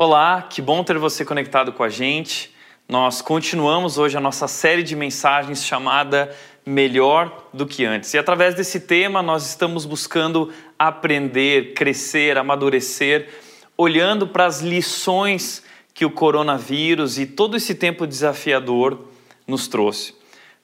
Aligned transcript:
Olá, 0.00 0.42
que 0.42 0.62
bom 0.62 0.84
ter 0.84 0.96
você 0.96 1.24
conectado 1.24 1.72
com 1.72 1.82
a 1.82 1.88
gente. 1.88 2.54
Nós 2.88 3.20
continuamos 3.20 3.98
hoje 3.98 4.16
a 4.16 4.20
nossa 4.20 4.46
série 4.46 4.84
de 4.84 4.94
mensagens 4.94 5.64
chamada 5.64 6.32
Melhor 6.64 7.48
do 7.52 7.66
que 7.66 7.84
Antes. 7.84 8.14
E 8.14 8.18
através 8.18 8.54
desse 8.54 8.78
tema, 8.78 9.20
nós 9.22 9.48
estamos 9.48 9.84
buscando 9.84 10.52
aprender, 10.78 11.74
crescer, 11.74 12.38
amadurecer, 12.38 13.28
olhando 13.76 14.28
para 14.28 14.46
as 14.46 14.60
lições 14.60 15.64
que 15.92 16.04
o 16.04 16.10
coronavírus 16.12 17.18
e 17.18 17.26
todo 17.26 17.56
esse 17.56 17.74
tempo 17.74 18.06
desafiador 18.06 19.00
nos 19.48 19.66
trouxe. 19.66 20.14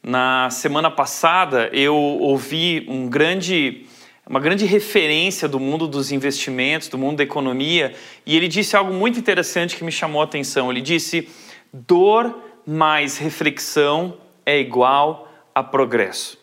Na 0.01 0.49
semana 0.49 0.93
passada, 0.93 1.71
eu 1.73 1.97
ouvi 1.97 2.87
um 2.89 3.09
grande 3.09 3.85
uma 4.27 4.41
grande 4.41 4.65
referência 4.65 5.47
do 5.47 5.61
mundo 5.61 5.87
dos 5.87 6.11
investimentos, 6.11 6.89
do 6.89 6.97
mundo 6.97 7.19
da 7.19 7.23
economia, 7.23 7.95
e 8.25 8.37
ele 8.37 8.49
disse 8.49 8.75
algo 8.75 8.93
muito 8.93 9.19
interessante 9.19 9.77
que 9.77 9.85
me 9.85 9.93
chamou 9.93 10.23
a 10.23 10.25
atenção. 10.25 10.71
Ele 10.71 10.81
disse: 10.81 11.29
dor 11.73 12.35
mais 12.67 13.19
reflexão 13.19 14.17
é 14.47 14.59
igual 14.59 15.31
a 15.55 15.63
progresso. 15.63 16.39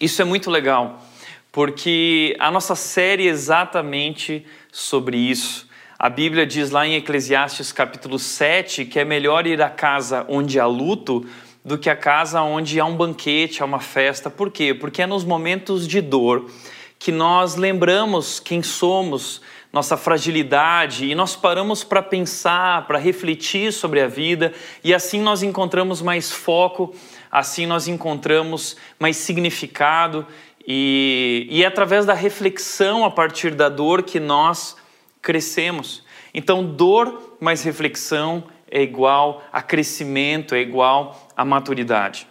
Isso 0.00 0.20
é 0.20 0.24
muito 0.24 0.50
legal, 0.50 1.02
porque 1.50 2.36
a 2.38 2.50
nossa 2.50 2.74
série 2.74 3.26
é 3.26 3.30
exatamente 3.30 4.44
sobre 4.70 5.16
isso. 5.16 5.68
A 5.98 6.08
Bíblia 6.08 6.46
diz 6.46 6.70
lá 6.70 6.86
em 6.86 6.94
Eclesiastes 6.94 7.72
capítulo 7.72 8.18
7 8.18 8.86
que 8.86 8.98
é 8.98 9.04
melhor 9.04 9.46
ir 9.46 9.60
à 9.60 9.68
casa 9.68 10.24
onde 10.28 10.58
há 10.58 10.64
luto 10.64 11.26
do 11.62 11.76
que 11.76 11.90
a 11.90 11.96
casa 11.96 12.40
onde 12.40 12.80
há 12.80 12.86
um 12.86 12.96
banquete, 12.96 13.62
há 13.62 13.66
uma 13.66 13.80
festa. 13.80 14.30
Por 14.30 14.50
quê? 14.50 14.72
Porque 14.72 15.02
é 15.02 15.06
nos 15.06 15.24
momentos 15.24 15.86
de 15.86 16.00
dor 16.00 16.50
que 17.00 17.10
nós 17.10 17.56
lembramos 17.56 18.38
quem 18.38 18.62
somos, 18.62 19.40
nossa 19.72 19.96
fragilidade 19.96 21.06
e 21.06 21.14
nós 21.14 21.34
paramos 21.34 21.82
para 21.82 22.02
pensar, 22.02 22.86
para 22.86 22.98
refletir 22.98 23.72
sobre 23.72 24.02
a 24.02 24.06
vida 24.06 24.52
e 24.84 24.92
assim 24.92 25.18
nós 25.18 25.42
encontramos 25.42 26.02
mais 26.02 26.30
foco, 26.30 26.94
assim 27.32 27.64
nós 27.64 27.88
encontramos 27.88 28.76
mais 28.98 29.16
significado 29.16 30.26
e, 30.66 31.46
e 31.48 31.64
é 31.64 31.66
através 31.66 32.04
da 32.04 32.12
reflexão 32.12 33.02
a 33.02 33.10
partir 33.10 33.54
da 33.54 33.70
dor 33.70 34.02
que 34.02 34.20
nós 34.20 34.76
crescemos. 35.22 36.04
Então, 36.34 36.62
dor 36.62 37.38
mais 37.40 37.62
reflexão 37.62 38.44
é 38.70 38.82
igual 38.82 39.42
a 39.50 39.62
crescimento, 39.62 40.54
é 40.54 40.60
igual 40.60 41.30
a 41.34 41.46
maturidade. 41.46 42.26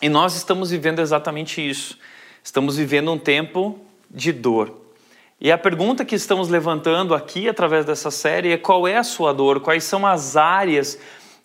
E 0.00 0.08
nós 0.08 0.36
estamos 0.36 0.70
vivendo 0.70 1.00
exatamente 1.00 1.60
isso. 1.60 1.98
Estamos 2.42 2.78
vivendo 2.78 3.12
um 3.12 3.18
tempo 3.18 3.78
de 4.10 4.32
dor. 4.32 4.80
E 5.40 5.50
a 5.50 5.56
pergunta 5.56 6.04
que 6.04 6.14
estamos 6.14 6.48
levantando 6.48 7.14
aqui 7.14 7.48
através 7.48 7.84
dessa 7.86 8.10
série 8.10 8.52
é 8.52 8.58
qual 8.58 8.86
é 8.86 8.96
a 8.96 9.02
sua 9.02 9.32
dor, 9.32 9.60
quais 9.60 9.84
são 9.84 10.06
as 10.06 10.36
áreas 10.36 10.98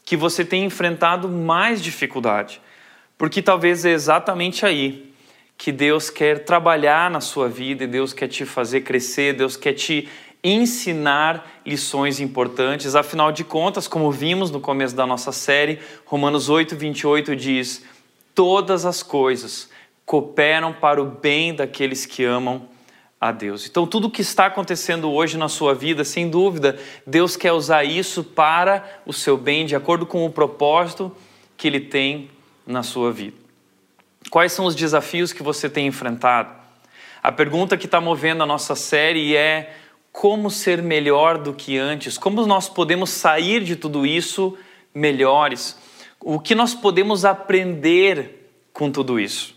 que 0.03 0.17
você 0.17 0.43
tem 0.43 0.65
enfrentado 0.65 1.29
mais 1.29 1.81
dificuldade. 1.81 2.61
Porque 3.17 3.41
talvez 3.41 3.85
é 3.85 3.91
exatamente 3.91 4.65
aí 4.65 5.13
que 5.57 5.71
Deus 5.71 6.09
quer 6.09 6.43
trabalhar 6.43 7.09
na 7.09 7.21
sua 7.21 7.47
vida 7.47 7.85
e 7.85 7.87
Deus 7.87 8.11
quer 8.11 8.27
te 8.27 8.45
fazer 8.45 8.81
crescer, 8.81 9.33
Deus 9.33 9.55
quer 9.55 9.73
te 9.73 10.09
ensinar 10.43 11.61
lições 11.65 12.19
importantes. 12.19 12.95
Afinal 12.95 13.31
de 13.31 13.43
contas, 13.43 13.87
como 13.87 14.11
vimos 14.11 14.51
no 14.51 14.59
começo 14.59 14.95
da 14.95 15.07
nossa 15.07 15.31
série, 15.31 15.79
Romanos 16.05 16.49
8, 16.49 16.75
28 16.75 17.35
diz: 17.35 17.83
Todas 18.35 18.85
as 18.85 19.01
coisas 19.01 19.69
cooperam 20.05 20.71
para 20.71 21.01
o 21.01 21.05
bem 21.05 21.53
daqueles 21.53 22.05
que 22.05 22.23
amam 22.23 22.67
a 23.19 23.31
Deus. 23.31 23.67
Então, 23.67 23.87
tudo 23.87 24.09
que 24.09 24.21
está 24.21 24.45
acontecendo 24.45 25.11
hoje 25.11 25.37
na 25.37 25.49
sua 25.49 25.73
vida, 25.73 26.03
sem 26.03 26.29
dúvida, 26.29 26.77
Deus 27.07 27.35
quer 27.35 27.53
usar 27.53 27.83
isso 27.83 28.23
para 28.23 29.01
o 29.05 29.13
seu 29.13 29.35
bem, 29.35 29.65
de 29.65 29.75
acordo 29.75 30.05
com 30.05 30.25
o 30.25 30.29
propósito 30.29 31.11
que 31.57 31.67
Ele 31.67 31.79
tem 31.79 32.29
na 32.67 32.83
sua 32.83 33.11
vida. 33.11 33.37
Quais 34.29 34.51
são 34.51 34.65
os 34.65 34.75
desafios 34.75 35.33
que 35.33 35.41
você 35.41 35.69
tem 35.69 35.87
enfrentado? 35.87 36.49
A 37.21 37.31
pergunta 37.31 37.77
que 37.77 37.85
está 37.85 37.99
movendo 37.99 38.43
a 38.43 38.45
nossa 38.45 38.75
série 38.75 39.35
é 39.35 39.75
como 40.11 40.51
ser 40.51 40.81
melhor 40.81 41.37
do 41.37 41.53
que 41.53 41.77
antes? 41.77 42.17
Como 42.17 42.45
nós 42.45 42.69
podemos 42.69 43.09
sair 43.09 43.63
de 43.63 43.75
tudo 43.75 44.05
isso 44.05 44.57
melhores? 44.93 45.77
O 46.19 46.39
que 46.39 46.53
nós 46.53 46.73
podemos 46.73 47.25
aprender 47.25 48.51
com 48.71 48.91
tudo 48.91 49.19
isso? 49.19 49.54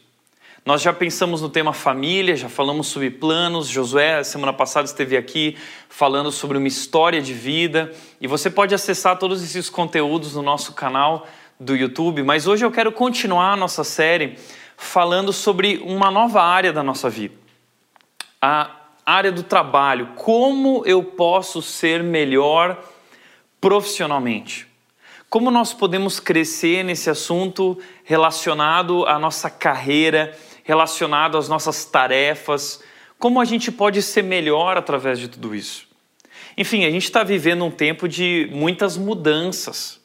Nós 0.68 0.82
já 0.82 0.92
pensamos 0.92 1.40
no 1.40 1.48
tema 1.48 1.72
família, 1.72 2.36
já 2.36 2.46
falamos 2.46 2.88
sobre 2.88 3.08
planos. 3.10 3.68
Josué, 3.68 4.22
semana 4.22 4.52
passada, 4.52 4.84
esteve 4.84 5.16
aqui 5.16 5.56
falando 5.88 6.30
sobre 6.30 6.58
uma 6.58 6.68
história 6.68 7.22
de 7.22 7.32
vida. 7.32 7.90
E 8.20 8.26
você 8.26 8.50
pode 8.50 8.74
acessar 8.74 9.18
todos 9.18 9.42
esses 9.42 9.70
conteúdos 9.70 10.34
no 10.34 10.42
nosso 10.42 10.74
canal 10.74 11.26
do 11.58 11.74
YouTube. 11.74 12.22
Mas 12.22 12.46
hoje 12.46 12.66
eu 12.66 12.70
quero 12.70 12.92
continuar 12.92 13.52
a 13.52 13.56
nossa 13.56 13.82
série 13.82 14.36
falando 14.76 15.32
sobre 15.32 15.78
uma 15.82 16.10
nova 16.10 16.42
área 16.42 16.70
da 16.70 16.82
nossa 16.82 17.08
vida. 17.08 17.34
A 18.38 18.70
área 19.06 19.32
do 19.32 19.42
trabalho. 19.42 20.08
Como 20.16 20.82
eu 20.84 21.02
posso 21.02 21.62
ser 21.62 22.02
melhor 22.02 22.78
profissionalmente? 23.58 24.68
Como 25.30 25.50
nós 25.50 25.72
podemos 25.72 26.20
crescer 26.20 26.82
nesse 26.82 27.08
assunto 27.08 27.78
relacionado 28.04 29.06
à 29.06 29.18
nossa 29.18 29.48
carreira? 29.48 30.36
Relacionado 30.68 31.38
às 31.38 31.48
nossas 31.48 31.86
tarefas, 31.86 32.84
como 33.18 33.40
a 33.40 33.44
gente 33.46 33.72
pode 33.72 34.02
ser 34.02 34.22
melhor 34.22 34.76
através 34.76 35.18
de 35.18 35.26
tudo 35.26 35.54
isso. 35.54 35.88
Enfim, 36.58 36.84
a 36.84 36.90
gente 36.90 37.04
está 37.04 37.24
vivendo 37.24 37.64
um 37.64 37.70
tempo 37.70 38.06
de 38.06 38.50
muitas 38.52 38.98
mudanças. 38.98 39.98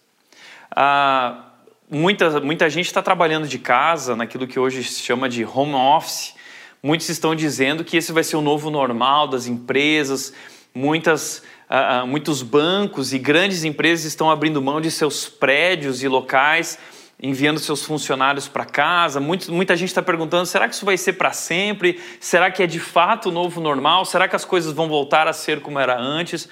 Ah, 0.73 1.49
muita, 1.91 2.39
muita 2.39 2.69
gente 2.69 2.85
está 2.85 3.01
trabalhando 3.01 3.45
de 3.45 3.59
casa, 3.59 4.15
naquilo 4.15 4.47
que 4.47 4.57
hoje 4.57 4.81
se 4.85 5.01
chama 5.01 5.27
de 5.27 5.43
home 5.43 5.73
office. 5.73 6.33
Muitos 6.81 7.09
estão 7.09 7.35
dizendo 7.35 7.83
que 7.83 7.97
esse 7.97 8.13
vai 8.13 8.23
ser 8.23 8.37
o 8.37 8.41
novo 8.41 8.71
normal 8.71 9.27
das 9.27 9.47
empresas. 9.47 10.31
Muitas, 10.73 11.43
ah, 11.69 12.05
muitos 12.05 12.41
bancos 12.41 13.11
e 13.11 13.19
grandes 13.19 13.65
empresas 13.65 14.05
estão 14.05 14.31
abrindo 14.31 14.61
mão 14.61 14.79
de 14.79 14.89
seus 14.89 15.27
prédios 15.27 16.03
e 16.03 16.07
locais 16.07 16.79
enviando 17.25 17.57
seus 17.57 17.85
funcionários 17.85 18.49
para 18.49 18.65
casa. 18.65 19.21
Muito, 19.21 19.49
muita 19.49 19.77
gente 19.77 19.87
está 19.87 20.01
perguntando: 20.01 20.45
será 20.45 20.67
que 20.67 20.75
isso 20.75 20.85
vai 20.85 20.97
ser 20.97 21.13
para 21.13 21.31
sempre? 21.31 22.01
Será 22.19 22.51
que 22.51 22.61
é 22.61 22.67
de 22.67 22.81
fato 22.81 23.29
o 23.29 23.31
novo 23.31 23.61
normal? 23.61 24.03
Será 24.03 24.27
que 24.27 24.35
as 24.35 24.43
coisas 24.43 24.73
vão 24.73 24.89
voltar 24.89 25.25
a 25.25 25.31
ser 25.31 25.61
como 25.61 25.79
era 25.79 25.97
antes? 25.97 26.49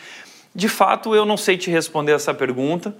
De 0.55 0.69
fato, 0.69 1.13
eu 1.13 1.25
não 1.25 1.35
sei 1.35 1.57
te 1.57 1.69
responder 1.69 2.13
essa 2.13 2.33
pergunta. 2.33 2.95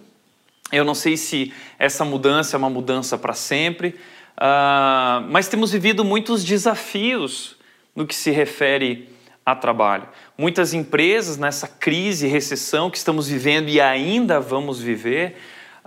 Eu 0.70 0.84
não 0.84 0.94
sei 0.96 1.16
se 1.16 1.54
essa 1.80 2.04
mudança 2.04 2.56
é 2.56 2.58
uma 2.58 2.70
mudança 2.70 3.18
para 3.18 3.34
sempre, 3.34 3.90
uh, 4.38 5.22
mas 5.30 5.50
temos 5.50 5.72
vivido 5.72 6.06
muitos 6.06 6.46
desafios 6.46 7.58
no 7.94 8.08
que 8.08 8.16
se 8.16 8.32
refere 8.32 9.10
a 9.46 9.54
trabalho. 9.54 10.08
Muitas 10.38 10.74
empresas 10.74 11.36
nessa 11.38 11.68
crise 11.68 12.26
recessão 12.28 12.90
que 12.90 12.98
estamos 12.98 13.28
vivendo 13.28 13.68
e 13.68 13.82
ainda 13.82 14.40
vamos 14.40 14.80
viver, 14.80 15.36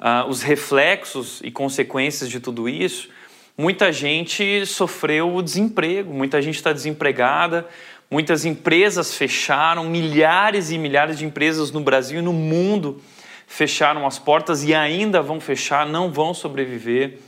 uh, 0.05 0.29
os 0.29 0.43
reflexos 0.43 1.41
e 1.43 1.51
consequências 1.51 2.29
de 2.29 2.39
tudo 2.39 2.69
isso, 2.69 3.09
muita 3.57 3.91
gente 3.91 4.67
sofreu 4.67 5.35
o 5.35 5.43
desemprego, 5.43 6.13
muita 6.13 6.43
gente 6.43 6.57
está 6.57 6.75
desempregada, 6.75 7.67
muitas 8.11 8.45
empresas 8.45 9.15
fecharam, 9.15 9.85
milhares 9.85 10.71
e 10.71 10.77
milhares 10.77 11.19
de 11.19 11.25
empresas 11.25 11.71
no 11.71 11.81
Brasil 11.81 12.19
e 12.19 12.23
no 12.23 12.35
mundo 12.35 13.01
fecharam 13.47 14.07
as 14.07 14.19
portas 14.19 14.63
e 14.63 14.75
ainda 14.75 15.23
vão 15.23 15.41
fechar, 15.41 15.87
não 15.87 16.13
vão 16.13 16.35
sobreviver. 16.35 17.19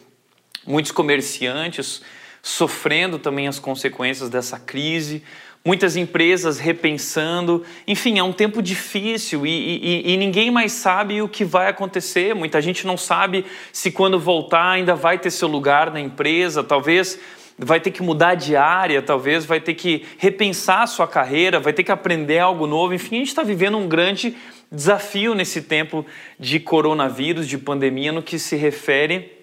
Muitos 0.66 0.92
comerciantes 0.92 2.02
sofrendo 2.42 3.18
também 3.18 3.48
as 3.48 3.58
consequências 3.58 4.28
dessa 4.30 4.58
crise, 4.58 5.22
muitas 5.66 5.96
empresas 5.96 6.60
repensando. 6.60 7.64
Enfim, 7.88 8.20
é 8.20 8.22
um 8.22 8.32
tempo 8.32 8.62
difícil 8.62 9.44
e, 9.44 9.50
e, 9.50 10.12
e, 10.12 10.16
ninguém 10.16 10.48
mais 10.48 10.70
sabe 10.70 11.20
o 11.20 11.28
que 11.28 11.44
vai 11.44 11.66
acontecer. 11.66 12.36
Muita 12.36 12.62
gente 12.62 12.86
não 12.86 12.96
sabe 12.96 13.44
se 13.72 13.90
quando 13.90 14.16
voltar 14.16 14.70
ainda 14.70 14.94
vai 14.94 15.18
ter 15.18 15.28
seu 15.32 15.48
lugar 15.48 15.90
na 15.90 16.00
empresa, 16.00 16.62
talvez 16.62 17.18
vai 17.58 17.80
ter 17.80 17.90
que 17.90 18.00
mudar 18.00 18.36
de 18.36 18.54
área, 18.54 19.02
talvez 19.02 19.44
vai 19.44 19.58
ter 19.58 19.74
que 19.74 20.04
repensar 20.18 20.82
a 20.82 20.86
sua 20.86 21.08
carreira, 21.08 21.58
vai 21.58 21.72
ter 21.72 21.82
que 21.82 21.90
aprender 21.90 22.38
algo 22.38 22.64
novo. 22.68 22.94
Enfim, 22.94 23.16
a 23.16 23.18
gente 23.18 23.28
está 23.28 23.42
vivendo 23.42 23.76
um 23.76 23.88
grande 23.88 24.36
desafio 24.70 25.34
nesse 25.34 25.62
tempo 25.62 26.06
de 26.38 26.60
coronavírus, 26.60 27.48
de 27.48 27.58
pandemia, 27.58 28.12
no 28.12 28.22
que 28.22 28.38
se 28.38 28.54
refere 28.54 29.35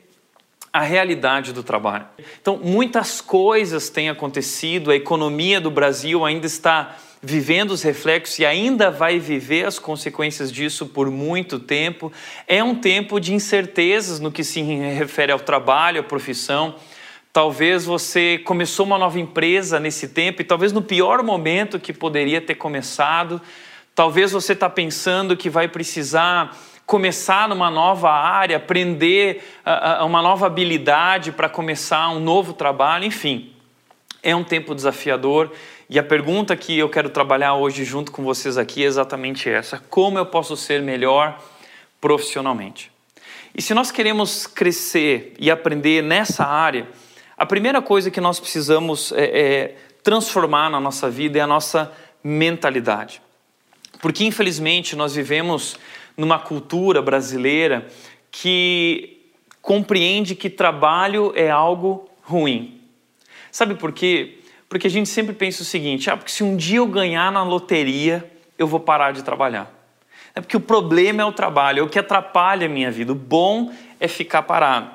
a 0.74 0.82
realidade 0.82 1.54
do 1.54 1.62
trabalho. 1.62 2.08
Então, 2.42 2.60
muitas 2.62 3.22
coisas 3.22 3.90
têm 3.90 4.10
acontecido, 4.10 4.90
a 4.90 4.96
economia 4.96 5.62
do 5.62 5.70
Brasil 5.70 6.26
ainda 6.26 6.48
está 6.48 6.98
vivendo 7.22 7.72
os 7.72 7.84
reflexos 7.84 8.40
e 8.40 8.46
ainda 8.46 8.90
vai 8.90 9.20
viver 9.20 9.66
as 9.68 9.78
consequências 9.78 10.52
disso 10.52 10.88
por 10.88 11.12
muito 11.12 11.60
tempo. 11.60 12.12
É 12.48 12.64
um 12.64 12.74
tempo 12.74 13.20
de 13.20 13.36
incertezas 13.36 14.20
no 14.20 14.32
que 14.32 14.44
se 14.44 14.62
refere 14.62 15.32
ao 15.32 15.40
trabalho, 15.40 16.02
à 16.02 16.04
profissão. 16.04 16.76
Talvez 17.32 17.86
você 17.86 18.40
começou 18.40 18.86
uma 18.86 18.98
nova 18.98 19.20
empresa 19.20 19.80
nesse 19.80 20.08
tempo 20.08 20.42
e 20.42 20.46
talvez 20.46 20.74
no 20.74 20.82
pior 20.82 21.22
momento 21.22 21.80
que 21.80 21.94
poderia 21.94 22.42
ter 22.42 22.56
começado, 22.56 23.40
Talvez 23.96 24.32
você 24.32 24.54
está 24.54 24.68
pensando 24.68 25.38
que 25.38 25.52
vai 25.52 25.68
precisar 25.68 26.58
começar 26.86 27.48
numa 27.48 27.70
nova 27.70 28.12
área, 28.12 28.58
aprender 28.58 29.44
uh, 29.66 30.06
uma 30.06 30.22
nova 30.22 30.48
habilidade 30.48 31.32
para 31.32 31.50
começar 31.50 32.10
um 32.10 32.20
novo 32.20 32.54
trabalho, 32.54 33.06
enfim. 33.06 33.52
É 34.22 34.36
um 34.36 34.44
tempo 34.44 34.74
desafiador 34.74 35.52
e 35.90 36.00
a 36.00 36.04
pergunta 36.04 36.56
que 36.56 36.78
eu 36.78 36.90
quero 36.90 37.10
trabalhar 37.10 37.56
hoje 37.56 37.84
junto 37.84 38.12
com 38.12 38.24
vocês 38.24 38.58
aqui 38.58 38.84
é 38.84 38.88
exatamente 38.88 39.50
essa: 39.50 39.84
como 39.90 40.18
eu 40.18 40.26
posso 40.26 40.56
ser 40.56 40.82
melhor 40.82 41.40
profissionalmente? 42.00 42.92
E 43.56 43.62
se 43.62 43.74
nós 43.74 43.92
queremos 43.92 44.48
crescer 44.48 45.34
e 45.38 45.52
aprender 45.52 46.02
nessa 46.02 46.46
área, 46.46 46.88
a 47.38 47.46
primeira 47.46 47.82
coisa 47.82 48.10
que 48.10 48.20
nós 48.20 48.40
precisamos 48.40 49.12
é, 49.12 49.24
é 49.24 49.76
transformar 50.02 50.70
na 50.70 50.80
nossa 50.80 51.10
vida 51.10 51.38
é 51.38 51.42
a 51.42 51.48
nossa 51.48 51.92
mentalidade. 52.24 53.22
Porque 54.02 54.26
infelizmente 54.26 54.96
nós 54.96 55.14
vivemos 55.14 55.78
numa 56.18 56.40
cultura 56.40 57.02
brasileira 57.02 57.88
que 58.32 59.32
compreende 59.62 60.36
que 60.36 60.50
trabalho 60.50 61.32
é 61.36 61.50
algo 61.50 62.10
ruim. 62.22 62.82
Sabe 63.52 63.76
por 63.76 63.92
quê? 63.92 64.40
Porque 64.68 64.88
a 64.88 64.90
gente 64.90 65.10
sempre 65.10 65.34
pensa 65.34 65.62
o 65.62 65.66
seguinte: 65.66 66.10
ah, 66.10 66.18
porque 66.18 66.32
se 66.32 66.44
um 66.44 66.56
dia 66.56 66.78
eu 66.78 66.88
ganhar 66.88 67.32
na 67.32 67.44
loteria, 67.44 68.30
eu 68.58 68.68
vou 68.68 68.80
parar 68.80 69.12
de 69.12 69.24
trabalhar. 69.24 69.72
É 70.36 70.42
porque 70.42 70.58
o 70.58 70.60
problema 70.60 71.22
é 71.22 71.26
o 71.26 71.32
trabalho, 71.32 71.80
é 71.80 71.84
o 71.84 71.90
que 71.90 72.00
atrapalha 72.00 72.66
a 72.66 72.70
minha 72.70 72.90
vida. 72.90 73.12
O 73.12 73.16
bom 73.16 73.72
é 74.00 74.08
ficar 74.08 74.42
parado. 74.44 74.90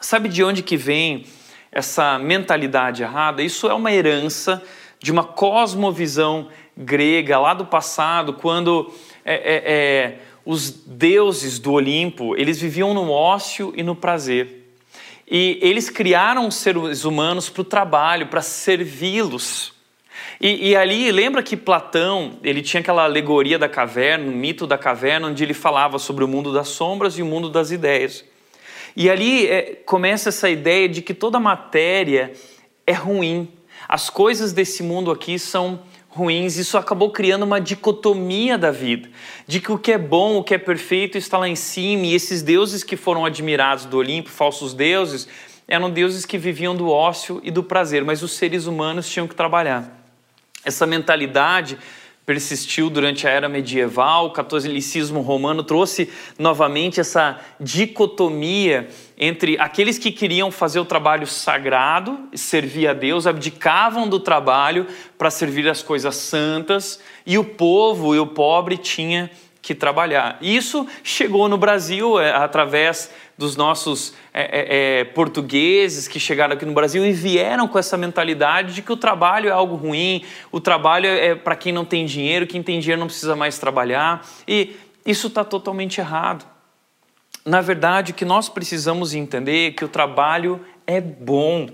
Sabe 0.00 0.28
de 0.28 0.44
onde 0.44 0.62
que 0.62 0.76
vem 0.76 1.26
essa 1.72 2.18
mentalidade 2.18 3.02
errada? 3.02 3.42
Isso 3.42 3.68
é 3.68 3.74
uma 3.74 3.92
herança 3.92 4.62
de 5.00 5.10
uma 5.10 5.24
cosmovisão 5.24 6.48
grega 6.76 7.38
lá 7.38 7.54
do 7.54 7.66
passado, 7.66 8.34
quando 8.34 8.92
é, 9.26 9.34
é, 9.34 9.72
é, 9.74 10.18
os 10.44 10.70
deuses 10.70 11.58
do 11.58 11.72
Olimpo 11.72 12.36
eles 12.36 12.60
viviam 12.60 12.94
no 12.94 13.10
ócio 13.10 13.72
e 13.76 13.82
no 13.82 13.96
prazer. 13.96 14.64
E 15.28 15.58
eles 15.60 15.90
criaram 15.90 16.46
os 16.46 16.54
seres 16.54 17.04
humanos 17.04 17.50
para 17.50 17.62
o 17.62 17.64
trabalho, 17.64 18.28
para 18.28 18.40
servi-los. 18.40 19.74
E, 20.40 20.70
e, 20.70 20.76
ali, 20.76 21.10
lembra 21.10 21.42
que 21.42 21.56
Platão, 21.56 22.38
ele 22.44 22.62
tinha 22.62 22.80
aquela 22.80 23.02
alegoria 23.02 23.58
da 23.58 23.68
caverna, 23.68 24.26
o 24.26 24.30
mito 24.30 24.66
da 24.66 24.78
caverna, 24.78 25.26
onde 25.26 25.42
ele 25.42 25.54
falava 25.54 25.98
sobre 25.98 26.22
o 26.22 26.28
mundo 26.28 26.52
das 26.52 26.68
sombras 26.68 27.18
e 27.18 27.22
o 27.22 27.26
mundo 27.26 27.50
das 27.50 27.72
ideias. 27.72 28.24
E 28.94 29.10
ali 29.10 29.48
é, 29.48 29.82
começa 29.84 30.28
essa 30.28 30.48
ideia 30.48 30.88
de 30.88 31.02
que 31.02 31.12
toda 31.12 31.40
matéria 31.40 32.32
é 32.86 32.92
ruim. 32.92 33.48
As 33.88 34.08
coisas 34.08 34.52
desse 34.52 34.82
mundo 34.82 35.10
aqui 35.10 35.38
são 35.38 35.80
ruins, 36.16 36.56
isso 36.56 36.78
acabou 36.78 37.10
criando 37.10 37.42
uma 37.42 37.60
dicotomia 37.60 38.56
da 38.56 38.70
vida, 38.70 39.08
de 39.46 39.60
que 39.60 39.70
o 39.70 39.78
que 39.78 39.92
é 39.92 39.98
bom, 39.98 40.38
o 40.38 40.42
que 40.42 40.54
é 40.54 40.58
perfeito 40.58 41.18
está 41.18 41.36
lá 41.36 41.46
em 41.46 41.54
cima, 41.54 42.06
e 42.06 42.14
esses 42.14 42.42
deuses 42.42 42.82
que 42.82 42.96
foram 42.96 43.24
admirados 43.24 43.84
do 43.84 43.98
Olimpo, 43.98 44.30
falsos 44.30 44.72
deuses, 44.72 45.28
eram 45.68 45.90
deuses 45.90 46.24
que 46.24 46.38
viviam 46.38 46.74
do 46.74 46.88
ócio 46.88 47.40
e 47.44 47.50
do 47.50 47.62
prazer, 47.62 48.02
mas 48.04 48.22
os 48.22 48.32
seres 48.32 48.66
humanos 48.66 49.08
tinham 49.10 49.28
que 49.28 49.34
trabalhar. 49.34 50.04
Essa 50.64 50.86
mentalidade 50.86 51.76
persistiu 52.26 52.90
durante 52.90 53.24
a 53.24 53.30
era 53.30 53.48
medieval, 53.48 54.26
o 54.26 54.32
catolicismo 54.32 55.20
romano 55.20 55.62
trouxe 55.62 56.10
novamente 56.36 56.98
essa 56.98 57.40
dicotomia 57.60 58.88
entre 59.16 59.56
aqueles 59.60 59.96
que 59.96 60.10
queriam 60.10 60.50
fazer 60.50 60.80
o 60.80 60.84
trabalho 60.84 61.24
sagrado, 61.24 62.18
servir 62.34 62.88
a 62.88 62.92
Deus, 62.92 63.28
abdicavam 63.28 64.08
do 64.08 64.18
trabalho 64.18 64.88
para 65.16 65.30
servir 65.30 65.68
as 65.68 65.82
coisas 65.82 66.16
santas, 66.16 67.00
e 67.24 67.38
o 67.38 67.44
povo 67.44 68.12
e 68.12 68.18
o 68.18 68.26
pobre 68.26 68.76
tinha 68.76 69.30
que 69.66 69.74
trabalhar. 69.74 70.38
Isso 70.40 70.86
chegou 71.02 71.48
no 71.48 71.58
Brasil 71.58 72.20
é, 72.20 72.30
através 72.30 73.10
dos 73.36 73.56
nossos 73.56 74.14
é, 74.32 74.42
é, 74.42 75.00
é, 75.00 75.04
portugueses 75.06 76.06
que 76.06 76.20
chegaram 76.20 76.54
aqui 76.54 76.64
no 76.64 76.72
Brasil 76.72 77.04
e 77.04 77.10
vieram 77.10 77.66
com 77.66 77.76
essa 77.76 77.96
mentalidade 77.96 78.74
de 78.74 78.80
que 78.80 78.92
o 78.92 78.96
trabalho 78.96 79.48
é 79.48 79.52
algo 79.52 79.74
ruim, 79.74 80.24
o 80.52 80.60
trabalho 80.60 81.08
é 81.08 81.34
para 81.34 81.56
quem 81.56 81.72
não 81.72 81.84
tem 81.84 82.06
dinheiro, 82.06 82.46
quem 82.46 82.62
tem 82.62 82.78
dinheiro 82.78 83.00
não 83.00 83.08
precisa 83.08 83.34
mais 83.34 83.58
trabalhar. 83.58 84.24
E 84.46 84.76
isso 85.04 85.26
está 85.26 85.42
totalmente 85.42 86.00
errado. 86.00 86.46
Na 87.44 87.60
verdade, 87.60 88.12
o 88.12 88.14
que 88.14 88.24
nós 88.24 88.48
precisamos 88.48 89.14
entender 89.14 89.66
é 89.66 89.70
que 89.72 89.84
o 89.84 89.88
trabalho 89.88 90.64
é 90.86 91.00
bom. 91.00 91.68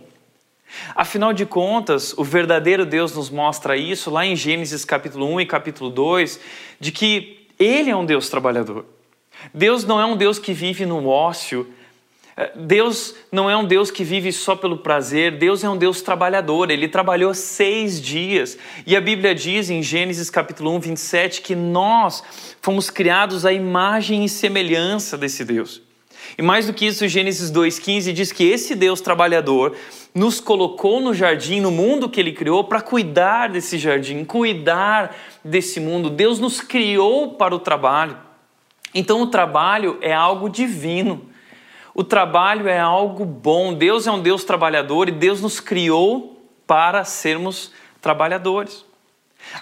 Afinal 0.95 1.35
de 1.35 1.45
contas, 1.45 2.15
o 2.17 2.25
verdadeiro 2.25 2.87
Deus 2.87 3.15
nos 3.15 3.29
mostra 3.29 3.77
isso 3.77 4.11
lá 4.11 4.25
em 4.25 4.35
Gênesis 4.35 4.83
capítulo 4.83 5.27
1 5.35 5.43
e 5.43 5.47
capítulo 5.47 5.91
2, 5.91 6.41
de 6.81 6.91
que 6.91 7.42
ele 7.59 7.91
é 7.91 7.97
um 7.97 8.05
Deus 8.05 8.29
trabalhador. 8.29 8.85
Deus 9.53 9.85
não 9.85 10.01
é 10.01 10.07
um 10.07 10.17
Deus 10.17 10.39
que 10.39 10.53
vive 10.53 10.87
no 10.87 11.07
ócio. 11.07 11.67
É, 12.37 12.51
Deus 12.57 13.15
não 13.31 13.51
é 13.51 13.57
um 13.57 13.65
Deus 13.65 13.91
que 13.91 14.03
vive 14.03 14.33
só 14.33 14.57
pelo 14.57 14.79
prazer, 14.79 15.37
Deus 15.37 15.63
é 15.63 15.69
um 15.69 15.77
Deus 15.77 16.01
trabalhador, 16.01 16.71
ele 16.71 16.89
trabalhou 16.89 17.35
seis 17.35 18.01
dias. 18.01 18.57
E 18.87 18.97
a 18.97 19.01
Bíblia 19.01 19.35
diz 19.35 19.69
em 19.69 19.83
Gênesis 19.83 20.31
capítulo 20.31 20.75
1, 20.77 20.81
27 20.81 21.43
que 21.43 21.55
nós 21.55 22.23
fomos 22.61 22.89
criados 22.89 23.45
à 23.45 23.53
imagem 23.53 24.25
e 24.25 24.29
semelhança 24.29 25.19
desse 25.19 25.45
Deus. 25.45 25.83
E 26.39 26.43
mais 26.43 26.67
do 26.67 26.73
que 26.73 26.87
isso, 26.87 27.07
Gênesis 27.07 27.51
2,15 27.51 28.13
diz 28.13 28.33
que 28.33 28.45
esse 28.45 28.75
Deus 28.75 29.01
trabalhador 29.01 29.77
nos 30.15 30.41
colocou 30.41 31.01
no 31.01 31.13
jardim, 31.13 31.61
no 31.61 31.71
mundo 31.71 32.09
que 32.09 32.21
ele 32.21 32.33
criou, 32.33 32.65
para 32.65 32.81
cuidar 32.81 33.49
desse 33.49 33.77
jardim, 33.77 34.25
cuidar 34.25 35.15
desse 35.45 35.81
mundo. 35.81 36.11
Deus 36.11 36.39
nos 36.39 36.61
criou 36.61 37.35
para 37.35 37.55
o 37.55 37.59
trabalho. 37.59 38.17
Então, 38.95 39.23
o 39.23 39.27
trabalho 39.27 39.99
é 40.01 40.13
algo 40.13 40.49
divino. 40.49 41.29
O 41.95 42.05
trabalho 42.05 42.69
é 42.69 42.79
algo 42.79 43.25
bom. 43.25 43.75
Deus 43.75 44.07
é 44.07 44.11
um 44.11 44.21
Deus 44.21 44.45
trabalhador 44.45 45.09
e 45.09 45.13
Deus 45.13 45.41
nos 45.41 45.61
criou 45.61 46.43
para 46.67 47.05
sermos 47.05 47.73
trabalhadores. 48.01 48.85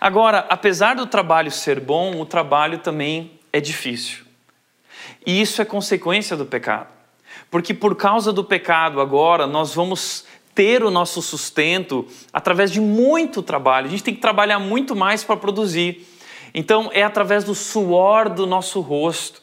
Agora, 0.01 0.47
apesar 0.49 0.95
do 0.95 1.07
trabalho 1.07 1.51
ser 1.51 1.81
bom, 1.81 2.21
o 2.21 2.27
trabalho 2.27 2.79
também 2.79 3.39
é 3.53 3.61
difícil. 3.61 4.25
E 5.27 5.41
isso 5.41 5.61
é 5.61 5.65
consequência 5.65 6.37
do 6.37 6.47
pecado. 6.47 6.89
Porque 7.51 7.75
por 7.75 7.97
causa 7.97 8.33
do 8.33 8.45
pecado 8.45 9.01
agora 9.01 9.47
nós 9.47 9.75
vamos 9.75 10.25
ter 10.61 10.85
o 10.85 10.91
nosso 10.91 11.23
sustento 11.23 12.07
através 12.31 12.71
de 12.71 12.83
muito 12.83 13.43
trabalho. 13.43 13.87
A 13.87 13.91
gente 13.91 14.03
tem 14.03 14.15
que 14.15 14.21
trabalhar 14.21 14.59
muito 14.59 14.95
mais 14.95 15.25
para 15.25 15.35
produzir. 15.35 16.07
Então 16.53 16.91
é 16.93 17.03
através 17.03 17.45
do 17.45 17.55
suor 17.55 18.29
do 18.29 18.47
nosso 18.47 18.83
rosto. 18.83 19.41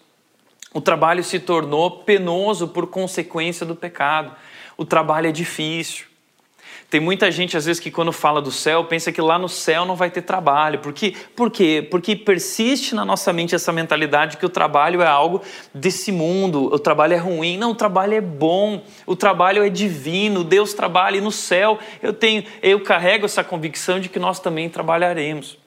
O 0.72 0.80
trabalho 0.80 1.24
se 1.24 1.40
tornou 1.40 1.90
penoso 2.04 2.68
por 2.68 2.86
consequência 2.86 3.66
do 3.66 3.76
pecado. 3.76 4.36
O 4.78 4.86
trabalho 4.86 5.26
é 5.26 5.32
difícil. 5.32 6.06
Tem 6.90 7.02
muita 7.02 7.30
gente, 7.30 7.58
às 7.58 7.66
vezes, 7.66 7.82
que 7.82 7.92
quando 7.92 8.14
fala 8.14 8.42
do 8.42 8.50
céu, 8.50 8.86
pensa 8.86 9.12
que 9.12 9.20
lá 9.20 9.38
no 9.38 9.50
céu 9.50 9.86
não 9.86 9.94
vai 9.94 10.10
ter 10.10 10.22
trabalho. 10.22 10.80
Por 10.80 10.94
quê? 10.94 11.14
Por 11.36 11.52
quê? 11.52 11.86
Porque 11.92 12.16
persiste 12.16 12.96
na 12.96 13.04
nossa 13.04 13.34
mente 13.34 13.54
essa 13.54 13.74
mentalidade 13.74 14.38
que 14.38 14.46
o 14.46 14.50
trabalho 14.50 15.02
é 15.02 15.08
algo 15.08 15.42
desse 15.74 16.14
mundo, 16.14 16.74
o 16.74 16.80
trabalho 16.80 17.14
é 17.14 17.18
ruim. 17.18 17.58
Não, 17.58 17.72
o 17.72 17.76
trabalho 17.76 18.14
é 18.14 18.22
bom, 18.22 18.82
o 19.06 19.18
trabalho 19.18 19.66
é 19.66 19.70
divino, 19.70 20.46
Deus 20.46 20.74
trabalha 20.74 21.18
e 21.18 21.22
no 21.22 21.32
céu 21.32 21.78
eu 22.02 22.14
tenho, 22.14 22.46
eu 22.64 22.80
carrego 22.80 23.26
essa 23.26 23.44
convicção 23.44 24.00
de 24.00 24.08
que 24.08 24.18
nós 24.18 24.40
também 24.40 24.70
trabalharemos. 24.70 25.58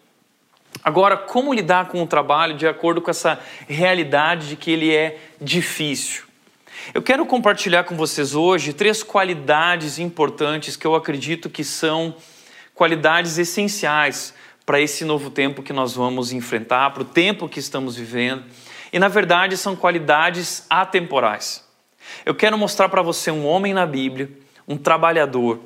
Agora, 0.83 1.19
como 1.19 1.53
lidar 1.53 1.89
com 1.89 2.03
o 2.03 2.07
trabalho 2.07 2.57
de 2.57 2.67
acordo 2.67 3.03
com 3.03 3.11
essa 3.11 3.39
realidade 3.69 4.49
de 4.49 4.57
que 4.57 4.71
ele 4.71 4.95
é 4.95 5.19
difícil? 5.39 6.30
Eu 6.95 7.03
quero 7.03 7.25
compartilhar 7.25 7.85
com 7.85 7.97
vocês 7.97 8.35
hoje 8.35 8.73
três 8.73 9.03
qualidades 9.03 9.99
importantes 9.99 10.77
que 10.77 10.87
eu 10.87 10.95
acredito 10.95 11.49
que 11.49 11.63
são 11.63 12.17
qualidades 12.75 13.39
essenciais 13.39 14.35
para 14.65 14.81
esse 14.81 15.05
novo 15.05 15.31
tempo 15.31 15.63
que 15.63 15.73
nós 15.73 15.95
vamos 15.95 16.33
enfrentar, 16.33 16.91
para 16.91 17.03
o 17.03 17.05
tempo 17.05 17.49
que 17.49 17.61
estamos 17.61 17.97
vivendo. 17.97 18.45
E 18.93 18.99
na 18.99 19.09
verdade 19.09 19.57
são 19.57 19.77
qualidades 19.77 20.67
atemporais. 20.69 21.65
Eu 22.25 22.35
quero 22.35 22.59
mostrar 22.59 22.89
para 22.89 23.03
você 23.03 23.31
um 23.31 23.47
homem 23.47 23.73
na 23.73 23.87
Bíblia, 23.87 24.29
um 24.67 24.77
trabalhador, 24.77 25.61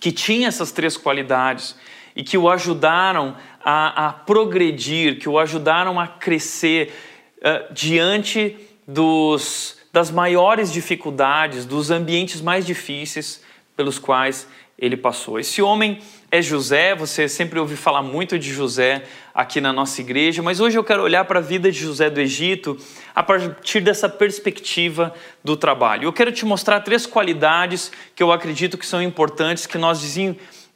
que 0.00 0.12
tinha 0.12 0.48
essas 0.48 0.72
três 0.72 0.96
qualidades 0.96 1.76
e 2.14 2.22
que 2.22 2.38
o 2.38 2.48
ajudaram 2.48 3.36
a, 3.62 4.06
a 4.06 4.12
progredir, 4.12 5.18
que 5.18 5.28
o 5.28 5.38
ajudaram 5.38 6.00
a 6.00 6.06
crescer 6.06 6.94
uh, 7.38 7.72
diante 7.74 8.56
dos 8.86 9.77
das 9.92 10.10
maiores 10.10 10.72
dificuldades, 10.72 11.64
dos 11.64 11.90
ambientes 11.90 12.40
mais 12.40 12.64
difíceis 12.66 13.42
pelos 13.76 13.98
quais 13.98 14.46
ele 14.78 14.96
passou. 14.96 15.40
Esse 15.40 15.60
homem 15.60 15.98
é 16.30 16.40
José, 16.40 16.94
você 16.94 17.28
sempre 17.28 17.58
ouve 17.58 17.74
falar 17.74 18.02
muito 18.02 18.38
de 18.38 18.52
José 18.52 19.02
aqui 19.34 19.60
na 19.60 19.72
nossa 19.72 20.00
igreja, 20.00 20.40
mas 20.40 20.60
hoje 20.60 20.78
eu 20.78 20.84
quero 20.84 21.02
olhar 21.02 21.24
para 21.24 21.40
a 21.40 21.42
vida 21.42 21.70
de 21.72 21.78
José 21.78 22.08
do 22.08 22.20
Egito 22.20 22.78
a 23.14 23.22
partir 23.22 23.80
dessa 23.80 24.08
perspectiva 24.08 25.12
do 25.42 25.56
trabalho. 25.56 26.04
Eu 26.04 26.12
quero 26.12 26.30
te 26.30 26.44
mostrar 26.44 26.80
três 26.80 27.06
qualidades 27.06 27.90
que 28.14 28.22
eu 28.22 28.30
acredito 28.30 28.78
que 28.78 28.86
são 28.86 29.02
importantes 29.02 29.66
que 29.66 29.78
nós, 29.78 30.16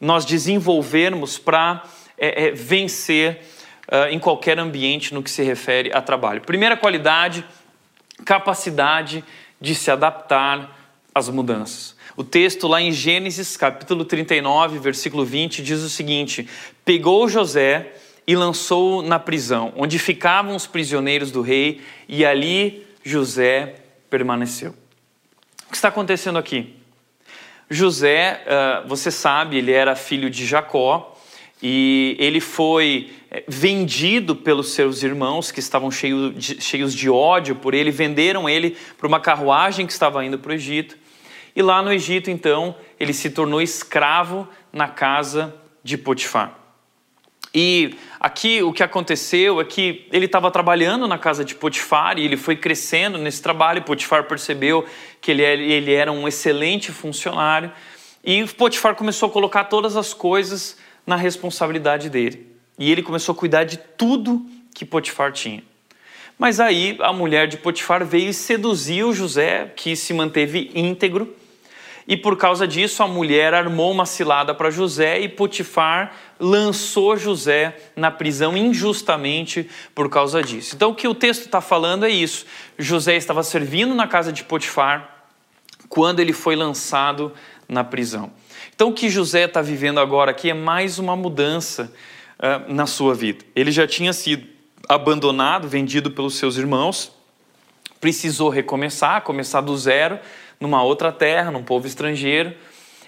nós 0.00 0.24
desenvolvermos 0.24 1.38
para 1.38 1.84
é, 2.18 2.46
é, 2.46 2.50
vencer 2.50 3.40
uh, 3.88 4.08
em 4.10 4.18
qualquer 4.18 4.58
ambiente 4.58 5.14
no 5.14 5.22
que 5.22 5.30
se 5.30 5.42
refere 5.42 5.92
a 5.92 6.00
trabalho. 6.00 6.40
Primeira 6.40 6.76
qualidade, 6.76 7.44
capacidade 8.24 9.24
de 9.60 9.74
se 9.74 9.90
adaptar 9.90 10.78
às 11.14 11.28
mudanças. 11.28 11.96
O 12.16 12.24
texto 12.24 12.68
lá 12.68 12.80
em 12.80 12.92
Gênesis, 12.92 13.56
capítulo 13.56 14.04
39, 14.04 14.78
versículo 14.78 15.24
20, 15.24 15.62
diz 15.62 15.80
o 15.80 15.88
seguinte: 15.88 16.48
Pegou 16.84 17.28
José 17.28 17.92
e 18.26 18.36
lançou 18.36 19.02
na 19.02 19.18
prisão, 19.18 19.72
onde 19.76 19.98
ficavam 19.98 20.54
os 20.54 20.66
prisioneiros 20.66 21.30
do 21.30 21.42
rei, 21.42 21.80
e 22.08 22.24
ali 22.24 22.86
José 23.02 23.76
permaneceu. 24.10 24.74
O 25.66 25.70
que 25.70 25.76
está 25.76 25.88
acontecendo 25.88 26.38
aqui? 26.38 26.76
José, 27.68 28.44
ah, 28.46 28.84
você 28.86 29.10
sabe, 29.10 29.56
ele 29.56 29.72
era 29.72 29.96
filho 29.96 30.28
de 30.28 30.44
Jacó 30.46 31.11
e 31.62 32.16
ele 32.18 32.40
foi 32.40 33.10
eh, 33.30 33.44
vendido 33.46 34.34
pelos 34.34 34.72
seus 34.72 35.02
irmãos 35.04 35.52
que 35.52 35.60
estavam 35.60 35.90
cheios 35.90 36.92
de 36.92 37.08
ódio 37.08 37.54
por 37.54 37.72
ele, 37.72 37.92
venderam 37.92 38.48
ele 38.48 38.76
para 38.98 39.06
uma 39.06 39.20
carruagem 39.20 39.86
que 39.86 39.92
estava 39.92 40.24
indo 40.24 40.38
para 40.38 40.50
o 40.50 40.54
Egito. 40.54 40.98
E 41.54 41.62
lá 41.62 41.80
no 41.80 41.92
Egito, 41.92 42.30
então, 42.30 42.74
ele 42.98 43.12
se 43.12 43.30
tornou 43.30 43.62
escravo 43.62 44.48
na 44.72 44.88
casa 44.88 45.54
de 45.84 45.96
Potifar. 45.96 46.58
E 47.54 47.94
aqui 48.18 48.62
o 48.62 48.72
que 48.72 48.82
aconteceu 48.82 49.60
é 49.60 49.64
que 49.64 50.08
ele 50.10 50.24
estava 50.24 50.50
trabalhando 50.50 51.06
na 51.06 51.18
casa 51.18 51.44
de 51.44 51.54
Potifar 51.54 52.18
e 52.18 52.24
ele 52.24 52.36
foi 52.36 52.56
crescendo 52.56 53.18
nesse 53.18 53.42
trabalho. 53.42 53.82
Potifar 53.82 54.24
percebeu 54.24 54.86
que 55.20 55.30
ele 55.30 55.92
era 55.92 56.10
um 56.10 56.26
excelente 56.26 56.90
funcionário 56.90 57.70
e 58.24 58.44
Potifar 58.46 58.94
começou 58.94 59.28
a 59.28 59.32
colocar 59.32 59.64
todas 59.64 59.96
as 59.96 60.14
coisas 60.14 60.78
na 61.06 61.16
responsabilidade 61.16 62.08
dele. 62.08 62.54
E 62.78 62.90
ele 62.90 63.02
começou 63.02 63.34
a 63.34 63.36
cuidar 63.36 63.64
de 63.64 63.76
tudo 63.76 64.44
que 64.74 64.84
Potifar 64.84 65.32
tinha. 65.32 65.62
Mas 66.38 66.58
aí 66.58 66.96
a 67.00 67.12
mulher 67.12 67.46
de 67.46 67.56
Potifar 67.56 68.04
veio 68.04 68.30
e 68.30 68.34
seduziu 68.34 69.12
José, 69.12 69.72
que 69.76 69.94
se 69.94 70.12
manteve 70.14 70.70
íntegro 70.74 71.36
e 72.06 72.16
por 72.16 72.36
causa 72.36 72.66
disso, 72.66 73.02
a 73.02 73.08
mulher 73.08 73.54
armou 73.54 73.90
uma 73.90 74.06
cilada 74.06 74.54
para 74.54 74.70
José 74.70 75.20
e 75.20 75.28
Potifar 75.28 76.12
lançou 76.38 77.16
José 77.16 77.76
na 77.94 78.10
prisão 78.10 78.56
injustamente 78.56 79.68
por 79.94 80.10
causa 80.10 80.42
disso. 80.42 80.74
Então, 80.74 80.90
o 80.90 80.94
que 80.94 81.06
o 81.06 81.14
texto 81.14 81.42
está 81.42 81.60
falando 81.60 82.04
é 82.04 82.10
isso: 82.10 82.44
José 82.78 83.16
estava 83.16 83.42
servindo 83.42 83.94
na 83.94 84.08
casa 84.08 84.32
de 84.32 84.42
Potifar 84.42 85.26
quando 85.88 86.20
ele 86.20 86.32
foi 86.32 86.56
lançado 86.56 87.32
na 87.68 87.84
prisão. 87.84 88.32
Então, 88.74 88.88
o 88.88 88.92
que 88.92 89.08
José 89.08 89.44
está 89.44 89.62
vivendo 89.62 90.00
agora 90.00 90.30
aqui 90.30 90.50
é 90.50 90.54
mais 90.54 90.98
uma 90.98 91.14
mudança 91.14 91.92
uh, 92.38 92.72
na 92.72 92.86
sua 92.86 93.14
vida. 93.14 93.44
Ele 93.54 93.70
já 93.70 93.86
tinha 93.86 94.12
sido 94.12 94.46
abandonado, 94.88 95.68
vendido 95.68 96.10
pelos 96.10 96.34
seus 96.36 96.56
irmãos, 96.56 97.12
precisou 98.00 98.48
recomeçar, 98.48 99.22
começar 99.22 99.60
do 99.60 99.76
zero 99.76 100.18
numa 100.58 100.82
outra 100.82 101.12
terra, 101.12 101.50
num 101.50 101.62
povo 101.62 101.86
estrangeiro. 101.86 102.54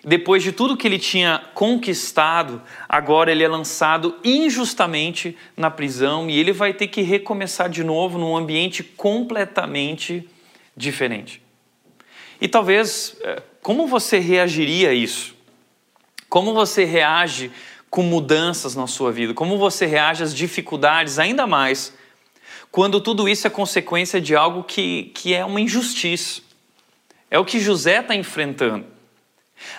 Depois 0.04 0.42
de 0.42 0.52
tudo 0.52 0.76
que 0.76 0.86
ele 0.86 0.98
tinha 0.98 1.42
conquistado, 1.54 2.60
agora 2.86 3.32
ele 3.32 3.42
é 3.42 3.48
lançado 3.48 4.16
injustamente 4.22 5.36
na 5.56 5.70
prisão 5.70 6.28
e 6.28 6.38
ele 6.38 6.52
vai 6.52 6.74
ter 6.74 6.88
que 6.88 7.00
recomeçar 7.00 7.70
de 7.70 7.82
novo 7.82 8.18
num 8.18 8.36
ambiente 8.36 8.82
completamente 8.82 10.28
diferente. 10.76 11.40
E 12.38 12.46
talvez, 12.46 13.16
é, 13.22 13.42
como 13.62 13.86
você 13.86 14.18
reagiria 14.18 14.90
a 14.90 14.94
isso? 14.94 15.34
Como 16.34 16.52
você 16.52 16.84
reage 16.84 17.52
com 17.88 18.02
mudanças 18.02 18.74
na 18.74 18.88
sua 18.88 19.12
vida? 19.12 19.32
Como 19.32 19.56
você 19.56 19.86
reage 19.86 20.24
às 20.24 20.34
dificuldades, 20.34 21.20
ainda 21.20 21.46
mais 21.46 21.94
quando 22.72 23.00
tudo 23.00 23.28
isso 23.28 23.46
é 23.46 23.50
consequência 23.50 24.20
de 24.20 24.34
algo 24.34 24.64
que, 24.64 25.12
que 25.14 25.32
é 25.32 25.44
uma 25.44 25.60
injustiça? 25.60 26.42
É 27.30 27.38
o 27.38 27.44
que 27.44 27.60
José 27.60 28.00
está 28.00 28.16
enfrentando. 28.16 28.84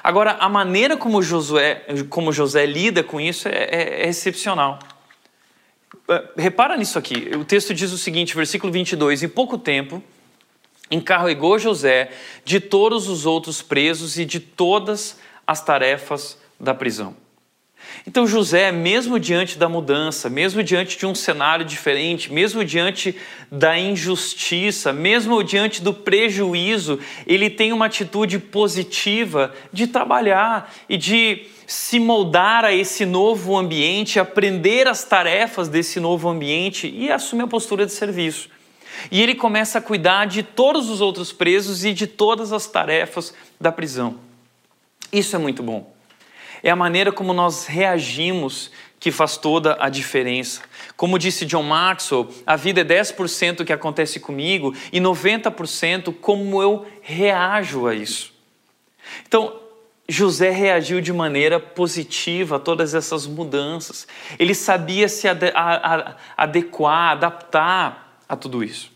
Agora, 0.01 0.37
a 0.39 0.47
maneira 0.47 0.95
como 0.95 1.21
Josué, 1.21 1.87
como 2.09 2.31
José 2.31 2.65
lida 2.65 3.03
com 3.03 3.19
isso 3.19 3.49
é, 3.49 3.51
é, 3.51 4.03
é 4.03 4.07
excepcional. 4.07 4.79
É, 6.07 6.23
repara 6.37 6.77
nisso 6.77 6.97
aqui. 6.97 7.31
O 7.35 7.43
texto 7.43 7.73
diz 7.73 7.91
o 7.91 7.97
seguinte, 7.97 8.33
versículo 8.33 8.71
22: 8.71 9.23
Em 9.23 9.27
pouco 9.27 9.57
tempo 9.57 10.01
encarregou 10.89 11.59
José 11.59 12.11
de 12.45 12.61
todos 12.61 13.09
os 13.09 13.25
outros 13.25 13.61
presos 13.61 14.17
e 14.17 14.23
de 14.23 14.39
todas 14.39 15.19
as 15.45 15.61
tarefas 15.61 16.44
da 16.59 16.73
prisão. 16.73 17.15
Então, 18.07 18.27
José, 18.27 18.71
mesmo 18.71 19.19
diante 19.19 19.57
da 19.57 19.67
mudança, 19.67 20.29
mesmo 20.29 20.63
diante 20.63 20.97
de 20.97 21.05
um 21.05 21.15
cenário 21.15 21.65
diferente, 21.65 22.31
mesmo 22.31 22.63
diante 22.63 23.15
da 23.51 23.77
injustiça, 23.77 24.93
mesmo 24.93 25.43
diante 25.43 25.81
do 25.81 25.93
prejuízo, 25.93 26.99
ele 27.25 27.49
tem 27.49 27.73
uma 27.73 27.87
atitude 27.87 28.37
positiva 28.37 29.53
de 29.71 29.87
trabalhar 29.87 30.73
e 30.87 30.97
de 30.97 31.47
se 31.65 31.99
moldar 31.99 32.63
a 32.63 32.73
esse 32.73 33.05
novo 33.05 33.57
ambiente, 33.57 34.19
aprender 34.19 34.87
as 34.87 35.03
tarefas 35.03 35.67
desse 35.67 35.99
novo 35.99 36.29
ambiente 36.29 36.87
e 36.87 37.11
assumir 37.11 37.43
a 37.43 37.47
postura 37.47 37.85
de 37.85 37.91
serviço. 37.91 38.49
E 39.11 39.21
ele 39.21 39.35
começa 39.35 39.79
a 39.79 39.81
cuidar 39.81 40.25
de 40.25 40.43
todos 40.43 40.89
os 40.89 41.01
outros 41.01 41.33
presos 41.33 41.83
e 41.83 41.91
de 41.91 42.07
todas 42.07 42.53
as 42.53 42.67
tarefas 42.67 43.33
da 43.59 43.71
prisão. 43.71 44.19
Isso 45.11 45.35
é 45.35 45.39
muito 45.39 45.63
bom 45.63 45.94
é 46.65 46.71
a 46.71 46.75
maneira 46.75 47.11
como 47.11 47.31
nós 47.31 47.67
reagimos 47.67 48.71
que 48.99 49.11
faz 49.11 49.37
toda 49.37 49.77
a 49.79 49.87
diferença. 49.87 50.61
Como 50.97 51.19
disse 51.19 51.45
John 51.45 51.61
Maxwell, 51.61 52.27
a 52.43 52.55
vida 52.55 52.81
é 52.81 52.83
10% 52.83 53.63
que 53.63 53.71
acontece 53.71 54.19
comigo 54.19 54.73
e 54.91 54.99
90% 54.99 56.11
como 56.19 56.59
eu 56.63 56.87
reajo 57.03 57.85
a 57.85 57.93
isso. 57.93 58.33
Então, 59.27 59.61
José 60.09 60.49
reagiu 60.49 61.01
de 61.01 61.13
maneira 61.13 61.59
positiva 61.59 62.55
a 62.55 62.59
todas 62.59 62.95
essas 62.95 63.27
mudanças. 63.27 64.07
Ele 64.39 64.55
sabia 64.55 65.07
se 65.07 65.27
adequar, 66.35 67.11
adaptar 67.11 68.21
a 68.27 68.35
tudo 68.35 68.63
isso. 68.63 68.91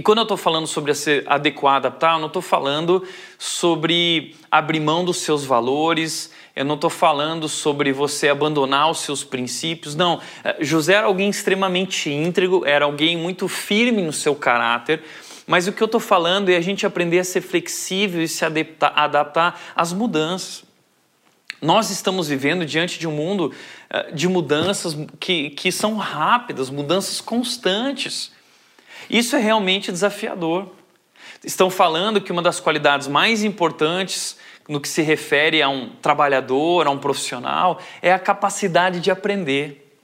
E 0.00 0.02
quando 0.02 0.16
eu 0.16 0.22
estou 0.22 0.38
falando 0.38 0.66
sobre 0.66 0.94
se 0.94 1.22
adequar, 1.26 1.76
adaptar, 1.76 2.14
eu 2.14 2.20
não 2.20 2.28
estou 2.28 2.40
falando 2.40 3.06
sobre 3.38 4.34
abrir 4.50 4.80
mão 4.80 5.04
dos 5.04 5.18
seus 5.18 5.44
valores, 5.44 6.32
eu 6.56 6.64
não 6.64 6.76
estou 6.76 6.88
falando 6.88 7.50
sobre 7.50 7.92
você 7.92 8.30
abandonar 8.30 8.90
os 8.90 9.00
seus 9.00 9.22
princípios, 9.22 9.94
não. 9.94 10.18
Eh, 10.42 10.56
José 10.60 10.94
era 10.94 11.06
alguém 11.06 11.28
extremamente 11.28 12.08
íntegro, 12.08 12.64
era 12.64 12.86
alguém 12.86 13.14
muito 13.14 13.46
firme 13.46 14.00
no 14.00 14.10
seu 14.10 14.34
caráter, 14.34 15.02
mas 15.46 15.68
o 15.68 15.72
que 15.72 15.82
eu 15.82 15.84
estou 15.84 16.00
falando 16.00 16.48
é 16.48 16.56
a 16.56 16.62
gente 16.62 16.86
aprender 16.86 17.18
a 17.18 17.24
ser 17.24 17.42
flexível 17.42 18.22
e 18.22 18.26
se 18.26 18.42
adaptar, 18.42 18.94
adaptar 18.96 19.60
às 19.76 19.92
mudanças. 19.92 20.64
Nós 21.60 21.90
estamos 21.90 22.26
vivendo 22.26 22.64
diante 22.64 22.98
de 22.98 23.06
um 23.06 23.12
mundo 23.12 23.52
eh, 23.90 24.12
de 24.12 24.26
mudanças 24.28 24.96
que, 25.18 25.50
que 25.50 25.70
são 25.70 25.98
rápidas, 25.98 26.70
mudanças 26.70 27.20
constantes. 27.20 28.39
Isso 29.10 29.34
é 29.34 29.40
realmente 29.40 29.90
desafiador. 29.90 30.68
Estão 31.44 31.68
falando 31.68 32.20
que 32.20 32.30
uma 32.30 32.40
das 32.40 32.60
qualidades 32.60 33.08
mais 33.08 33.42
importantes 33.42 34.36
no 34.68 34.80
que 34.80 34.88
se 34.88 35.02
refere 35.02 35.60
a 35.60 35.68
um 35.68 35.90
trabalhador, 36.00 36.86
a 36.86 36.90
um 36.90 36.98
profissional, 36.98 37.80
é 38.00 38.12
a 38.12 38.18
capacidade 38.20 39.00
de 39.00 39.10
aprender. 39.10 39.98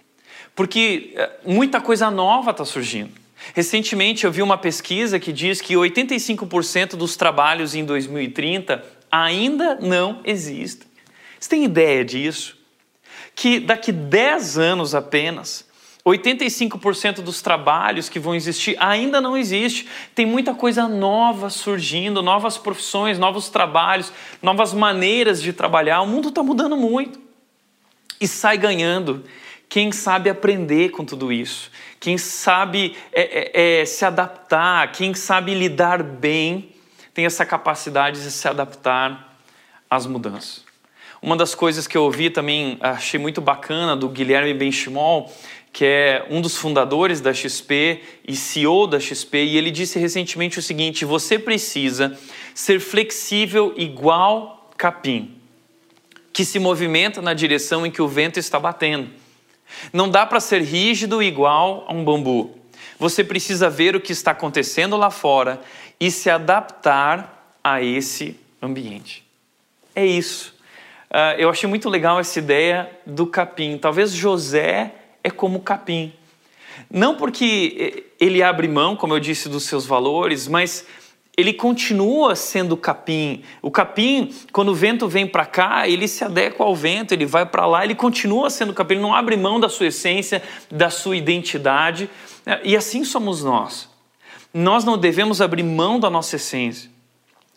Porque 0.56 1.12
eh, 1.14 1.30
muita 1.46 1.80
coisa 1.80 2.10
nova 2.10 2.50
está 2.50 2.64
surgindo. 2.64 3.12
Recentemente 3.54 4.24
eu 4.24 4.32
vi 4.32 4.42
uma 4.42 4.58
pesquisa 4.58 5.20
que 5.20 5.32
diz 5.32 5.60
que 5.60 5.74
85% 5.74 6.96
dos 6.96 7.16
trabalhos 7.16 7.74
em 7.74 7.84
2030 7.84 8.82
ainda 9.10 9.76
não 9.76 10.20
existem. 10.24 10.88
Você 11.38 11.50
tem 11.50 11.64
ideia 11.64 12.04
disso? 12.04 12.56
Que 13.34 13.60
daqui 13.60 13.92
10 13.92 14.58
anos 14.58 14.94
apenas, 14.94 15.64
85% 16.06 17.16
dos 17.16 17.42
trabalhos 17.42 18.08
que 18.08 18.20
vão 18.20 18.34
existir 18.34 18.76
ainda 18.78 19.20
não 19.20 19.36
existe. 19.36 19.88
Tem 20.14 20.24
muita 20.24 20.54
coisa 20.54 20.86
nova 20.86 21.50
surgindo, 21.50 22.22
novas 22.22 22.56
profissões, 22.56 23.18
novos 23.18 23.48
trabalhos, 23.48 24.12
novas 24.40 24.72
maneiras 24.72 25.42
de 25.42 25.52
trabalhar. 25.52 26.00
O 26.02 26.06
mundo 26.06 26.28
está 26.28 26.42
mudando 26.44 26.76
muito. 26.76 27.20
E 28.20 28.28
sai 28.28 28.56
ganhando 28.56 29.24
quem 29.68 29.90
sabe 29.90 30.30
aprender 30.30 30.90
com 30.90 31.04
tudo 31.04 31.32
isso, 31.32 31.70
quem 31.98 32.16
sabe 32.16 32.96
é, 33.12 33.22
é, 33.22 33.80
é, 33.80 33.84
se 33.84 34.04
adaptar, 34.04 34.92
quem 34.92 35.12
sabe 35.12 35.54
lidar 35.54 36.04
bem, 36.04 36.72
tem 37.12 37.26
essa 37.26 37.44
capacidade 37.44 38.22
de 38.22 38.30
se 38.30 38.46
adaptar 38.46 39.36
às 39.90 40.06
mudanças. 40.06 40.65
Uma 41.26 41.36
das 41.36 41.56
coisas 41.56 41.88
que 41.88 41.96
eu 41.98 42.04
ouvi 42.04 42.30
também, 42.30 42.78
achei 42.80 43.18
muito 43.18 43.40
bacana, 43.40 43.96
do 43.96 44.08
Guilherme 44.08 44.54
Benchimol, 44.54 45.28
que 45.72 45.84
é 45.84 46.24
um 46.30 46.40
dos 46.40 46.56
fundadores 46.56 47.20
da 47.20 47.34
XP 47.34 48.00
e 48.28 48.36
CEO 48.36 48.86
da 48.86 49.00
XP, 49.00 49.38
e 49.38 49.56
ele 49.56 49.72
disse 49.72 49.98
recentemente 49.98 50.60
o 50.60 50.62
seguinte: 50.62 51.04
você 51.04 51.36
precisa 51.36 52.16
ser 52.54 52.78
flexível 52.78 53.74
igual 53.76 54.70
capim, 54.76 55.34
que 56.32 56.44
se 56.44 56.60
movimenta 56.60 57.20
na 57.20 57.34
direção 57.34 57.84
em 57.84 57.90
que 57.90 58.00
o 58.00 58.06
vento 58.06 58.38
está 58.38 58.60
batendo. 58.60 59.10
Não 59.92 60.08
dá 60.08 60.24
para 60.24 60.38
ser 60.38 60.62
rígido 60.62 61.20
igual 61.20 61.86
a 61.88 61.92
um 61.92 62.04
bambu. 62.04 62.56
Você 63.00 63.24
precisa 63.24 63.68
ver 63.68 63.96
o 63.96 64.00
que 64.00 64.12
está 64.12 64.30
acontecendo 64.30 64.96
lá 64.96 65.10
fora 65.10 65.60
e 65.98 66.08
se 66.08 66.30
adaptar 66.30 67.52
a 67.64 67.82
esse 67.82 68.38
ambiente. 68.62 69.24
É 69.92 70.06
isso. 70.06 70.54
Uh, 71.16 71.32
eu 71.38 71.48
achei 71.48 71.66
muito 71.66 71.88
legal 71.88 72.20
essa 72.20 72.38
ideia 72.38 72.90
do 73.06 73.26
capim. 73.26 73.78
Talvez 73.78 74.12
José 74.12 74.92
é 75.24 75.30
como 75.30 75.60
capim. 75.60 76.12
Não 76.90 77.16
porque 77.16 78.04
ele 78.20 78.42
abre 78.42 78.68
mão, 78.68 78.94
como 78.94 79.14
eu 79.14 79.18
disse, 79.18 79.48
dos 79.48 79.64
seus 79.64 79.86
valores, 79.86 80.46
mas 80.46 80.86
ele 81.34 81.54
continua 81.54 82.36
sendo 82.36 82.76
capim. 82.76 83.42
O 83.62 83.70
capim, 83.70 84.30
quando 84.52 84.68
o 84.68 84.74
vento 84.74 85.08
vem 85.08 85.26
para 85.26 85.46
cá, 85.46 85.88
ele 85.88 86.06
se 86.06 86.22
adequa 86.22 86.62
ao 86.62 86.76
vento, 86.76 87.12
ele 87.12 87.24
vai 87.24 87.46
para 87.46 87.64
lá, 87.64 87.82
ele 87.82 87.94
continua 87.94 88.50
sendo 88.50 88.74
capim, 88.74 88.96
ele 88.96 89.02
não 89.02 89.14
abre 89.14 89.38
mão 89.38 89.58
da 89.58 89.70
sua 89.70 89.86
essência, 89.86 90.42
da 90.70 90.90
sua 90.90 91.16
identidade. 91.16 92.10
E 92.62 92.76
assim 92.76 93.04
somos 93.04 93.42
nós. 93.42 93.88
Nós 94.52 94.84
não 94.84 94.98
devemos 94.98 95.40
abrir 95.40 95.62
mão 95.62 95.98
da 95.98 96.10
nossa 96.10 96.36
essência, 96.36 96.90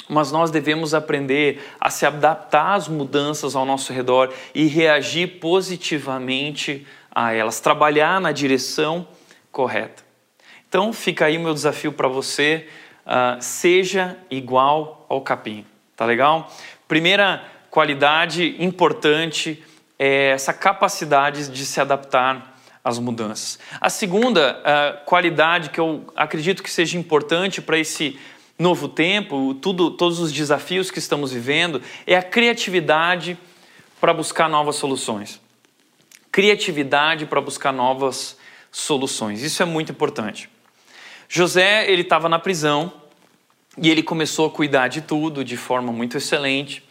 mas 0.09 0.31
nós 0.31 0.49
devemos 0.49 0.95
aprender 0.95 1.63
a 1.79 1.91
se 1.91 2.05
adaptar 2.05 2.73
às 2.73 2.87
mudanças 2.87 3.55
ao 3.55 3.63
nosso 3.63 3.93
redor 3.93 4.33
e 4.55 4.65
reagir 4.65 5.39
positivamente 5.39 6.85
a 7.11 7.31
elas, 7.31 7.59
trabalhar 7.59 8.19
na 8.19 8.31
direção 8.31 9.07
correta. 9.51 10.03
Então, 10.67 10.91
fica 10.91 11.25
aí 11.25 11.37
o 11.37 11.41
meu 11.41 11.53
desafio 11.53 11.93
para 11.93 12.07
você: 12.07 12.67
uh, 13.05 13.41
seja 13.41 14.17
igual 14.29 15.05
ao 15.07 15.21
capim, 15.21 15.65
tá 15.95 16.05
legal? 16.05 16.51
Primeira 16.87 17.43
qualidade 17.69 18.55
importante 18.59 19.63
é 19.97 20.29
essa 20.29 20.53
capacidade 20.53 21.49
de 21.49 21.65
se 21.65 21.79
adaptar 21.79 22.57
às 22.83 22.97
mudanças. 22.97 23.59
A 23.79 23.89
segunda 23.89 24.59
uh, 24.59 25.05
qualidade 25.05 25.69
que 25.69 25.79
eu 25.79 26.11
acredito 26.15 26.63
que 26.63 26.71
seja 26.71 26.97
importante 26.97 27.61
para 27.61 27.77
esse 27.77 28.19
novo 28.59 28.89
tempo, 28.89 29.53
tudo, 29.55 29.89
todos 29.89 30.19
os 30.19 30.33
desafios 30.33 30.91
que 30.91 30.99
estamos 30.99 31.31
vivendo, 31.31 31.81
é 32.05 32.17
a 32.17 32.21
criatividade 32.21 33.37
para 34.01 34.13
buscar 34.13 34.49
novas 34.49 34.75
soluções. 34.75 35.39
Criatividade 36.29 37.25
para 37.25 37.39
buscar 37.39 37.71
novas 37.71 38.37
soluções. 38.69 39.41
Isso 39.41 39.63
é 39.63 39.65
muito 39.65 39.93
importante. 39.93 40.49
José, 41.29 41.89
ele 41.89 42.01
estava 42.01 42.27
na 42.27 42.37
prisão 42.37 42.91
e 43.77 43.89
ele 43.89 44.03
começou 44.03 44.47
a 44.47 44.49
cuidar 44.49 44.89
de 44.89 45.01
tudo 45.01 45.43
de 45.43 45.55
forma 45.55 45.93
muito 45.93 46.17
excelente. 46.17 46.83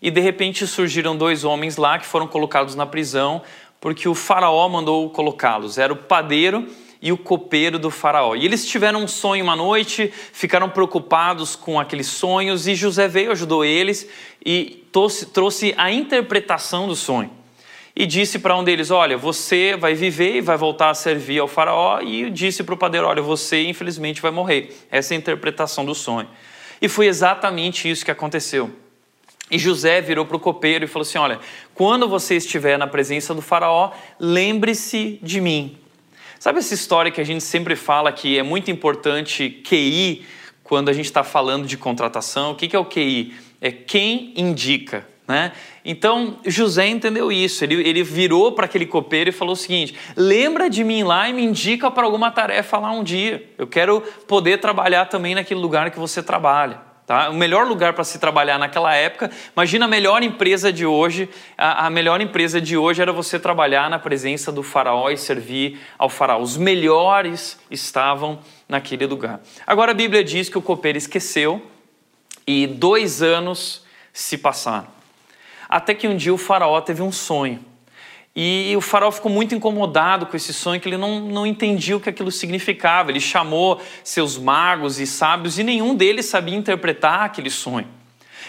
E 0.00 0.10
de 0.10 0.20
repente 0.20 0.66
surgiram 0.66 1.14
dois 1.14 1.44
homens 1.44 1.76
lá 1.76 1.98
que 1.98 2.06
foram 2.06 2.26
colocados 2.26 2.74
na 2.74 2.86
prisão 2.86 3.42
porque 3.78 4.08
o 4.08 4.14
faraó 4.14 4.68
mandou 4.68 5.08
colocá-los. 5.10 5.76
Era 5.76 5.92
o 5.92 5.96
padeiro 5.96 6.66
e 7.02 7.12
o 7.12 7.18
copeiro 7.18 7.78
do 7.78 7.90
faraó. 7.90 8.34
E 8.34 8.44
eles 8.44 8.66
tiveram 8.66 9.02
um 9.02 9.08
sonho 9.08 9.42
uma 9.42 9.56
noite, 9.56 10.12
ficaram 10.32 10.68
preocupados 10.68 11.56
com 11.56 11.80
aqueles 11.80 12.06
sonhos 12.06 12.66
e 12.66 12.74
José 12.74 13.08
veio, 13.08 13.32
ajudou 13.32 13.64
eles 13.64 14.08
e 14.44 14.84
trouxe, 14.92 15.26
trouxe 15.26 15.74
a 15.76 15.90
interpretação 15.90 16.86
do 16.86 16.94
sonho 16.94 17.40
e 17.94 18.06
disse 18.06 18.38
para 18.38 18.56
um 18.56 18.64
deles: 18.64 18.90
Olha, 18.90 19.16
você 19.16 19.76
vai 19.76 19.94
viver 19.94 20.36
e 20.36 20.40
vai 20.40 20.56
voltar 20.56 20.90
a 20.90 20.94
servir 20.94 21.38
ao 21.38 21.48
Faraó. 21.48 22.00
E 22.00 22.30
disse 22.30 22.62
para 22.62 22.74
o 22.74 22.78
padeiro: 22.78 23.06
Olha, 23.06 23.22
você 23.22 23.64
infelizmente 23.64 24.22
vai 24.22 24.30
morrer. 24.30 24.74
Essa 24.90 25.14
é 25.14 25.16
a 25.16 25.18
interpretação 25.18 25.84
do 25.84 25.94
sonho. 25.94 26.28
E 26.80 26.88
foi 26.88 27.06
exatamente 27.06 27.90
isso 27.90 28.04
que 28.04 28.10
aconteceu. 28.10 28.70
E 29.50 29.58
José 29.58 30.00
virou 30.00 30.24
para 30.24 30.36
o 30.36 30.40
copeiro 30.40 30.84
e 30.84 30.88
falou 30.88 31.02
assim: 31.02 31.18
Olha, 31.18 31.40
quando 31.74 32.08
você 32.08 32.36
estiver 32.36 32.78
na 32.78 32.86
presença 32.86 33.34
do 33.34 33.42
Faraó, 33.42 33.92
lembre-se 34.18 35.18
de 35.22 35.40
mim. 35.40 35.79
Sabe 36.40 36.58
essa 36.58 36.72
história 36.72 37.10
que 37.10 37.20
a 37.20 37.24
gente 37.24 37.44
sempre 37.44 37.76
fala 37.76 38.10
que 38.10 38.38
é 38.38 38.42
muito 38.42 38.70
importante 38.70 39.60
QI 39.62 40.24
quando 40.64 40.88
a 40.88 40.92
gente 40.94 41.04
está 41.04 41.22
falando 41.22 41.66
de 41.66 41.76
contratação? 41.76 42.52
O 42.52 42.54
que 42.54 42.74
é 42.74 42.78
o 42.78 42.84
QI? 42.86 43.34
É 43.60 43.70
quem 43.70 44.32
indica. 44.34 45.06
Né? 45.28 45.52
Então 45.84 46.38
José 46.46 46.88
entendeu 46.88 47.30
isso. 47.30 47.62
Ele, 47.62 47.86
ele 47.86 48.02
virou 48.02 48.52
para 48.52 48.64
aquele 48.64 48.86
copeiro 48.86 49.28
e 49.28 49.34
falou 49.34 49.52
o 49.52 49.56
seguinte: 49.56 49.94
lembra 50.16 50.70
de 50.70 50.82
mim 50.82 51.02
lá 51.02 51.28
e 51.28 51.34
me 51.34 51.44
indica 51.44 51.90
para 51.90 52.04
alguma 52.04 52.30
tarefa 52.30 52.78
lá 52.78 52.90
um 52.90 53.04
dia. 53.04 53.46
Eu 53.58 53.66
quero 53.66 54.00
poder 54.26 54.60
trabalhar 54.60 55.04
também 55.04 55.34
naquele 55.34 55.60
lugar 55.60 55.90
que 55.90 55.98
você 55.98 56.22
trabalha. 56.22 56.89
Tá? 57.10 57.28
O 57.28 57.34
melhor 57.34 57.66
lugar 57.66 57.92
para 57.92 58.04
se 58.04 58.20
trabalhar 58.20 58.56
naquela 58.56 58.94
época, 58.94 59.32
imagina 59.52 59.84
a 59.84 59.88
melhor 59.88 60.22
empresa 60.22 60.72
de 60.72 60.86
hoje. 60.86 61.28
A, 61.58 61.86
a, 61.86 61.90
melhor 61.90 62.20
empresa 62.20 62.60
de 62.60 62.76
hoje 62.76 63.02
era 63.02 63.12
você 63.12 63.36
trabalhar 63.36 63.90
na 63.90 63.98
presença 63.98 64.52
do 64.52 64.62
faraó 64.62 65.10
e 65.10 65.16
servir 65.16 65.80
ao 65.98 66.08
faraó. 66.08 66.40
Os 66.40 66.56
melhores 66.56 67.58
estavam 67.68 68.38
naquele 68.68 69.06
lugar. 69.06 69.40
Agora 69.66 69.90
a 69.90 69.94
Bíblia 69.94 70.22
diz 70.22 70.48
que 70.48 70.56
o 70.56 70.62
copeiro 70.62 70.98
esqueceu 70.98 71.60
e 72.46 72.68
dois 72.68 73.22
anos 73.22 73.84
se 74.12 74.38
passaram. 74.38 74.86
Até 75.68 75.94
que 75.94 76.06
um 76.06 76.16
dia 76.16 76.32
o 76.32 76.38
faraó 76.38 76.80
teve 76.80 77.02
um 77.02 77.10
sonho. 77.10 77.58
E 78.34 78.74
o 78.76 78.80
faraó 78.80 79.10
ficou 79.10 79.30
muito 79.30 79.54
incomodado 79.54 80.24
com 80.26 80.36
esse 80.36 80.52
sonho, 80.54 80.80
que 80.80 80.88
ele 80.88 80.96
não, 80.96 81.20
não 81.20 81.46
entendia 81.46 81.96
o 81.96 82.00
que 82.00 82.08
aquilo 82.08 82.30
significava. 82.30 83.10
Ele 83.10 83.20
chamou 83.20 83.80
seus 84.04 84.38
magos 84.38 85.00
e 85.00 85.06
sábios 85.06 85.58
e 85.58 85.64
nenhum 85.64 85.94
deles 85.94 86.26
sabia 86.26 86.54
interpretar 86.54 87.22
aquele 87.22 87.50
sonho. 87.50 87.88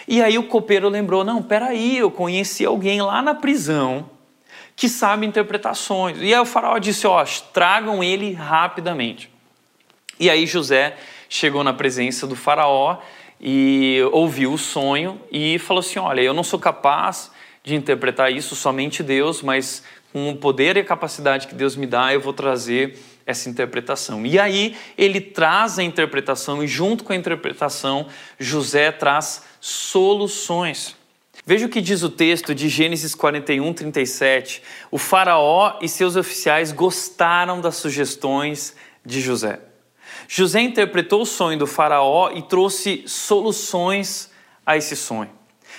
E 0.06 0.22
aí 0.22 0.38
o 0.38 0.44
copeiro 0.44 0.88
lembrou: 0.88 1.24
não, 1.24 1.42
peraí, 1.42 1.98
eu 1.98 2.10
conheci 2.10 2.64
alguém 2.64 3.02
lá 3.02 3.20
na 3.20 3.34
prisão 3.34 4.08
que 4.76 4.88
sabe 4.88 5.26
interpretar 5.26 5.74
sonhos. 5.74 6.20
E 6.22 6.32
aí 6.32 6.40
o 6.40 6.46
faraó 6.46 6.78
disse: 6.78 7.06
ó, 7.06 7.24
tragam 7.52 8.04
ele 8.04 8.32
rapidamente. 8.32 9.28
E 10.18 10.30
aí 10.30 10.46
José 10.46 10.96
chegou 11.28 11.64
na 11.64 11.72
presença 11.72 12.26
do 12.26 12.36
faraó 12.36 12.98
e 13.40 13.98
ouviu 14.12 14.52
o 14.52 14.58
sonho 14.58 15.20
e 15.30 15.58
falou 15.58 15.80
assim: 15.80 15.98
Olha, 15.98 16.20
eu 16.20 16.32
não 16.32 16.44
sou 16.44 16.60
capaz 16.60 17.32
de 17.64 17.74
interpretar 17.74 18.32
isso, 18.32 18.56
somente 18.56 19.02
Deus, 19.02 19.42
mas 19.42 19.82
com 20.12 20.30
o 20.30 20.36
poder 20.36 20.76
e 20.76 20.80
a 20.80 20.84
capacidade 20.84 21.46
que 21.46 21.54
Deus 21.54 21.76
me 21.76 21.86
dá, 21.86 22.12
eu 22.12 22.20
vou 22.20 22.32
trazer 22.32 22.98
essa 23.24 23.48
interpretação. 23.48 24.26
E 24.26 24.38
aí 24.38 24.76
ele 24.98 25.20
traz 25.20 25.78
a 25.78 25.82
interpretação 25.82 26.62
e, 26.62 26.66
junto 26.66 27.04
com 27.04 27.12
a 27.12 27.16
interpretação, 27.16 28.06
José 28.38 28.90
traz 28.92 29.42
soluções. 29.60 30.96
Veja 31.46 31.66
o 31.66 31.68
que 31.68 31.80
diz 31.80 32.02
o 32.02 32.10
texto 32.10 32.54
de 32.54 32.68
Gênesis 32.68 33.14
41, 33.14 33.72
37. 33.72 34.62
O 34.90 34.98
Faraó 34.98 35.78
e 35.80 35.88
seus 35.88 36.14
oficiais 36.14 36.72
gostaram 36.72 37.60
das 37.60 37.76
sugestões 37.76 38.76
de 39.04 39.20
José. 39.20 39.60
José 40.28 40.60
interpretou 40.60 41.22
o 41.22 41.26
sonho 41.26 41.58
do 41.58 41.66
Faraó 41.66 42.30
e 42.32 42.42
trouxe 42.42 43.02
soluções 43.06 44.30
a 44.64 44.76
esse 44.76 44.94
sonho. 44.94 45.30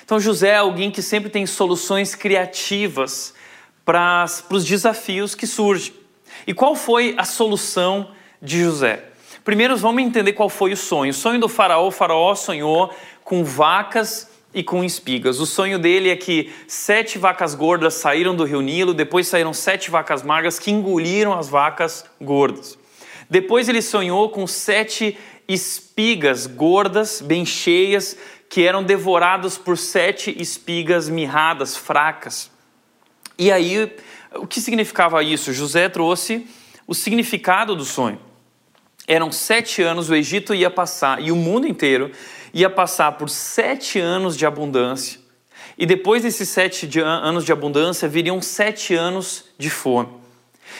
Então, 0.04 0.20
José 0.20 0.50
é 0.50 0.58
alguém 0.58 0.92
que 0.92 1.02
sempre 1.02 1.30
tem 1.30 1.46
soluções 1.46 2.16
criativas 2.16 3.34
para 3.86 4.26
os 4.50 4.66
desafios 4.66 5.36
que 5.36 5.48
surgem. 5.48 5.94
E 6.46 6.54
qual 6.54 6.76
foi 6.76 7.16
a 7.18 7.24
solução 7.24 8.12
de 8.42 8.64
José? 8.64 9.06
Primeiro, 9.44 9.76
vamos 9.78 10.02
entender 10.02 10.34
qual 10.34 10.50
foi 10.50 10.72
o 10.74 10.78
sonho. 10.78 11.12
O 11.12 11.14
sonho 11.14 11.40
do 11.40 11.50
Faraó: 11.50 11.88
o 11.88 11.92
Faraó 11.92 12.34
sonhou 12.36 12.94
com 13.24 13.44
vacas 13.44 14.30
e 14.54 14.64
com 14.64 14.84
espigas. 14.84 15.40
O 15.40 15.46
sonho 15.46 15.80
dele 15.80 16.10
é 16.10 16.16
que 16.16 16.54
sete 16.68 17.18
vacas 17.18 17.56
gordas 17.56 17.96
saíram 17.96 18.36
do 18.36 18.44
rio 18.44 18.62
Nilo, 18.62 18.94
depois 18.94 19.28
saíram 19.28 19.54
sete 19.54 19.90
vacas 19.90 20.22
magras 20.22 20.60
que 20.60 20.72
engoliram 20.72 21.38
as 21.38 21.50
vacas 21.50 22.06
gordas. 22.22 22.78
Depois 23.30 23.68
ele 23.68 23.82
sonhou 23.82 24.30
com 24.30 24.46
sete 24.46 25.18
espigas 25.48 26.46
gordas, 26.48 27.22
bem 27.22 27.46
cheias, 27.46 28.16
que 28.54 28.62
eram 28.62 28.84
devoradas 28.84 29.58
por 29.58 29.76
sete 29.80 30.32
espigas 30.40 31.10
mirradas, 31.10 31.76
fracas. 31.76 32.52
E 33.36 33.52
aí, 33.52 33.92
o 34.36 34.46
que 34.46 34.62
significava 34.62 35.24
isso? 35.24 35.52
José 35.52 35.90
trouxe 35.90 36.46
o 36.86 36.94
significado 36.94 37.76
do 37.76 37.84
sonho. 37.84 38.20
Eram 39.08 39.32
sete 39.32 39.82
anos, 39.82 40.08
o 40.12 40.14
Egito 40.14 40.54
ia 40.54 40.70
passar, 40.70 41.20
e 41.20 41.32
o 41.32 41.36
mundo 41.36 41.66
inteiro 41.66 42.12
ia 42.54 42.70
passar 42.70 43.14
por 43.14 43.28
sete 43.28 43.98
anos 43.98 44.38
de 44.38 44.46
abundância. 44.46 45.20
E 45.76 45.84
depois 45.88 46.22
desses 46.22 46.48
sete 46.48 46.88
anos 47.00 47.46
de 47.46 47.52
abundância, 47.52 48.08
viriam 48.08 48.40
sete 48.40 48.94
anos 48.94 49.46
de 49.58 49.72
fome. 49.72 50.10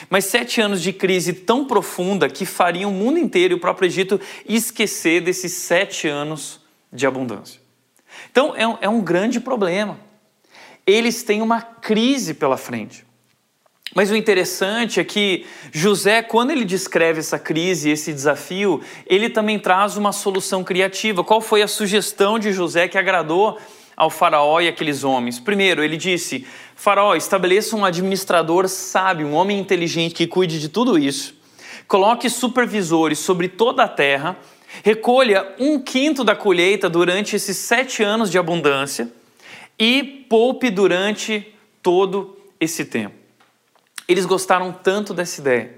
Mas 0.08 0.26
sete 0.26 0.60
anos 0.60 0.80
de 0.80 0.92
crise 0.92 1.32
tão 1.32 1.64
profunda 1.64 2.28
que 2.28 2.46
fariam 2.46 2.92
o 2.92 2.94
mundo 2.94 3.18
inteiro 3.18 3.52
e 3.52 3.56
o 3.56 3.60
próprio 3.60 3.88
Egito 3.88 4.20
esquecer 4.46 5.22
desses 5.22 5.54
sete 5.54 6.06
anos 6.06 6.60
de 6.92 7.04
abundância. 7.04 7.63
Então 8.34 8.52
é 8.56 8.66
um, 8.66 8.78
é 8.80 8.88
um 8.88 9.00
grande 9.00 9.38
problema. 9.38 9.96
Eles 10.84 11.22
têm 11.22 11.40
uma 11.40 11.62
crise 11.62 12.34
pela 12.34 12.56
frente. 12.56 13.06
Mas 13.94 14.10
o 14.10 14.16
interessante 14.16 14.98
é 14.98 15.04
que 15.04 15.46
José, 15.70 16.20
quando 16.20 16.50
ele 16.50 16.64
descreve 16.64 17.20
essa 17.20 17.38
crise, 17.38 17.90
esse 17.90 18.12
desafio, 18.12 18.80
ele 19.06 19.30
também 19.30 19.56
traz 19.56 19.96
uma 19.96 20.10
solução 20.10 20.64
criativa. 20.64 21.22
Qual 21.22 21.40
foi 21.40 21.62
a 21.62 21.68
sugestão 21.68 22.36
de 22.36 22.52
José 22.52 22.88
que 22.88 22.98
agradou 22.98 23.56
ao 23.96 24.10
Faraó 24.10 24.60
e 24.60 24.66
aqueles 24.66 25.04
homens? 25.04 25.38
Primeiro, 25.38 25.84
ele 25.84 25.96
disse: 25.96 26.44
Faraó, 26.74 27.14
estabeleça 27.14 27.76
um 27.76 27.84
administrador 27.84 28.68
sábio, 28.68 29.28
um 29.28 29.34
homem 29.34 29.60
inteligente 29.60 30.12
que 30.12 30.26
cuide 30.26 30.58
de 30.58 30.68
tudo 30.68 30.98
isso. 30.98 31.36
Coloque 31.86 32.28
supervisores 32.28 33.20
sobre 33.20 33.46
toda 33.46 33.84
a 33.84 33.88
terra. 33.88 34.36
Recolha 34.82 35.54
um 35.58 35.78
quinto 35.78 36.24
da 36.24 36.34
colheita 36.34 36.88
durante 36.90 37.36
esses 37.36 37.56
sete 37.56 38.02
anos 38.02 38.30
de 38.30 38.38
abundância 38.38 39.10
e 39.78 40.02
poupe 40.28 40.70
durante 40.70 41.54
todo 41.82 42.36
esse 42.60 42.84
tempo. 42.84 43.14
Eles 44.08 44.26
gostaram 44.26 44.72
tanto 44.72 45.14
dessa 45.14 45.40
ideia 45.40 45.74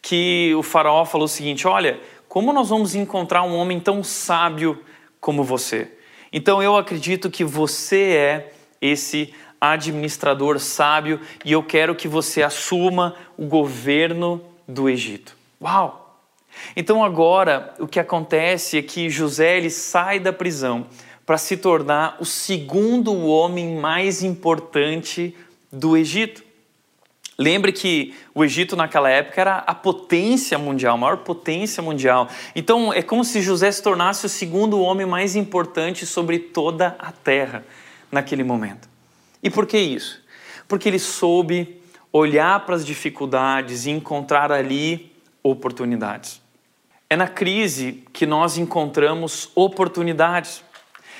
que 0.00 0.54
o 0.54 0.62
faraó 0.62 1.04
falou 1.04 1.26
o 1.26 1.28
seguinte: 1.28 1.66
Olha, 1.66 2.00
como 2.28 2.52
nós 2.52 2.68
vamos 2.68 2.94
encontrar 2.94 3.42
um 3.42 3.56
homem 3.56 3.80
tão 3.80 4.02
sábio 4.02 4.82
como 5.20 5.44
você? 5.44 5.90
Então 6.32 6.62
eu 6.62 6.76
acredito 6.76 7.30
que 7.30 7.44
você 7.44 8.16
é 8.16 8.52
esse 8.80 9.34
administrador 9.60 10.58
sábio 10.58 11.20
e 11.44 11.52
eu 11.52 11.62
quero 11.62 11.94
que 11.94 12.08
você 12.08 12.42
assuma 12.42 13.14
o 13.36 13.44
governo 13.44 14.40
do 14.66 14.88
Egito. 14.88 15.36
Uau! 15.60 15.99
Então 16.76 17.04
agora 17.04 17.74
o 17.78 17.86
que 17.86 18.00
acontece 18.00 18.78
é 18.78 18.82
que 18.82 19.10
José 19.10 19.56
ele 19.56 19.70
sai 19.70 20.18
da 20.18 20.32
prisão 20.32 20.86
para 21.26 21.38
se 21.38 21.56
tornar 21.56 22.16
o 22.20 22.24
segundo 22.24 23.14
homem 23.26 23.76
mais 23.76 24.22
importante 24.22 25.36
do 25.72 25.96
Egito. 25.96 26.42
Lembre 27.38 27.72
que 27.72 28.14
o 28.34 28.44
Egito 28.44 28.76
naquela 28.76 29.08
época 29.08 29.40
era 29.40 29.56
a 29.58 29.74
potência 29.74 30.58
mundial, 30.58 30.94
a 30.94 30.98
maior 30.98 31.16
potência 31.18 31.82
mundial. 31.82 32.28
Então 32.54 32.92
é 32.92 33.00
como 33.00 33.24
se 33.24 33.40
José 33.40 33.70
se 33.72 33.82
tornasse 33.82 34.26
o 34.26 34.28
segundo 34.28 34.80
homem 34.80 35.06
mais 35.06 35.36
importante 35.36 36.04
sobre 36.04 36.38
toda 36.38 36.96
a 36.98 37.10
terra 37.12 37.64
naquele 38.12 38.44
momento. 38.44 38.88
E 39.42 39.48
por 39.48 39.66
que 39.66 39.78
isso? 39.78 40.20
Porque 40.68 40.88
ele 40.88 40.98
soube 40.98 41.80
olhar 42.12 42.66
para 42.66 42.74
as 42.74 42.84
dificuldades 42.84 43.86
e 43.86 43.90
encontrar 43.90 44.52
ali 44.52 45.12
oportunidades. 45.42 46.42
É 47.12 47.16
na 47.16 47.26
crise 47.26 48.04
que 48.12 48.24
nós 48.24 48.56
encontramos 48.56 49.50
oportunidades. 49.56 50.62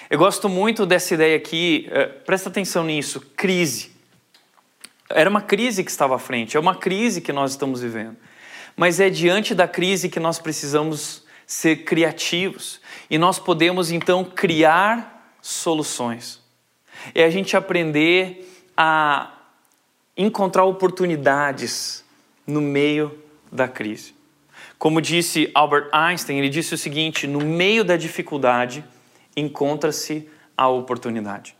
Eu 0.09 0.19
gosto 0.19 0.49
muito 0.49 0.87
dessa 0.87 1.15
ideia 1.15 1.37
aqui, 1.37 1.89
eh, 1.91 2.07
presta 2.07 2.49
atenção 2.49 2.85
nisso, 2.85 3.21
crise. 3.35 3.91
Era 5.09 5.29
uma 5.29 5.43
crise 5.43 5.83
que 5.83 5.91
estava 5.91 6.15
à 6.15 6.19
frente, 6.19 6.57
é 6.57 6.61
uma 6.61 6.77
crise 6.77 7.21
que 7.21 7.33
nós 7.33 7.51
estamos 7.51 7.81
vivendo. 7.81 8.17
Mas 8.77 9.01
é 9.01 9.11
diante 9.11 9.53
da 9.53 9.67
crise 9.67 10.09
que 10.09 10.21
nós 10.21 10.39
precisamos 10.39 11.25
ser 11.45 11.79
criativos 11.79 12.81
e 13.11 13.19
nós 13.19 13.41
podemos 13.41 13.91
então 13.91 14.25
criar 14.25 15.35
soluções. 15.43 16.41
É 17.13 17.25
a 17.25 17.31
gente 17.31 17.57
aprender 17.57 18.49
a 18.77 19.35
encontrar 20.17 20.63
oportunidades 20.67 22.05
no 22.47 22.61
meio 22.61 23.19
da 23.51 23.67
crise. 23.67 24.20
Como 24.81 25.03
disse 25.03 25.51
Albert 25.55 25.91
Einstein, 25.93 26.39
ele 26.39 26.49
disse 26.49 26.73
o 26.73 26.79
seguinte: 26.79 27.27
no 27.27 27.41
meio 27.41 27.85
da 27.85 27.99
dificuldade 27.99 28.83
encontra-se 29.37 30.27
a 30.57 30.69
oportunidade. 30.69 31.55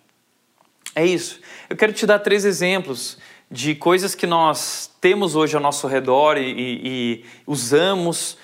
É 0.95 1.05
isso. 1.05 1.39
Eu 1.69 1.77
quero 1.77 1.93
te 1.93 2.07
dar 2.07 2.21
três 2.21 2.47
exemplos 2.47 3.19
de 3.51 3.75
coisas 3.75 4.15
que 4.15 4.27
nós 4.27 4.91
temos 5.03 5.37
hoje 5.37 5.55
ao 5.55 5.61
nosso 5.61 5.87
redor 5.87 6.39
e, 6.39 6.51
e, 6.51 6.81
e 6.83 7.25
usamos 7.47 8.39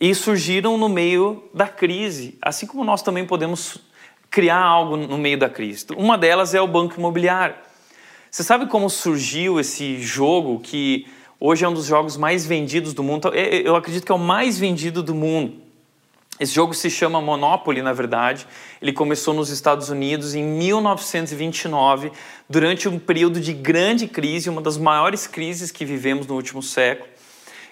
e 0.00 0.14
surgiram 0.14 0.78
no 0.78 0.88
meio 0.88 1.50
da 1.52 1.66
crise, 1.66 2.38
assim 2.40 2.64
como 2.64 2.84
nós 2.84 3.02
também 3.02 3.26
podemos 3.26 3.78
criar 4.30 4.62
algo 4.62 4.96
no 4.96 5.18
meio 5.18 5.36
da 5.36 5.50
crise. 5.50 5.86
Uma 5.96 6.16
delas 6.16 6.54
é 6.54 6.60
o 6.60 6.68
banco 6.68 6.94
imobiliário. 6.96 7.56
Você 8.30 8.44
sabe 8.44 8.66
como 8.66 8.88
surgiu 8.88 9.58
esse 9.58 10.00
jogo 10.00 10.60
que 10.60 11.08
hoje 11.44 11.64
é 11.64 11.68
um 11.68 11.74
dos 11.74 11.86
jogos 11.86 12.16
mais 12.16 12.46
vendidos 12.46 12.94
do 12.94 13.02
mundo? 13.02 13.28
Eu 13.34 13.74
acredito 13.74 14.06
que 14.06 14.12
é 14.12 14.14
o 14.14 14.18
mais 14.18 14.60
vendido 14.60 15.02
do 15.02 15.12
mundo. 15.12 15.54
Esse 16.38 16.54
jogo 16.54 16.72
se 16.72 16.88
chama 16.88 17.20
Monopoly, 17.20 17.82
na 17.82 17.92
verdade. 17.92 18.46
Ele 18.80 18.92
começou 18.92 19.34
nos 19.34 19.50
Estados 19.50 19.88
Unidos 19.90 20.36
em 20.36 20.44
1929, 20.44 22.12
durante 22.48 22.88
um 22.88 22.96
período 22.96 23.40
de 23.40 23.52
grande 23.52 24.06
crise, 24.06 24.48
uma 24.48 24.60
das 24.60 24.78
maiores 24.78 25.26
crises 25.26 25.72
que 25.72 25.84
vivemos 25.84 26.28
no 26.28 26.34
último 26.36 26.62
século, 26.62 27.10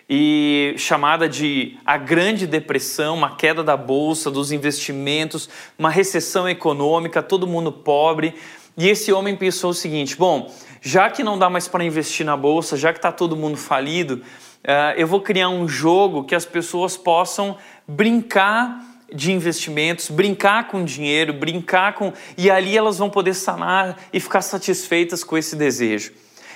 e 0.09 0.74
chamada 0.76 1.28
de 1.28 1.78
a 1.87 1.96
Grande 1.96 2.46
Depressão, 2.46 3.14
uma 3.16 3.37
queda 3.37 3.62
da 3.62 3.76
bolsa, 3.76 4.30
dos 4.30 4.50
investimentos, 4.50 5.48
uma 5.78 5.90
recessão 5.90 6.48
econômica, 6.48 7.22
todo 7.22 7.46
mundo 7.46 7.70
pobre. 7.70 8.35
E 8.76 8.88
esse 8.88 9.12
homem 9.12 9.37
pensou 9.37 9.70
o 9.70 9.74
seguinte: 9.74 10.16
bom, 10.16 10.52
já 10.81 11.11
que 11.11 11.23
não 11.23 11.38
dá 11.38 11.51
mais 11.51 11.69
para 11.69 11.85
investir 11.85 12.25
na 12.25 12.37
bolsa, 12.37 12.77
já 12.77 12.93
que 12.93 12.99
está 12.99 13.12
todo 13.12 13.37
mundo 13.37 13.57
falido, 13.57 14.23
uh, 14.64 14.97
eu 14.97 15.07
vou 15.07 15.21
criar 15.21 15.49
um 15.49 15.69
jogo 15.69 16.25
que 16.25 16.35
as 16.35 16.45
pessoas 16.45 16.97
possam 16.97 17.57
brincar 17.87 18.81
de 19.12 19.33
investimentos, 19.33 20.09
brincar 20.09 20.69
com 20.69 20.85
dinheiro, 20.85 21.33
brincar 21.33 21.95
com. 21.95 22.12
E 22.38 22.51
ali 22.51 22.77
elas 22.77 22.99
vão 22.99 23.11
poder 23.11 23.35
sanar 23.35 23.99
e 24.12 24.21
ficar 24.21 24.40
satisfeitas 24.40 25.25
com 25.25 25.37
esse 25.37 25.57
desejo. 25.57 26.12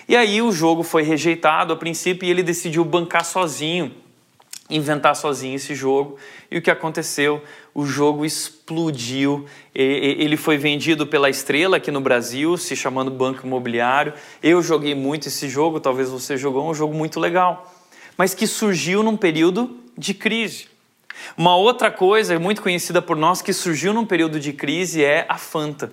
E 0.08 0.16
aí 0.16 0.40
o 0.40 0.52
jogo 0.52 0.82
foi 0.82 1.02
rejeitado 1.02 1.72
a 1.72 1.76
princípio 1.76 2.26
e 2.26 2.30
ele 2.30 2.42
decidiu 2.42 2.84
bancar 2.84 3.24
sozinho, 3.24 3.92
inventar 4.76 5.14
sozinho 5.14 5.56
esse 5.56 5.74
jogo. 5.74 6.18
E 6.50 6.58
o 6.58 6.62
que 6.62 6.70
aconteceu? 6.70 7.42
O 7.74 7.86
jogo 7.86 8.24
explodiu. 8.24 9.46
Ele 9.74 10.36
foi 10.36 10.56
vendido 10.56 11.06
pela 11.06 11.30
Estrela 11.30 11.76
aqui 11.76 11.90
no 11.90 12.00
Brasil, 12.00 12.56
se 12.56 12.74
chamando 12.74 13.10
Banco 13.10 13.46
Imobiliário. 13.46 14.12
Eu 14.42 14.62
joguei 14.62 14.94
muito 14.94 15.28
esse 15.28 15.48
jogo, 15.48 15.80
talvez 15.80 16.10
você 16.10 16.36
jogou, 16.36 16.68
um 16.68 16.74
jogo 16.74 16.94
muito 16.94 17.20
legal, 17.20 17.72
mas 18.16 18.34
que 18.34 18.46
surgiu 18.46 19.02
num 19.02 19.16
período 19.16 19.78
de 19.96 20.12
crise. 20.14 20.68
Uma 21.36 21.56
outra 21.56 21.90
coisa 21.90 22.38
muito 22.38 22.60
conhecida 22.60 23.00
por 23.00 23.16
nós 23.16 23.40
que 23.40 23.52
surgiu 23.52 23.94
num 23.94 24.04
período 24.04 24.40
de 24.40 24.52
crise 24.52 25.04
é 25.04 25.24
a 25.28 25.38
Fanta. 25.38 25.90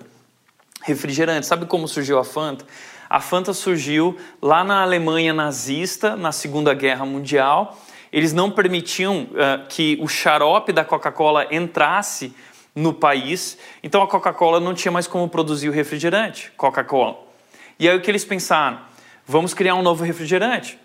Refrigerante. 0.82 1.46
Sabe 1.46 1.66
como 1.66 1.86
surgiu 1.86 2.18
a 2.18 2.24
Fanta? 2.24 2.66
A 3.08 3.20
Fanta 3.20 3.52
surgiu 3.52 4.16
lá 4.40 4.64
na 4.64 4.82
Alemanha 4.82 5.32
nazista, 5.32 6.16
na 6.16 6.32
Segunda 6.32 6.74
Guerra 6.74 7.04
Mundial. 7.04 7.78
Eles 8.12 8.32
não 8.32 8.50
permitiam 8.50 9.22
uh, 9.22 9.66
que 9.68 9.98
o 10.00 10.06
xarope 10.06 10.72
da 10.72 10.84
Coca-Cola 10.84 11.46
entrasse 11.50 12.34
no 12.74 12.92
país, 12.92 13.58
então 13.82 14.02
a 14.02 14.08
Coca-Cola 14.08 14.58
não 14.58 14.74
tinha 14.74 14.92
mais 14.92 15.06
como 15.06 15.28
produzir 15.28 15.68
o 15.68 15.72
refrigerante, 15.72 16.52
Coca-Cola. 16.56 17.18
E 17.78 17.88
aí 17.88 17.96
o 17.96 18.00
que 18.00 18.10
eles 18.10 18.24
pensaram? 18.24 18.80
Vamos 19.26 19.54
criar 19.54 19.74
um 19.74 19.82
novo 19.82 20.04
refrigerante. 20.04 20.78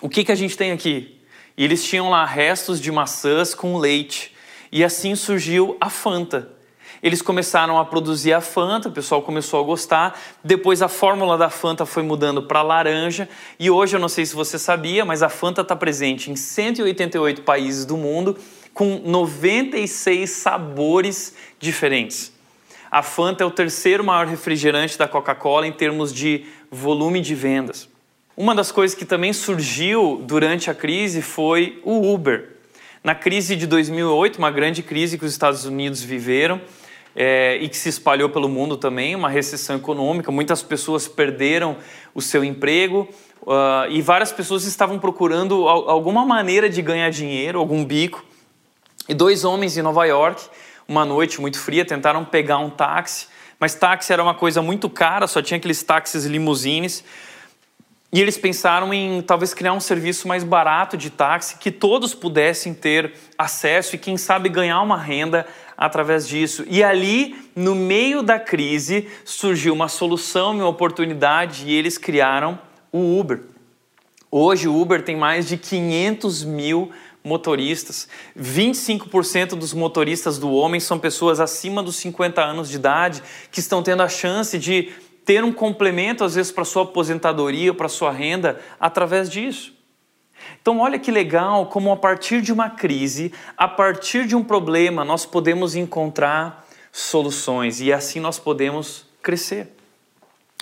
O 0.00 0.08
que, 0.08 0.24
que 0.24 0.32
a 0.32 0.34
gente 0.34 0.56
tem 0.56 0.72
aqui? 0.72 1.20
E 1.56 1.64
eles 1.64 1.84
tinham 1.84 2.10
lá 2.10 2.24
restos 2.24 2.80
de 2.80 2.90
maçãs 2.90 3.54
com 3.54 3.76
leite. 3.76 4.34
E 4.70 4.82
assim 4.82 5.14
surgiu 5.14 5.76
a 5.80 5.90
Fanta. 5.90 6.50
Eles 7.02 7.20
começaram 7.20 7.80
a 7.80 7.84
produzir 7.84 8.32
a 8.32 8.40
Fanta, 8.40 8.88
o 8.88 8.92
pessoal 8.92 9.22
começou 9.22 9.58
a 9.58 9.64
gostar. 9.64 10.16
Depois 10.44 10.82
a 10.82 10.88
fórmula 10.88 11.36
da 11.36 11.50
Fanta 11.50 11.84
foi 11.84 12.04
mudando 12.04 12.44
para 12.44 12.62
laranja. 12.62 13.28
E 13.58 13.68
hoje, 13.68 13.96
eu 13.96 14.00
não 14.00 14.08
sei 14.08 14.24
se 14.24 14.36
você 14.36 14.56
sabia, 14.56 15.04
mas 15.04 15.20
a 15.20 15.28
Fanta 15.28 15.62
está 15.62 15.74
presente 15.74 16.30
em 16.30 16.36
188 16.36 17.42
países 17.42 17.84
do 17.84 17.96
mundo, 17.96 18.38
com 18.72 19.02
96 19.04 20.30
sabores 20.30 21.34
diferentes. 21.58 22.32
A 22.88 23.02
Fanta 23.02 23.42
é 23.42 23.46
o 23.46 23.50
terceiro 23.50 24.04
maior 24.04 24.26
refrigerante 24.28 24.96
da 24.96 25.08
Coca-Cola 25.08 25.66
em 25.66 25.72
termos 25.72 26.12
de 26.12 26.44
volume 26.70 27.20
de 27.20 27.34
vendas. 27.34 27.88
Uma 28.36 28.54
das 28.54 28.70
coisas 28.70 28.96
que 28.96 29.04
também 29.04 29.32
surgiu 29.32 30.22
durante 30.24 30.70
a 30.70 30.74
crise 30.74 31.20
foi 31.20 31.80
o 31.84 32.12
Uber. 32.12 32.50
Na 33.02 33.14
crise 33.16 33.56
de 33.56 33.66
2008, 33.66 34.36
uma 34.38 34.52
grande 34.52 34.84
crise 34.84 35.18
que 35.18 35.24
os 35.24 35.32
Estados 35.32 35.64
Unidos 35.64 36.00
viveram 36.00 36.60
é, 37.14 37.56
e 37.60 37.68
que 37.68 37.76
se 37.76 37.88
espalhou 37.88 38.28
pelo 38.28 38.48
mundo 38.48 38.76
também, 38.76 39.14
uma 39.14 39.28
recessão 39.28 39.76
econômica, 39.76 40.32
muitas 40.32 40.62
pessoas 40.62 41.06
perderam 41.06 41.76
o 42.14 42.22
seu 42.22 42.42
emprego 42.42 43.08
uh, 43.42 43.90
e 43.90 44.00
várias 44.00 44.32
pessoas 44.32 44.64
estavam 44.64 44.98
procurando 44.98 45.68
alguma 45.68 46.24
maneira 46.24 46.68
de 46.68 46.80
ganhar 46.80 47.10
dinheiro, 47.10 47.58
algum 47.58 47.84
bico. 47.84 48.24
E 49.08 49.14
dois 49.14 49.44
homens 49.44 49.76
em 49.76 49.82
Nova 49.82 50.04
York, 50.04 50.42
uma 50.88 51.04
noite 51.04 51.40
muito 51.40 51.58
fria, 51.58 51.84
tentaram 51.84 52.24
pegar 52.24 52.58
um 52.58 52.70
táxi, 52.70 53.26
mas 53.58 53.74
táxi 53.74 54.12
era 54.12 54.22
uma 54.22 54.34
coisa 54.34 54.62
muito 54.62 54.88
cara, 54.88 55.26
só 55.26 55.42
tinha 55.42 55.58
aqueles 55.58 55.82
táxis 55.82 56.24
limusines. 56.24 57.04
E 58.12 58.20
eles 58.20 58.36
pensaram 58.36 58.92
em 58.92 59.22
talvez 59.22 59.54
criar 59.54 59.72
um 59.72 59.80
serviço 59.80 60.28
mais 60.28 60.44
barato 60.44 60.98
de 60.98 61.08
táxi 61.08 61.56
que 61.56 61.70
todos 61.70 62.14
pudessem 62.14 62.74
ter 62.74 63.14
acesso 63.38 63.94
e, 63.94 63.98
quem 63.98 64.18
sabe, 64.18 64.50
ganhar 64.50 64.82
uma 64.82 64.98
renda 64.98 65.46
através 65.82 66.28
disso. 66.28 66.64
E 66.68 66.80
ali, 66.84 67.34
no 67.56 67.74
meio 67.74 68.22
da 68.22 68.38
crise, 68.38 69.08
surgiu 69.24 69.74
uma 69.74 69.88
solução, 69.88 70.54
uma 70.54 70.68
oportunidade 70.68 71.64
e 71.66 71.74
eles 71.74 71.98
criaram 71.98 72.56
o 72.92 73.18
Uber. 73.18 73.40
Hoje, 74.30 74.68
o 74.68 74.80
Uber 74.80 75.02
tem 75.02 75.16
mais 75.16 75.48
de 75.48 75.56
500 75.56 76.44
mil 76.44 76.92
motoristas. 77.24 78.08
25% 78.38 79.56
dos 79.56 79.74
motoristas 79.74 80.38
do 80.38 80.52
homem 80.52 80.78
são 80.78 81.00
pessoas 81.00 81.40
acima 81.40 81.82
dos 81.82 81.96
50 81.96 82.40
anos 82.40 82.68
de 82.68 82.76
idade 82.76 83.20
que 83.50 83.58
estão 83.58 83.82
tendo 83.82 84.04
a 84.04 84.08
chance 84.08 84.60
de 84.60 84.92
ter 85.24 85.42
um 85.42 85.52
complemento, 85.52 86.22
às 86.22 86.36
vezes, 86.36 86.52
para 86.52 86.64
sua 86.64 86.84
aposentadoria, 86.84 87.74
para 87.74 87.88
sua 87.88 88.12
renda, 88.12 88.60
através 88.78 89.28
disso. 89.28 89.74
Então, 90.60 90.80
olha 90.80 90.98
que 90.98 91.10
legal 91.10 91.66
como 91.66 91.92
a 91.92 91.96
partir 91.96 92.40
de 92.40 92.52
uma 92.52 92.70
crise, 92.70 93.32
a 93.56 93.66
partir 93.66 94.26
de 94.26 94.36
um 94.36 94.44
problema, 94.44 95.04
nós 95.04 95.26
podemos 95.26 95.74
encontrar 95.74 96.66
soluções 96.92 97.80
e 97.80 97.92
assim 97.92 98.20
nós 98.20 98.38
podemos 98.38 99.06
crescer. 99.22 99.68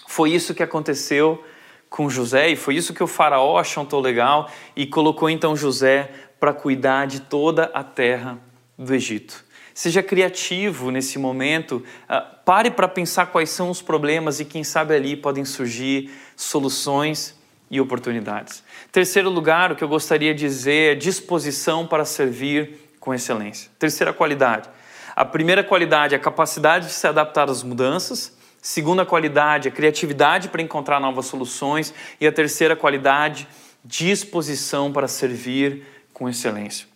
Foi 0.07 0.31
isso 0.31 0.55
que 0.55 0.63
aconteceu 0.63 1.45
com 1.89 2.09
José 2.09 2.49
e 2.51 2.57
foi 2.57 2.77
isso 2.77 2.95
que 2.95 3.03
o 3.03 3.07
faraó 3.07 3.59
achou 3.59 4.01
legal 4.01 4.49
e 4.77 4.87
colocou 4.87 5.29
então 5.29 5.57
José 5.57 6.11
para 6.39 6.53
cuidar 6.53 7.07
de 7.07 7.21
toda 7.21 7.65
a 7.75 7.83
terra 7.83 8.39
do 8.79 8.95
Egito. 8.95 9.45
Seja 9.75 10.03
criativo 10.03 10.91
nesse 10.91 11.19
momento, 11.19 11.77
uh, 12.09 12.45
pare 12.45 12.71
para 12.71 12.87
pensar 12.87 13.27
quais 13.27 13.51
são 13.51 13.71
os 13.71 13.83
problemas 13.83 14.41
e 14.41 14.45
quem 14.45 14.63
sabe 14.63 14.95
ali 14.95 15.17
podem 15.17 15.45
surgir 15.45 16.11
soluções 16.37 17.40
e 17.71 17.81
oportunidades. 17.81 18.65
Terceiro 18.91 19.31
lugar, 19.31 19.71
o 19.71 19.77
que 19.77 19.85
eu 19.85 19.89
gostaria 19.89 20.35
de 20.35 20.41
dizer 20.41 20.93
é 20.93 20.95
disposição 20.95 21.87
para 21.87 22.05
servir 22.05 22.91
com 22.99 23.15
excelência. 23.15 23.71
Terceira 23.79 24.13
qualidade. 24.13 24.69
A 25.15 25.25
primeira 25.25 25.63
qualidade 25.63 26.15
é 26.15 26.17
a 26.17 26.21
capacidade 26.21 26.87
de 26.87 26.93
se 26.93 27.07
adaptar 27.07 27.49
às 27.49 27.63
mudanças. 27.63 28.37
Segunda 28.61 29.07
qualidade, 29.07 29.69
a 29.69 29.71
criatividade 29.71 30.49
para 30.49 30.61
encontrar 30.61 31.01
novas 31.01 31.27
soluções. 31.27 31.95
E 32.21 32.27
a 32.27 32.33
terceira 32.33 32.75
qualidade, 32.75 33.47
disposição 33.85 34.93
para 34.93 35.07
servir 35.07 35.85
com 36.13 36.29
excelência. 36.29 36.87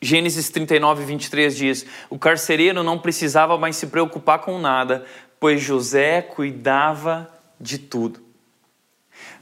Gênesis 0.00 0.50
39, 0.50 1.04
23 1.04 1.56
diz: 1.56 1.86
O 2.10 2.18
carcereiro 2.18 2.82
não 2.82 2.98
precisava 2.98 3.56
mais 3.56 3.76
se 3.76 3.86
preocupar 3.86 4.40
com 4.40 4.58
nada, 4.58 5.06
pois 5.40 5.62
José 5.62 6.20
cuidava 6.20 7.30
de 7.60 7.78
tudo. 7.78 8.23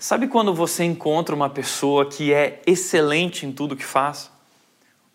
Sabe 0.02 0.26
quando 0.26 0.52
você 0.52 0.82
encontra 0.82 1.32
uma 1.32 1.48
pessoa 1.48 2.04
que 2.04 2.34
é 2.34 2.60
excelente 2.66 3.46
em 3.46 3.52
tudo 3.52 3.76
que 3.76 3.84
faz? 3.84 4.32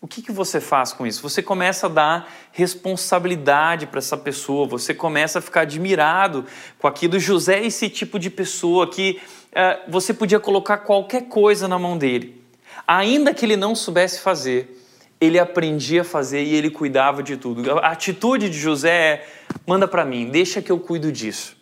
O 0.00 0.08
que, 0.08 0.22
que 0.22 0.32
você 0.32 0.62
faz 0.62 0.94
com 0.94 1.06
isso? 1.06 1.20
Você 1.20 1.42
começa 1.42 1.84
a 1.84 1.90
dar 1.90 2.32
responsabilidade 2.52 3.86
para 3.86 3.98
essa 3.98 4.16
pessoa, 4.16 4.66
você 4.66 4.94
começa 4.94 5.40
a 5.40 5.42
ficar 5.42 5.60
admirado 5.60 6.46
com 6.78 6.88
aquilo. 6.88 7.20
José 7.20 7.58
é 7.58 7.66
esse 7.66 7.90
tipo 7.90 8.18
de 8.18 8.30
pessoa 8.30 8.90
que 8.90 9.20
uh, 9.52 9.90
você 9.90 10.14
podia 10.14 10.40
colocar 10.40 10.78
qualquer 10.78 11.28
coisa 11.28 11.68
na 11.68 11.78
mão 11.78 11.98
dele. 11.98 12.42
Ainda 12.86 13.34
que 13.34 13.44
ele 13.44 13.58
não 13.58 13.74
soubesse 13.74 14.20
fazer, 14.20 14.74
ele 15.20 15.38
aprendia 15.38 16.00
a 16.00 16.04
fazer 16.04 16.42
e 16.42 16.54
ele 16.54 16.70
cuidava 16.70 17.22
de 17.22 17.36
tudo. 17.36 17.78
A 17.78 17.88
atitude 17.88 18.48
de 18.48 18.58
José 18.58 18.90
é: 18.90 19.28
manda 19.66 19.86
para 19.86 20.06
mim, 20.06 20.30
deixa 20.30 20.62
que 20.62 20.72
eu 20.72 20.80
cuido 20.80 21.12
disso. 21.12 21.58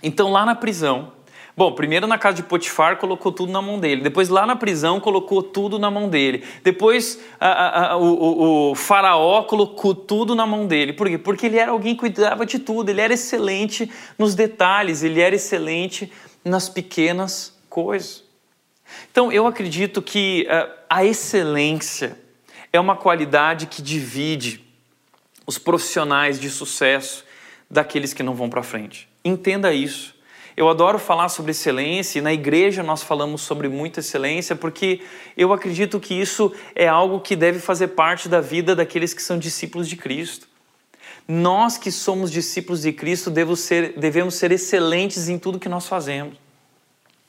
Então, 0.00 0.30
lá 0.30 0.46
na 0.46 0.54
prisão, 0.54 1.15
Bom, 1.56 1.72
primeiro 1.72 2.06
na 2.06 2.18
casa 2.18 2.36
de 2.36 2.42
Potifar 2.42 2.98
colocou 2.98 3.32
tudo 3.32 3.50
na 3.50 3.62
mão 3.62 3.80
dele. 3.80 4.02
Depois 4.02 4.28
lá 4.28 4.44
na 4.44 4.54
prisão 4.54 5.00
colocou 5.00 5.42
tudo 5.42 5.78
na 5.78 5.90
mão 5.90 6.06
dele. 6.06 6.44
Depois 6.62 7.18
a, 7.40 7.48
a, 7.48 7.92
a, 7.92 7.96
o, 7.96 8.04
o, 8.04 8.70
o, 8.72 8.74
faraó 8.74 9.42
colocou 9.44 9.94
tudo 9.94 10.34
na 10.34 10.46
mão 10.46 10.66
dele. 10.66 10.92
Por 10.92 11.08
quê? 11.08 11.16
Porque 11.16 11.46
ele 11.46 11.56
era 11.56 11.70
alguém 11.70 11.94
que 11.94 12.00
cuidava 12.00 12.44
de 12.44 12.58
tudo. 12.58 12.90
Ele 12.90 13.00
era 13.00 13.14
excelente 13.14 13.90
nos 14.18 14.34
detalhes. 14.34 15.02
Ele 15.02 15.18
era 15.18 15.34
excelente 15.34 16.12
nas 16.44 16.68
pequenas 16.68 17.58
coisas. 17.70 18.22
Então 19.10 19.32
eu 19.32 19.46
acredito 19.46 20.02
que 20.02 20.46
uh, 20.50 20.70
a 20.90 21.06
excelência 21.06 22.18
é 22.70 22.78
uma 22.78 22.96
qualidade 22.96 23.64
que 23.64 23.80
divide 23.80 24.62
os 25.46 25.56
profissionais 25.56 26.38
de 26.38 26.50
sucesso 26.50 27.24
daqueles 27.70 28.12
que 28.12 28.22
não 28.22 28.34
vão 28.34 28.50
para 28.50 28.62
frente. 28.62 29.08
Entenda 29.24 29.72
isso. 29.72 30.15
Eu 30.56 30.70
adoro 30.70 30.98
falar 30.98 31.28
sobre 31.28 31.50
excelência 31.50 32.18
e 32.18 32.22
na 32.22 32.32
igreja 32.32 32.82
nós 32.82 33.02
falamos 33.02 33.42
sobre 33.42 33.68
muita 33.68 34.00
excelência 34.00 34.56
porque 34.56 35.02
eu 35.36 35.52
acredito 35.52 36.00
que 36.00 36.14
isso 36.14 36.50
é 36.74 36.88
algo 36.88 37.20
que 37.20 37.36
deve 37.36 37.58
fazer 37.58 37.88
parte 37.88 38.26
da 38.26 38.40
vida 38.40 38.74
daqueles 38.74 39.12
que 39.12 39.22
são 39.22 39.38
discípulos 39.38 39.86
de 39.86 39.96
Cristo. 39.96 40.48
Nós 41.28 41.76
que 41.76 41.92
somos 41.92 42.30
discípulos 42.30 42.80
de 42.80 42.92
Cristo 42.92 43.30
devemos 43.30 43.60
ser, 43.60 43.98
devemos 43.98 44.34
ser 44.36 44.50
excelentes 44.50 45.28
em 45.28 45.38
tudo 45.38 45.58
que 45.58 45.68
nós 45.68 45.86
fazemos. 45.86 46.38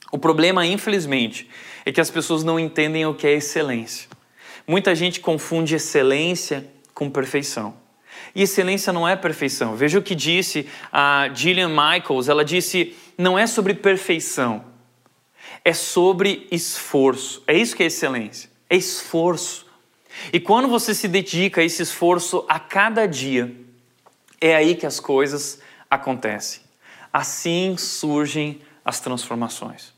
O 0.09 0.17
problema, 0.17 0.65
infelizmente, 0.65 1.49
é 1.85 1.91
que 1.91 1.99
as 1.99 2.09
pessoas 2.09 2.45
não 2.45 2.57
entendem 2.57 3.05
o 3.05 3.13
que 3.13 3.27
é 3.27 3.33
excelência. 3.33 4.07
Muita 4.65 4.95
gente 4.95 5.19
confunde 5.19 5.75
excelência 5.75 6.65
com 6.93 7.09
perfeição. 7.09 7.73
E 8.33 8.43
excelência 8.43 8.93
não 8.93 9.07
é 9.07 9.15
perfeição. 9.15 9.75
Veja 9.75 9.99
o 9.99 10.01
que 10.01 10.15
disse 10.15 10.67
a 10.91 11.29
Gillian 11.33 11.69
Michaels. 11.69 12.29
Ela 12.29 12.45
disse: 12.45 12.95
não 13.17 13.37
é 13.37 13.47
sobre 13.47 13.73
perfeição, 13.73 14.63
é 15.65 15.73
sobre 15.73 16.47
esforço. 16.51 17.43
É 17.47 17.57
isso 17.57 17.75
que 17.75 17.83
é 17.83 17.87
excelência. 17.87 18.49
É 18.69 18.75
esforço. 18.75 19.65
E 20.31 20.39
quando 20.39 20.67
você 20.67 20.93
se 20.93 21.07
dedica 21.07 21.61
a 21.61 21.63
esse 21.63 21.81
esforço 21.81 22.45
a 22.47 22.59
cada 22.59 23.05
dia, 23.05 23.53
é 24.39 24.55
aí 24.55 24.75
que 24.75 24.85
as 24.85 24.99
coisas 24.99 25.59
acontecem. 25.89 26.61
Assim 27.11 27.75
surgem 27.77 28.61
as 28.85 28.99
transformações. 28.99 29.93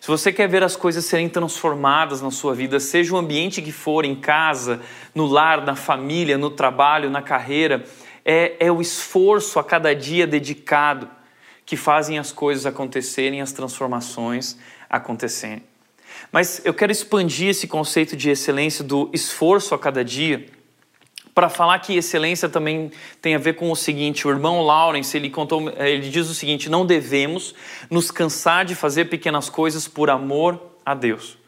Se 0.00 0.06
você 0.06 0.32
quer 0.32 0.48
ver 0.48 0.62
as 0.62 0.76
coisas 0.76 1.04
serem 1.04 1.28
transformadas 1.28 2.22
na 2.22 2.30
sua 2.30 2.54
vida, 2.54 2.78
seja 2.78 3.14
o 3.14 3.18
ambiente 3.18 3.60
que 3.60 3.72
for, 3.72 4.04
em 4.04 4.14
casa, 4.14 4.80
no 5.14 5.26
lar, 5.26 5.64
na 5.64 5.74
família, 5.74 6.38
no 6.38 6.50
trabalho, 6.50 7.10
na 7.10 7.20
carreira, 7.20 7.84
é, 8.24 8.54
é 8.60 8.70
o 8.70 8.80
esforço 8.80 9.58
a 9.58 9.64
cada 9.64 9.94
dia 9.94 10.26
dedicado 10.26 11.08
que 11.70 11.76
fazem 11.76 12.18
as 12.18 12.32
coisas 12.32 12.66
acontecerem, 12.66 13.40
as 13.40 13.52
transformações 13.52 14.56
acontecerem. 14.88 15.62
Mas 16.32 16.60
eu 16.64 16.74
quero 16.74 16.90
expandir 16.90 17.50
esse 17.50 17.68
conceito 17.68 18.16
de 18.16 18.28
excelência 18.28 18.82
do 18.82 19.08
esforço 19.12 19.72
a 19.72 19.78
cada 19.78 20.04
dia 20.04 20.46
para 21.32 21.48
falar 21.48 21.78
que 21.78 21.94
excelência 21.94 22.48
também 22.48 22.90
tem 23.22 23.36
a 23.36 23.38
ver 23.38 23.52
com 23.52 23.70
o 23.70 23.76
seguinte, 23.76 24.26
o 24.26 24.32
irmão 24.32 24.62
Lawrence, 24.62 25.16
ele 25.16 25.30
contou, 25.30 25.70
ele 25.76 26.10
diz 26.10 26.28
o 26.28 26.34
seguinte: 26.34 26.68
não 26.68 26.84
devemos 26.84 27.54
nos 27.88 28.10
cansar 28.10 28.64
de 28.64 28.74
fazer 28.74 29.04
pequenas 29.04 29.48
coisas 29.48 29.86
por 29.86 30.10
amor 30.10 30.60
a 30.84 30.92
Deus, 30.92 31.38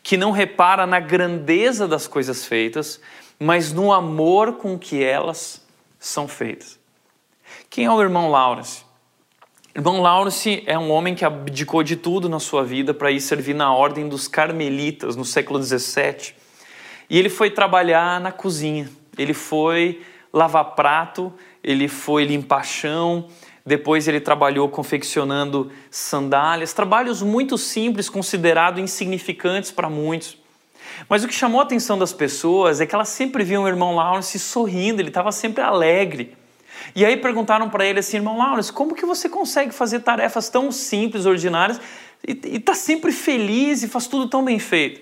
que 0.00 0.16
não 0.16 0.30
repara 0.30 0.86
na 0.86 1.00
grandeza 1.00 1.88
das 1.88 2.06
coisas 2.06 2.46
feitas, 2.46 3.00
mas 3.36 3.72
no 3.72 3.92
amor 3.92 4.58
com 4.58 4.78
que 4.78 5.02
elas 5.02 5.60
são 5.98 6.28
feitas. 6.28 6.78
Quem 7.68 7.86
é 7.86 7.90
o 7.90 8.00
irmão 8.00 8.30
Lawrence? 8.30 8.85
Irmão 9.76 10.00
Lawrence 10.00 10.64
é 10.66 10.78
um 10.78 10.90
homem 10.90 11.14
que 11.14 11.22
abdicou 11.22 11.82
de 11.82 11.96
tudo 11.96 12.30
na 12.30 12.40
sua 12.40 12.64
vida 12.64 12.94
para 12.94 13.10
ir 13.10 13.20
servir 13.20 13.54
na 13.54 13.72
ordem 13.74 14.08
dos 14.08 14.26
carmelitas 14.26 15.14
no 15.16 15.24
século 15.24 15.58
17. 15.58 16.34
E 17.10 17.18
ele 17.18 17.28
foi 17.28 17.50
trabalhar 17.50 18.18
na 18.18 18.32
cozinha 18.32 18.88
ele 19.18 19.34
foi 19.34 20.02
lavar 20.32 20.74
prato, 20.74 21.32
ele 21.64 21.88
foi 21.88 22.24
limpar 22.24 22.64
chão, 22.64 23.28
depois 23.64 24.06
ele 24.06 24.20
trabalhou 24.20 24.68
confeccionando 24.68 25.72
sandálias, 25.90 26.72
trabalhos 26.72 27.22
muito 27.22 27.56
simples, 27.58 28.08
considerados 28.08 28.80
insignificantes 28.80 29.70
para 29.70 29.88
muitos. 29.88 30.38
Mas 31.08 31.24
o 31.24 31.28
que 31.28 31.34
chamou 31.34 31.60
a 31.60 31.64
atenção 31.64 31.98
das 31.98 32.12
pessoas 32.12 32.80
é 32.80 32.86
que 32.86 32.94
elas 32.94 33.08
sempre 33.08 33.42
viam 33.42 33.64
o 33.64 33.68
irmão 33.68 33.94
Lawrence 33.94 34.38
sorrindo, 34.38 35.00
ele 35.00 35.08
estava 35.08 35.32
sempre 35.32 35.62
alegre. 35.62 36.36
E 36.94 37.04
aí 37.04 37.16
perguntaram 37.16 37.68
para 37.68 37.84
ele 37.84 37.98
assim, 37.98 38.18
irmão 38.18 38.38
Lawrence, 38.38 38.72
como 38.72 38.94
que 38.94 39.04
você 39.04 39.28
consegue 39.28 39.72
fazer 39.72 40.00
tarefas 40.00 40.48
tão 40.48 40.70
simples, 40.70 41.26
ordinárias, 41.26 41.80
e 42.26 42.56
está 42.56 42.74
sempre 42.74 43.12
feliz 43.12 43.82
e 43.82 43.88
faz 43.88 44.06
tudo 44.06 44.28
tão 44.28 44.44
bem 44.44 44.58
feito? 44.58 45.00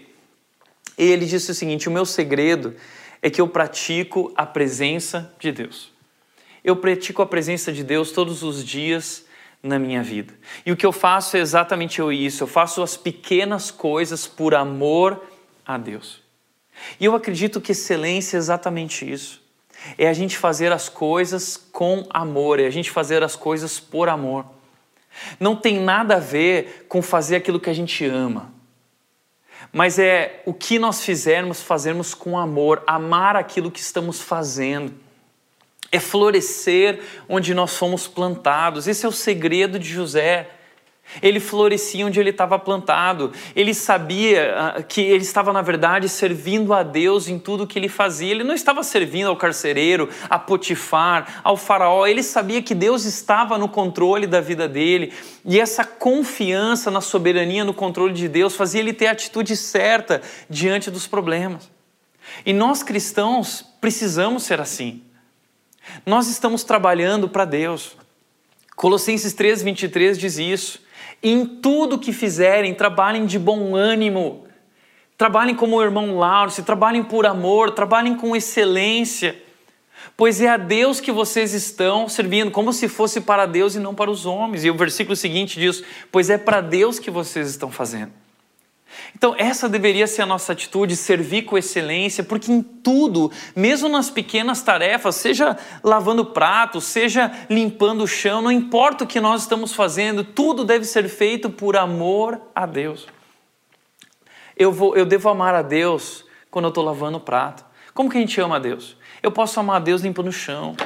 Ele 0.96 1.26
disse 1.26 1.50
o 1.50 1.54
seguinte: 1.54 1.88
o 1.88 1.92
meu 1.92 2.04
segredo 2.04 2.74
é 3.20 3.30
que 3.30 3.40
eu 3.40 3.48
pratico 3.48 4.32
a 4.36 4.46
presença 4.46 5.34
de 5.38 5.50
Deus. 5.50 5.92
Eu 6.62 6.76
pratico 6.76 7.20
a 7.20 7.26
presença 7.26 7.72
de 7.72 7.84
Deus 7.84 8.10
todos 8.10 8.42
os 8.42 8.64
dias 8.64 9.24
na 9.62 9.78
minha 9.78 10.02
vida. 10.02 10.34
E 10.64 10.72
o 10.72 10.76
que 10.76 10.86
eu 10.86 10.92
faço 10.92 11.36
é 11.36 11.40
exatamente 11.40 12.00
isso. 12.12 12.42
Eu 12.42 12.46
faço 12.46 12.82
as 12.82 12.96
pequenas 12.96 13.70
coisas 13.70 14.26
por 14.26 14.54
amor 14.54 15.22
a 15.66 15.76
Deus. 15.76 16.22
E 16.98 17.04
eu 17.04 17.14
acredito 17.14 17.60
que 17.60 17.72
excelência 17.72 18.36
é 18.36 18.38
exatamente 18.38 19.10
isso. 19.10 19.43
É 19.98 20.08
a 20.08 20.12
gente 20.12 20.36
fazer 20.36 20.72
as 20.72 20.88
coisas 20.88 21.56
com 21.56 22.06
amor, 22.10 22.60
é 22.60 22.66
a 22.66 22.70
gente 22.70 22.90
fazer 22.90 23.22
as 23.22 23.36
coisas 23.36 23.78
por 23.78 24.08
amor. 24.08 24.46
Não 25.38 25.54
tem 25.54 25.78
nada 25.78 26.16
a 26.16 26.20
ver 26.20 26.86
com 26.88 27.00
fazer 27.00 27.36
aquilo 27.36 27.60
que 27.60 27.70
a 27.70 27.74
gente 27.74 28.04
ama 28.04 28.54
mas 29.74 29.98
é 29.98 30.40
o 30.46 30.54
que 30.54 30.78
nós 30.78 31.02
fizermos, 31.02 31.60
fazermos 31.60 32.14
com 32.14 32.38
amor, 32.38 32.84
amar 32.86 33.34
aquilo 33.34 33.72
que 33.72 33.80
estamos 33.80 34.20
fazendo. 34.20 34.94
É 35.90 35.98
florescer 35.98 37.00
onde 37.28 37.52
nós 37.54 37.76
fomos 37.76 38.06
plantados. 38.06 38.86
Esse 38.86 39.04
é 39.04 39.08
o 39.08 39.12
segredo 39.12 39.76
de 39.76 39.88
José. 39.88 40.48
Ele 41.22 41.38
florescia 41.38 42.06
onde 42.06 42.18
ele 42.18 42.30
estava 42.30 42.58
plantado. 42.58 43.32
Ele 43.54 43.72
sabia 43.72 44.54
ah, 44.56 44.82
que 44.82 45.00
ele 45.00 45.22
estava, 45.22 45.52
na 45.52 45.62
verdade, 45.62 46.08
servindo 46.08 46.72
a 46.72 46.82
Deus 46.82 47.28
em 47.28 47.38
tudo 47.38 47.66
que 47.66 47.78
ele 47.78 47.88
fazia. 47.88 48.30
Ele 48.30 48.42
não 48.42 48.54
estava 48.54 48.82
servindo 48.82 49.28
ao 49.28 49.36
carcereiro, 49.36 50.08
a 50.28 50.38
Potifar, 50.38 51.40
ao 51.44 51.56
Faraó. 51.56 52.06
Ele 52.06 52.22
sabia 52.22 52.62
que 52.62 52.74
Deus 52.74 53.04
estava 53.04 53.56
no 53.56 53.68
controle 53.68 54.26
da 54.26 54.40
vida 54.40 54.66
dele. 54.66 55.12
E 55.44 55.60
essa 55.60 55.84
confiança 55.84 56.90
na 56.90 57.00
soberania, 57.00 57.64
no 57.64 57.74
controle 57.74 58.12
de 58.12 58.28
Deus, 58.28 58.56
fazia 58.56 58.80
ele 58.80 58.92
ter 58.92 59.06
a 59.06 59.12
atitude 59.12 59.56
certa 59.56 60.20
diante 60.50 60.90
dos 60.90 61.06
problemas. 61.06 61.70
E 62.44 62.52
nós 62.52 62.82
cristãos 62.82 63.64
precisamos 63.80 64.42
ser 64.42 64.60
assim. 64.60 65.02
Nós 66.04 66.28
estamos 66.28 66.64
trabalhando 66.64 67.28
para 67.28 67.44
Deus. 67.44 67.96
Colossenses 68.74 69.34
3:23 69.34 70.18
diz 70.18 70.38
isso. 70.38 70.83
Em 71.24 71.46
tudo 71.46 71.98
que 71.98 72.12
fizerem, 72.12 72.74
trabalhem 72.74 73.24
de 73.24 73.38
bom 73.38 73.74
ânimo. 73.74 74.44
Trabalhem 75.16 75.54
como 75.54 75.76
o 75.76 75.82
irmão 75.82 76.18
Lauro, 76.18 76.52
trabalhem 76.62 77.02
por 77.02 77.24
amor, 77.24 77.70
trabalhem 77.70 78.14
com 78.14 78.36
excelência. 78.36 79.42
Pois 80.18 80.42
é 80.42 80.48
a 80.48 80.58
Deus 80.58 81.00
que 81.00 81.10
vocês 81.10 81.54
estão 81.54 82.10
servindo, 82.10 82.50
como 82.50 82.74
se 82.74 82.88
fosse 82.88 83.22
para 83.22 83.46
Deus 83.46 83.74
e 83.74 83.80
não 83.80 83.94
para 83.94 84.10
os 84.10 84.26
homens. 84.26 84.64
E 84.64 84.70
o 84.70 84.76
versículo 84.76 85.16
seguinte 85.16 85.58
diz: 85.58 85.82
Pois 86.12 86.28
é 86.28 86.36
para 86.36 86.60
Deus 86.60 86.98
que 86.98 87.10
vocês 87.10 87.48
estão 87.48 87.70
fazendo. 87.70 88.12
Então, 89.14 89.34
essa 89.38 89.68
deveria 89.68 90.06
ser 90.06 90.22
a 90.22 90.26
nossa 90.26 90.52
atitude, 90.52 90.96
servir 90.96 91.42
com 91.42 91.56
excelência, 91.56 92.24
porque 92.24 92.50
em 92.50 92.62
tudo, 92.62 93.30
mesmo 93.54 93.88
nas 93.88 94.10
pequenas 94.10 94.62
tarefas, 94.62 95.16
seja 95.16 95.56
lavando 95.82 96.26
prato, 96.26 96.80
seja 96.80 97.30
limpando 97.48 98.04
o 98.04 98.08
chão, 98.08 98.42
não 98.42 98.52
importa 98.52 99.04
o 99.04 99.06
que 99.06 99.20
nós 99.20 99.42
estamos 99.42 99.72
fazendo, 99.72 100.24
tudo 100.24 100.64
deve 100.64 100.84
ser 100.84 101.08
feito 101.08 101.48
por 101.48 101.76
amor 101.76 102.40
a 102.54 102.66
Deus. 102.66 103.06
Eu, 104.56 104.72
vou, 104.72 104.96
eu 104.96 105.04
devo 105.04 105.28
amar 105.28 105.54
a 105.54 105.62
Deus 105.62 106.24
quando 106.50 106.66
eu 106.66 106.70
estou 106.70 106.84
lavando 106.84 107.18
o 107.18 107.20
prato. 107.20 107.64
Como 107.92 108.10
que 108.10 108.18
a 108.18 108.20
gente 108.20 108.40
ama 108.40 108.56
a 108.56 108.58
Deus? 108.58 108.96
Eu 109.22 109.32
posso 109.32 109.58
amar 109.58 109.76
a 109.76 109.80
Deus 109.80 110.02
limpando 110.02 110.28
o 110.28 110.32
chão. 110.32 110.76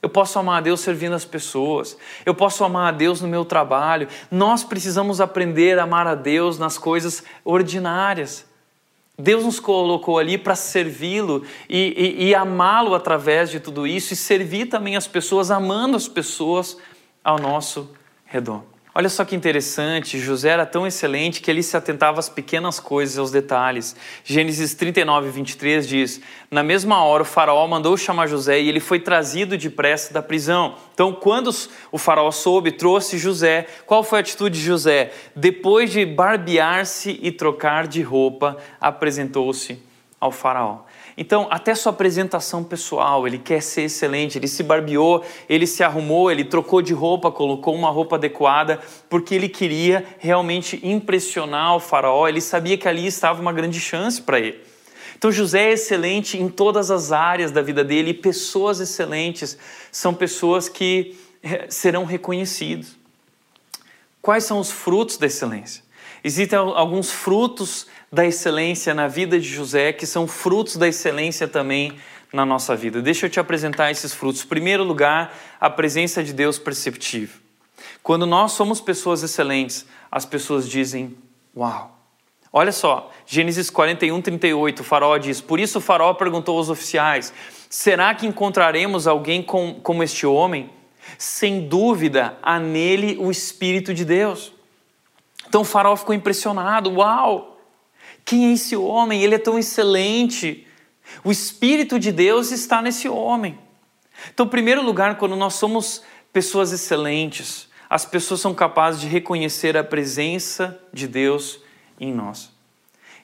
Eu 0.00 0.08
posso 0.08 0.38
amar 0.38 0.58
a 0.58 0.60
Deus 0.60 0.80
servindo 0.80 1.14
as 1.14 1.24
pessoas. 1.24 1.96
Eu 2.24 2.34
posso 2.34 2.62
amar 2.64 2.88
a 2.88 2.96
Deus 2.96 3.20
no 3.20 3.28
meu 3.28 3.44
trabalho. 3.44 4.08
Nós 4.30 4.62
precisamos 4.62 5.20
aprender 5.20 5.78
a 5.78 5.82
amar 5.82 6.06
a 6.06 6.14
Deus 6.14 6.58
nas 6.58 6.78
coisas 6.78 7.24
ordinárias. 7.44 8.46
Deus 9.18 9.44
nos 9.44 9.58
colocou 9.58 10.18
ali 10.18 10.38
para 10.38 10.54
servi-lo 10.54 11.44
e, 11.68 12.16
e, 12.18 12.28
e 12.28 12.34
amá-lo 12.34 12.94
através 12.94 13.50
de 13.50 13.58
tudo 13.58 13.84
isso 13.84 14.12
e 14.12 14.16
servir 14.16 14.66
também 14.66 14.94
as 14.94 15.08
pessoas, 15.08 15.50
amando 15.50 15.96
as 15.96 16.06
pessoas 16.06 16.76
ao 17.24 17.36
nosso 17.36 17.90
redor. 18.24 18.62
Olha 18.98 19.08
só 19.08 19.24
que 19.24 19.36
interessante, 19.36 20.18
José 20.18 20.48
era 20.48 20.66
tão 20.66 20.84
excelente 20.84 21.40
que 21.40 21.48
ele 21.48 21.62
se 21.62 21.76
atentava 21.76 22.18
às 22.18 22.28
pequenas 22.28 22.80
coisas, 22.80 23.16
aos 23.16 23.30
detalhes. 23.30 23.94
Gênesis 24.24 24.74
39, 24.74 25.30
23 25.30 25.86
diz: 25.86 26.20
Na 26.50 26.64
mesma 26.64 27.04
hora 27.04 27.22
o 27.22 27.24
faraó 27.24 27.64
mandou 27.68 27.96
chamar 27.96 28.26
José 28.26 28.60
e 28.60 28.68
ele 28.68 28.80
foi 28.80 28.98
trazido 28.98 29.56
depressa 29.56 30.12
da 30.12 30.20
prisão. 30.20 30.74
Então, 30.92 31.12
quando 31.12 31.48
o 31.92 31.96
faraó 31.96 32.32
soube, 32.32 32.72
trouxe 32.72 33.18
José. 33.18 33.68
Qual 33.86 34.02
foi 34.02 34.18
a 34.18 34.20
atitude 34.20 34.58
de 34.58 34.64
José? 34.64 35.12
Depois 35.36 35.92
de 35.92 36.04
barbear-se 36.04 37.20
e 37.22 37.30
trocar 37.30 37.86
de 37.86 38.02
roupa, 38.02 38.56
apresentou-se 38.80 39.80
ao 40.20 40.32
faraó. 40.32 40.80
Então, 41.20 41.48
até 41.50 41.74
sua 41.74 41.90
apresentação 41.90 42.62
pessoal, 42.62 43.26
ele 43.26 43.38
quer 43.38 43.60
ser 43.60 43.82
excelente, 43.82 44.38
ele 44.38 44.46
se 44.46 44.62
barbeou, 44.62 45.24
ele 45.48 45.66
se 45.66 45.82
arrumou, 45.82 46.30
ele 46.30 46.44
trocou 46.44 46.80
de 46.80 46.94
roupa, 46.94 47.28
colocou 47.32 47.74
uma 47.74 47.90
roupa 47.90 48.14
adequada, 48.14 48.78
porque 49.10 49.34
ele 49.34 49.48
queria 49.48 50.06
realmente 50.20 50.78
impressionar 50.80 51.74
o 51.74 51.80
faraó, 51.80 52.28
ele 52.28 52.40
sabia 52.40 52.78
que 52.78 52.86
ali 52.86 53.04
estava 53.04 53.42
uma 53.42 53.52
grande 53.52 53.80
chance 53.80 54.22
para 54.22 54.38
ele. 54.38 54.60
Então, 55.16 55.32
José 55.32 55.70
é 55.70 55.72
excelente 55.72 56.38
em 56.38 56.48
todas 56.48 56.88
as 56.88 57.10
áreas 57.10 57.50
da 57.50 57.62
vida 57.62 57.82
dele, 57.82 58.10
e 58.10 58.14
pessoas 58.14 58.78
excelentes 58.78 59.58
são 59.90 60.14
pessoas 60.14 60.68
que 60.68 61.18
eh, 61.42 61.66
serão 61.68 62.04
reconhecidas. 62.04 62.96
Quais 64.22 64.44
são 64.44 64.60
os 64.60 64.70
frutos 64.70 65.16
da 65.16 65.26
excelência? 65.26 65.82
Existem 66.22 66.58
alguns 66.58 67.10
frutos 67.10 67.86
da 68.10 68.26
excelência 68.26 68.94
na 68.94 69.06
vida 69.06 69.38
de 69.38 69.48
José, 69.48 69.92
que 69.92 70.06
são 70.06 70.26
frutos 70.26 70.76
da 70.76 70.88
excelência 70.88 71.46
também 71.46 71.98
na 72.32 72.44
nossa 72.44 72.74
vida. 72.74 73.00
Deixa 73.02 73.26
eu 73.26 73.30
te 73.30 73.40
apresentar 73.40 73.90
esses 73.90 74.12
frutos. 74.12 74.44
Primeiro 74.44 74.82
lugar, 74.84 75.36
a 75.60 75.68
presença 75.68 76.22
de 76.22 76.32
Deus 76.32 76.58
perceptível. 76.58 77.36
Quando 78.02 78.26
nós 78.26 78.52
somos 78.52 78.80
pessoas 78.80 79.22
excelentes, 79.22 79.86
as 80.10 80.24
pessoas 80.24 80.68
dizem: 80.68 81.16
Uau! 81.56 81.96
Olha 82.50 82.72
só, 82.72 83.10
Gênesis 83.26 83.68
41, 83.68 84.22
38, 84.22 84.80
o 84.80 84.84
faraó 84.84 85.18
diz: 85.18 85.40
Por 85.40 85.60
isso 85.60 85.78
o 85.78 85.82
faraó 85.82 86.14
perguntou 86.14 86.56
aos 86.56 86.70
oficiais: 86.70 87.32
Será 87.68 88.14
que 88.14 88.26
encontraremos 88.26 89.06
alguém 89.06 89.42
com, 89.42 89.74
como 89.82 90.02
este 90.02 90.26
homem? 90.26 90.70
Sem 91.16 91.66
dúvida, 91.68 92.36
há 92.42 92.58
nele 92.58 93.16
o 93.18 93.30
Espírito 93.30 93.94
de 93.94 94.04
Deus. 94.04 94.52
Então 95.46 95.62
o 95.62 95.64
faraó 95.64 95.94
ficou 95.96 96.14
impressionado: 96.14 96.90
Uau! 96.90 97.57
Quem 98.28 98.50
é 98.50 98.52
esse 98.52 98.76
homem? 98.76 99.22
Ele 99.22 99.36
é 99.36 99.38
tão 99.38 99.58
excelente. 99.58 100.66
O 101.24 101.32
Espírito 101.32 101.98
de 101.98 102.12
Deus 102.12 102.50
está 102.50 102.82
nesse 102.82 103.08
homem. 103.08 103.58
Então, 104.28 104.44
em 104.44 104.50
primeiro 104.50 104.82
lugar, 104.82 105.16
quando 105.16 105.34
nós 105.34 105.54
somos 105.54 106.02
pessoas 106.30 106.70
excelentes, 106.70 107.70
as 107.88 108.04
pessoas 108.04 108.42
são 108.42 108.52
capazes 108.52 109.00
de 109.00 109.06
reconhecer 109.06 109.78
a 109.78 109.82
presença 109.82 110.78
de 110.92 111.08
Deus 111.08 111.58
em 111.98 112.12
nós. 112.12 112.52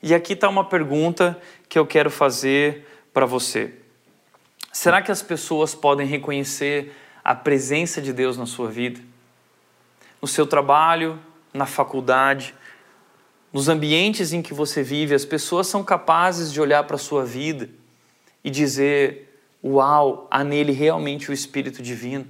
E 0.02 0.14
aqui 0.14 0.32
está 0.32 0.48
uma 0.48 0.64
pergunta 0.64 1.38
que 1.68 1.78
eu 1.78 1.86
quero 1.86 2.10
fazer 2.10 2.86
para 3.12 3.26
você. 3.26 3.74
Será 4.72 5.02
que 5.02 5.12
as 5.12 5.20
pessoas 5.20 5.74
podem 5.74 6.06
reconhecer 6.06 6.94
a 7.22 7.34
presença 7.34 8.00
de 8.00 8.10
Deus 8.10 8.38
na 8.38 8.46
sua 8.46 8.70
vida? 8.70 9.02
No 10.22 10.26
seu 10.26 10.46
trabalho, 10.46 11.20
na 11.52 11.66
faculdade, 11.66 12.54
nos 13.54 13.68
ambientes 13.68 14.32
em 14.32 14.42
que 14.42 14.52
você 14.52 14.82
vive, 14.82 15.14
as 15.14 15.24
pessoas 15.24 15.68
são 15.68 15.84
capazes 15.84 16.52
de 16.52 16.60
olhar 16.60 16.82
para 16.82 16.96
a 16.96 16.98
sua 16.98 17.24
vida 17.24 17.70
e 18.42 18.50
dizer: 18.50 19.40
Uau, 19.62 20.26
há 20.28 20.42
nele 20.42 20.72
realmente 20.72 21.30
o 21.30 21.32
Espírito 21.32 21.80
Divino. 21.80 22.26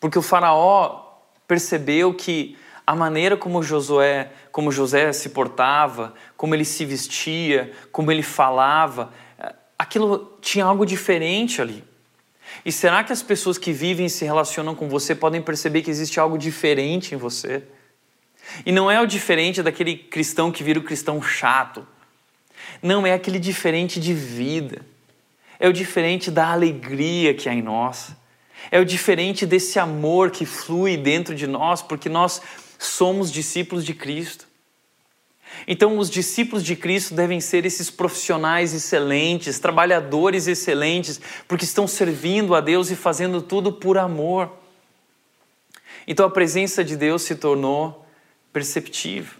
Porque 0.00 0.18
o 0.18 0.22
Faraó 0.22 1.18
percebeu 1.46 2.14
que 2.14 2.56
a 2.86 2.96
maneira 2.96 3.36
como 3.36 3.62
Josué, 3.62 4.32
como 4.50 4.72
José 4.72 5.12
se 5.12 5.28
portava, 5.28 6.14
como 6.34 6.54
ele 6.54 6.64
se 6.64 6.86
vestia, 6.86 7.70
como 7.92 8.10
ele 8.10 8.22
falava, 8.22 9.12
aquilo 9.78 10.32
tinha 10.40 10.64
algo 10.64 10.86
diferente 10.86 11.60
ali. 11.60 11.84
E 12.64 12.72
será 12.72 13.04
que 13.04 13.12
as 13.12 13.22
pessoas 13.22 13.58
que 13.58 13.72
vivem 13.72 14.06
e 14.06 14.10
se 14.10 14.24
relacionam 14.24 14.74
com 14.74 14.88
você 14.88 15.14
podem 15.14 15.42
perceber 15.42 15.82
que 15.82 15.90
existe 15.90 16.18
algo 16.18 16.38
diferente 16.38 17.14
em 17.14 17.18
você? 17.18 17.62
E 18.64 18.72
não 18.72 18.90
é 18.90 19.00
o 19.00 19.06
diferente 19.06 19.62
daquele 19.62 19.96
cristão 19.96 20.52
que 20.52 20.62
vira 20.62 20.78
o 20.78 20.84
cristão 20.84 21.22
chato. 21.22 21.86
Não, 22.82 23.06
é 23.06 23.12
aquele 23.12 23.38
diferente 23.38 23.98
de 24.00 24.14
vida. 24.14 24.84
É 25.58 25.68
o 25.68 25.72
diferente 25.72 26.30
da 26.30 26.48
alegria 26.48 27.34
que 27.34 27.48
há 27.48 27.54
em 27.54 27.62
nós. 27.62 28.12
É 28.70 28.78
o 28.78 28.84
diferente 28.84 29.46
desse 29.46 29.78
amor 29.78 30.30
que 30.30 30.46
flui 30.46 30.96
dentro 30.96 31.34
de 31.34 31.46
nós, 31.46 31.82
porque 31.82 32.08
nós 32.08 32.40
somos 32.78 33.30
discípulos 33.30 33.84
de 33.84 33.94
Cristo. 33.94 34.46
Então, 35.66 35.98
os 35.98 36.10
discípulos 36.10 36.64
de 36.64 36.74
Cristo 36.74 37.14
devem 37.14 37.40
ser 37.40 37.64
esses 37.64 37.90
profissionais 37.90 38.74
excelentes, 38.74 39.58
trabalhadores 39.58 40.46
excelentes, 40.46 41.20
porque 41.46 41.64
estão 41.64 41.86
servindo 41.86 42.54
a 42.54 42.60
Deus 42.60 42.90
e 42.90 42.96
fazendo 42.96 43.40
tudo 43.40 43.72
por 43.72 43.96
amor. 43.96 44.50
Então, 46.06 46.26
a 46.26 46.30
presença 46.30 46.82
de 46.82 46.96
Deus 46.96 47.22
se 47.22 47.36
tornou 47.36 48.03
perceptível. 48.54 49.34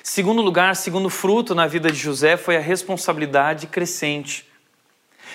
Segundo 0.00 0.40
lugar, 0.40 0.76
segundo 0.76 1.10
fruto 1.10 1.54
na 1.54 1.66
vida 1.66 1.90
de 1.90 1.98
José 1.98 2.36
foi 2.36 2.56
a 2.56 2.60
responsabilidade 2.60 3.66
crescente. 3.66 4.48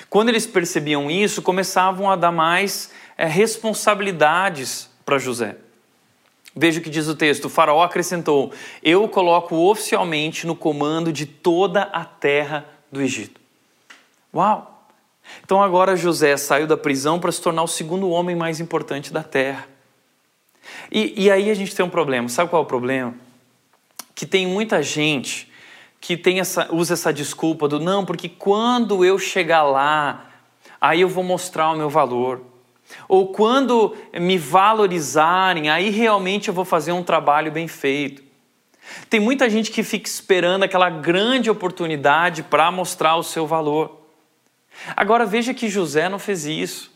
Quando 0.10 0.30
eles 0.30 0.48
percebiam 0.48 1.12
isso, 1.12 1.42
começavam 1.42 2.10
a 2.10 2.16
dar 2.16 2.32
mais 2.32 2.92
é, 3.18 3.26
responsabilidades 3.26 4.90
para 5.06 5.18
José. 5.18 5.58
Veja 6.56 6.80
o 6.80 6.84
que 6.84 6.90
diz 6.90 7.08
o 7.08 7.16
texto: 7.16 7.46
o 7.46 7.50
Faraó 7.50 7.84
acrescentou: 7.84 8.54
Eu 8.82 9.04
o 9.04 9.10
coloco 9.10 9.56
oficialmente 9.56 10.48
no 10.48 10.56
comando 10.56 11.12
de 11.12 11.26
toda 11.26 11.84
a 11.84 12.06
terra 12.06 12.66
do 12.90 13.02
Egito. 13.02 13.40
Uau! 14.34 14.88
Então 15.44 15.62
agora 15.62 15.98
José 15.98 16.38
saiu 16.38 16.68
da 16.68 16.78
prisão 16.78 17.20
para 17.20 17.32
se 17.32 17.42
tornar 17.42 17.64
o 17.64 17.68
segundo 17.68 18.10
homem 18.10 18.36
mais 18.36 18.60
importante 18.60 19.12
da 19.12 19.24
terra. 19.24 19.68
E, 20.92 21.26
e 21.26 21.32
aí 21.32 21.50
a 21.50 21.54
gente 21.54 21.76
tem 21.76 21.86
um 21.86 21.90
problema. 21.90 22.30
Sabe 22.30 22.50
qual 22.50 22.62
é 22.62 22.66
o 22.66 22.68
problema? 22.68 23.25
Que 24.16 24.26
tem 24.26 24.48
muita 24.48 24.82
gente 24.82 25.52
que 26.00 26.16
tem 26.16 26.40
essa, 26.40 26.74
usa 26.74 26.94
essa 26.94 27.12
desculpa 27.12 27.68
do 27.68 27.80
não, 27.80 28.06
porque 28.06 28.30
quando 28.30 29.04
eu 29.04 29.20
chegar 29.20 29.64
lá, 29.64 30.30
aí 30.80 31.02
eu 31.02 31.10
vou 31.10 31.24
mostrar 31.24 31.72
o 31.72 31.76
meu 31.76 31.90
valor. 31.90 32.42
Ou 33.10 33.30
quando 33.30 33.96
me 34.14 34.38
valorizarem, 34.38 35.70
aí 35.70 35.90
realmente 35.90 36.48
eu 36.48 36.54
vou 36.54 36.64
fazer 36.64 36.92
um 36.92 37.04
trabalho 37.04 37.52
bem 37.52 37.68
feito. 37.68 38.24
Tem 39.10 39.20
muita 39.20 39.50
gente 39.50 39.72
que 39.72 39.84
fica 39.84 40.08
esperando 40.08 40.64
aquela 40.64 40.90
grande 40.90 41.50
oportunidade 41.50 42.44
para 42.44 42.72
mostrar 42.72 43.16
o 43.16 43.24
seu 43.24 43.48
valor. 43.48 44.06
Agora 44.96 45.26
veja 45.26 45.54
que 45.54 45.68
José 45.68 46.08
não 46.08 46.20
fez 46.20 46.46
isso. 46.46 46.92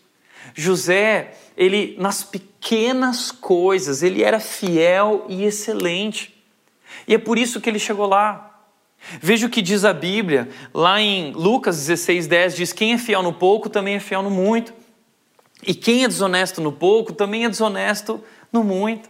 José, 0.54 1.34
ele 1.58 1.96
nas 1.98 2.24
pequenas 2.24 3.32
coisas, 3.32 4.04
ele 4.04 4.24
era 4.24 4.40
fiel 4.40 5.26
e 5.28 5.44
excelente. 5.44 6.39
E 7.08 7.14
é 7.14 7.18
por 7.18 7.38
isso 7.38 7.60
que 7.62 7.70
ele 7.70 7.80
chegou 7.80 8.08
lá. 8.08 8.46
Veja 9.22 9.48
o 9.48 9.50
que 9.50 9.62
diz 9.62 9.86
a 9.86 9.94
Bíblia, 9.94 10.50
lá 10.74 11.00
em 11.00 11.32
Lucas 11.32 11.78
16, 11.78 12.28
10, 12.28 12.56
diz: 12.56 12.74
Quem 12.74 12.94
é 12.94 12.98
fiel 12.98 13.24
no 13.24 13.34
pouco 13.34 13.70
também 13.70 13.96
é 13.96 14.00
fiel 14.00 14.22
no 14.22 14.30
muito. 14.30 14.74
E 15.66 15.74
quem 15.74 16.04
é 16.04 16.08
desonesto 16.08 16.62
no 16.62 16.72
pouco 16.72 17.14
também 17.14 17.46
é 17.46 17.50
desonesto 17.50 18.24
no 18.52 18.64
muito. 18.64 19.10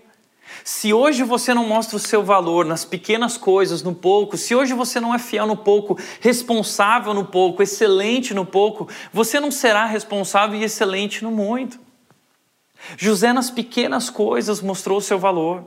Se 0.63 0.93
hoje 0.93 1.23
você 1.23 1.53
não 1.53 1.67
mostra 1.67 1.95
o 1.95 1.99
seu 1.99 2.23
valor 2.23 2.65
nas 2.65 2.83
pequenas 2.83 3.37
coisas, 3.37 3.83
no 3.83 3.93
pouco, 3.93 4.35
se 4.35 4.55
hoje 4.55 4.73
você 4.73 4.99
não 4.99 5.13
é 5.13 5.19
fiel 5.19 5.45
no 5.45 5.57
pouco, 5.57 5.97
responsável 6.19 7.13
no 7.13 7.25
pouco, 7.25 7.61
excelente 7.61 8.33
no 8.33 8.45
pouco, 8.45 8.87
você 9.13 9.39
não 9.39 9.51
será 9.51 9.85
responsável 9.85 10.59
e 10.59 10.63
excelente 10.63 11.23
no 11.23 11.31
muito. 11.31 11.79
José, 12.97 13.31
nas 13.31 13.51
pequenas 13.51 14.09
coisas, 14.09 14.61
mostrou 14.61 14.97
o 14.97 15.01
seu 15.01 15.19
valor. 15.19 15.65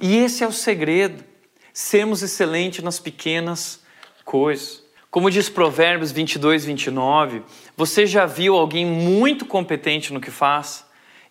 E 0.00 0.16
esse 0.16 0.44
é 0.44 0.46
o 0.46 0.52
segredo: 0.52 1.24
sermos 1.72 2.22
excelentes 2.22 2.82
nas 2.82 2.98
pequenas 2.98 3.80
coisas. 4.24 4.82
Como 5.10 5.30
diz 5.30 5.48
Provérbios 5.48 6.12
22, 6.12 6.64
29, 6.64 7.42
você 7.76 8.06
já 8.06 8.26
viu 8.26 8.54
alguém 8.54 8.86
muito 8.86 9.44
competente 9.44 10.12
no 10.12 10.20
que 10.20 10.30
faz? 10.30 10.84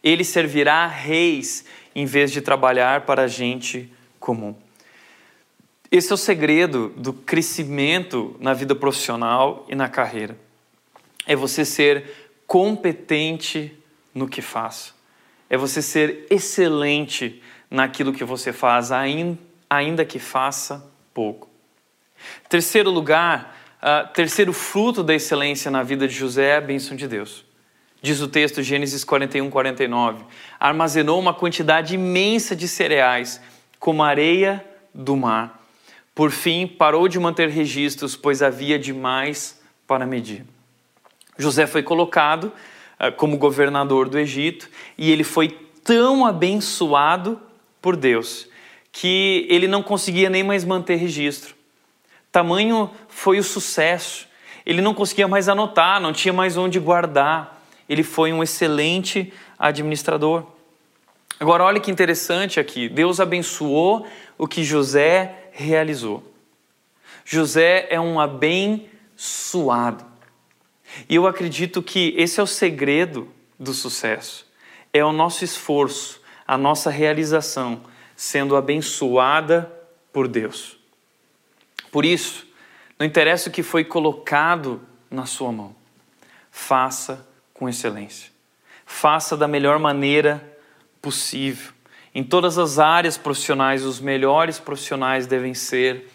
Ele 0.04 0.24
servirá 0.24 0.86
reis 0.86 1.66
em 1.96 2.06
vez 2.06 2.32
de 2.32 2.42
trabalhar 2.42 3.02
para 3.02 3.24
a 3.24 3.28
gente 3.28 3.92
comum. 4.20 4.56
Esse 5.92 6.12
é 6.12 6.14
o 6.14 6.18
segredo 6.18 6.90
do 6.96 7.14
crescimento 7.14 8.36
na 8.40 8.54
vida 8.54 8.76
profissional 8.76 9.66
e 9.70 9.76
na 9.76 9.90
carreira. 9.90 10.38
É 11.26 11.36
você 11.36 11.66
ser 11.66 12.32
competente 12.46 13.74
no 14.14 14.28
que 14.28 14.42
faz. 14.42 14.94
É 15.50 15.58
você 15.58 15.82
ser 15.82 16.28
excelente 16.30 17.42
naquilo 17.72 18.14
que 18.14 18.24
você 18.24 18.52
faz, 18.52 18.92
ainda 18.92 19.49
que 20.08 20.18
faça 20.18 20.90
pouco. 21.14 21.48
Terceiro 22.50 22.90
lugar, 22.90 23.56
uh, 23.82 24.12
terceiro 24.14 24.52
fruto 24.52 25.04
da 25.04 25.14
excelência 25.14 25.70
na 25.70 25.84
vida 25.84 26.08
de 26.08 26.14
José 26.14 26.50
é 26.50 26.56
a 26.58 26.62
bênção 26.62 26.98
de 26.98 27.08
Deus. 27.08 27.46
Diz 28.02 28.22
o 28.22 28.28
texto, 28.28 28.64
Gênesis 28.64 29.04
41, 29.04 29.50
49. 29.50 30.24
Armazenou 30.60 31.20
uma 31.20 31.34
quantidade 31.34 31.96
imensa 31.96 32.56
de 32.56 32.68
cereais, 32.68 33.42
como 33.78 34.02
areia 34.02 34.66
do 34.94 35.16
mar. 35.16 35.62
Por 36.16 36.32
fim, 36.32 36.66
parou 36.66 37.08
de 37.08 37.20
manter 37.20 37.50
registros, 37.50 38.16
pois 38.16 38.42
havia 38.42 38.80
demais 38.80 39.62
para 39.86 40.06
medir. 40.06 40.46
José 41.38 41.68
foi 41.68 41.84
colocado 41.84 42.46
uh, 43.00 43.12
como 43.16 43.38
governador 43.38 44.10
do 44.10 44.18
Egito 44.18 44.70
e 44.98 45.12
ele 45.12 45.24
foi 45.24 45.50
tão 45.84 46.26
abençoado 46.26 47.40
por 47.82 47.96
Deus 47.96 48.50
que 48.92 49.46
ele 49.50 49.68
não 49.68 49.84
conseguia 49.84 50.30
nem 50.30 50.44
mais 50.44 50.64
manter 50.66 50.96
registro. 50.96 51.56
Tamanho 52.32 52.90
foi 53.08 53.40
o 53.40 53.44
sucesso. 53.44 54.28
Ele 54.66 54.82
não 54.82 54.94
conseguia 54.94 55.28
mais 55.28 55.50
anotar, 55.50 56.00
não 56.00 56.14
tinha 56.14 56.34
mais 56.34 56.58
onde 56.58 56.80
guardar 56.80 57.60
ele 57.90 58.04
foi 58.04 58.32
um 58.32 58.44
excelente 58.44 59.34
administrador. 59.58 60.46
Agora, 61.40 61.64
olha 61.64 61.80
que 61.80 61.90
interessante 61.90 62.60
aqui: 62.60 62.88
Deus 62.88 63.20
abençoou 63.20 64.06
o 64.38 64.48
que 64.48 64.64
José 64.64 65.50
realizou. 65.52 66.24
José 67.26 67.88
é 67.90 68.00
um 68.00 68.20
abençoado. 68.20 70.06
E 71.08 71.16
eu 71.16 71.26
acredito 71.26 71.82
que 71.82 72.14
esse 72.16 72.40
é 72.40 72.44
o 72.44 72.48
segredo 72.48 73.28
do 73.60 73.74
sucesso. 73.74 74.48
É 74.94 75.04
o 75.04 75.12
nosso 75.12 75.44
esforço, 75.44 76.22
a 76.48 76.58
nossa 76.58 76.90
realização 76.90 77.82
sendo 78.20 78.58
abençoada 78.58 79.72
por 80.12 80.28
Deus. 80.28 80.78
Por 81.90 82.04
isso, 82.04 82.46
não 83.00 83.08
interessa 83.08 83.48
o 83.48 83.52
que 83.52 83.64
foi 83.64 83.86
colocado 83.86 84.82
na 85.10 85.26
sua 85.26 85.54
mão, 85.54 85.74
faça 86.52 87.26
com 87.54 87.70
excelência. 87.70 88.30
Faça 88.86 89.38
da 89.38 89.48
melhor 89.48 89.80
maneira 89.80 90.60
possível. 91.02 91.72
Em 92.14 92.22
todas 92.22 92.58
as 92.58 92.78
áreas 92.78 93.18
profissionais, 93.18 93.86
os 93.86 94.02
melhores 94.02 94.60
profissionais 94.60 95.26
devem 95.26 95.54
ser 95.54 96.10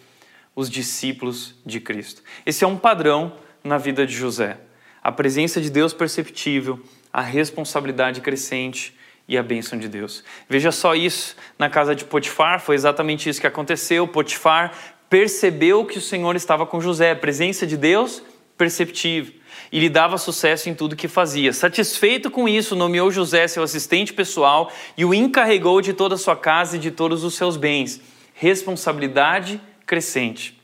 os 0.54 0.68
discípulos 0.68 1.54
de 1.64 1.80
Cristo. 1.80 2.22
Esse 2.44 2.64
é 2.64 2.66
um 2.66 2.76
padrão 2.76 3.32
na 3.64 3.78
vida 3.78 4.06
de 4.06 4.12
José. 4.14 4.58
A 5.02 5.10
presença 5.10 5.58
de 5.58 5.70
Deus 5.70 5.94
perceptível, 5.94 6.84
a 7.10 7.22
responsabilidade 7.22 8.20
crescente 8.20 8.94
e 9.26 9.38
a 9.38 9.42
bênção 9.42 9.78
de 9.78 9.88
Deus. 9.88 10.22
Veja 10.48 10.70
só 10.70 10.94
isso 10.94 11.36
na 11.58 11.70
casa 11.70 11.94
de 11.94 12.04
Potifar, 12.04 12.60
foi 12.60 12.74
exatamente 12.74 13.28
isso 13.28 13.40
que 13.40 13.46
aconteceu. 13.46 14.06
Potifar 14.06 14.72
percebeu 15.08 15.84
que 15.84 15.98
o 15.98 16.02
Senhor 16.02 16.36
estava 16.36 16.66
com 16.66 16.80
José, 16.80 17.12
a 17.12 17.16
presença 17.16 17.66
de 17.66 17.76
Deus 17.76 18.22
perceptível 18.56 19.34
e 19.72 19.80
lhe 19.80 19.88
dava 19.88 20.18
sucesso 20.18 20.68
em 20.68 20.74
tudo 20.74 20.96
que 20.96 21.08
fazia. 21.08 21.52
Satisfeito 21.52 22.30
com 22.30 22.48
isso, 22.48 22.76
nomeou 22.76 23.10
José 23.10 23.48
seu 23.48 23.62
assistente 23.62 24.12
pessoal 24.12 24.70
e 24.96 25.04
o 25.04 25.12
encarregou 25.12 25.80
de 25.80 25.92
toda 25.92 26.14
a 26.14 26.18
sua 26.18 26.36
casa 26.36 26.76
e 26.76 26.78
de 26.78 26.90
todos 26.90 27.24
os 27.24 27.34
seus 27.34 27.56
bens. 27.56 28.00
Responsabilidade 28.34 29.60
crescente. 29.86 30.60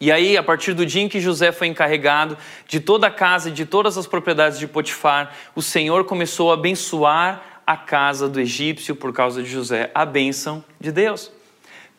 E 0.00 0.10
aí, 0.10 0.36
a 0.36 0.42
partir 0.42 0.74
do 0.74 0.84
dia 0.84 1.02
em 1.02 1.08
que 1.08 1.20
José 1.20 1.52
foi 1.52 1.66
encarregado 1.66 2.36
de 2.68 2.80
toda 2.80 3.06
a 3.06 3.10
casa 3.10 3.48
e 3.48 3.52
de 3.52 3.64
todas 3.64 3.96
as 3.96 4.06
propriedades 4.06 4.58
de 4.58 4.66
Potifar, 4.66 5.32
o 5.54 5.62
Senhor 5.62 6.04
começou 6.04 6.50
a 6.50 6.54
abençoar 6.54 7.53
a 7.66 7.76
casa 7.76 8.28
do 8.28 8.40
egípcio 8.40 8.94
por 8.94 9.12
causa 9.12 9.42
de 9.42 9.48
José. 9.48 9.90
A 9.94 10.04
bênção 10.04 10.64
de 10.80 10.92
Deus. 10.92 11.30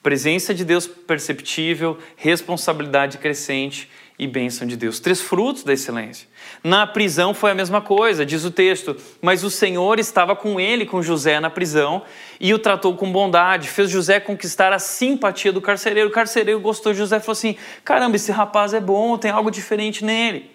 Presença 0.01 0.53
de 0.53 0.63
Deus 0.63 0.85
perceptível, 0.85 1.97
responsabilidade 2.15 3.17
crescente 3.17 3.89
e 4.17 4.27
bênção 4.27 4.67
de 4.67 4.77
Deus. 4.77 4.99
Três 4.99 5.19
frutos 5.19 5.63
da 5.63 5.73
excelência. 5.73 6.27
Na 6.63 6.87
prisão 6.87 7.33
foi 7.33 7.51
a 7.51 7.55
mesma 7.55 7.81
coisa, 7.81 8.25
diz 8.25 8.45
o 8.45 8.51
texto, 8.51 8.95
mas 9.21 9.43
o 9.43 9.49
Senhor 9.49 9.99
estava 9.99 10.35
com 10.35 10.59
ele, 10.59 10.85
com 10.85 11.01
José, 11.01 11.39
na 11.39 11.49
prisão 11.49 12.03
e 12.39 12.53
o 12.53 12.59
tratou 12.59 12.95
com 12.95 13.11
bondade, 13.11 13.67
fez 13.67 13.89
José 13.89 14.19
conquistar 14.19 14.71
a 14.71 14.79
simpatia 14.79 15.51
do 15.51 15.61
carcereiro. 15.61 16.09
O 16.09 16.13
carcereiro 16.13 16.59
gostou 16.59 16.91
de 16.93 16.99
José 16.99 17.17
e 17.17 17.19
falou 17.19 17.33
assim: 17.33 17.57
caramba, 17.83 18.15
esse 18.15 18.31
rapaz 18.31 18.73
é 18.73 18.79
bom, 18.79 19.17
tem 19.17 19.31
algo 19.31 19.51
diferente 19.51 20.05
nele. 20.05 20.54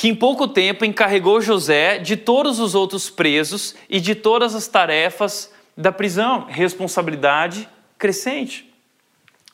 Que 0.00 0.08
em 0.08 0.14
pouco 0.14 0.48
tempo 0.48 0.82
encarregou 0.82 1.42
José 1.42 1.98
de 1.98 2.16
todos 2.16 2.58
os 2.58 2.74
outros 2.74 3.10
presos 3.10 3.74
e 3.86 4.00
de 4.00 4.14
todas 4.14 4.54
as 4.54 4.66
tarefas 4.66 5.52
da 5.76 5.92
prisão, 5.92 6.46
responsabilidade 6.48 7.68
crescente. 7.98 8.72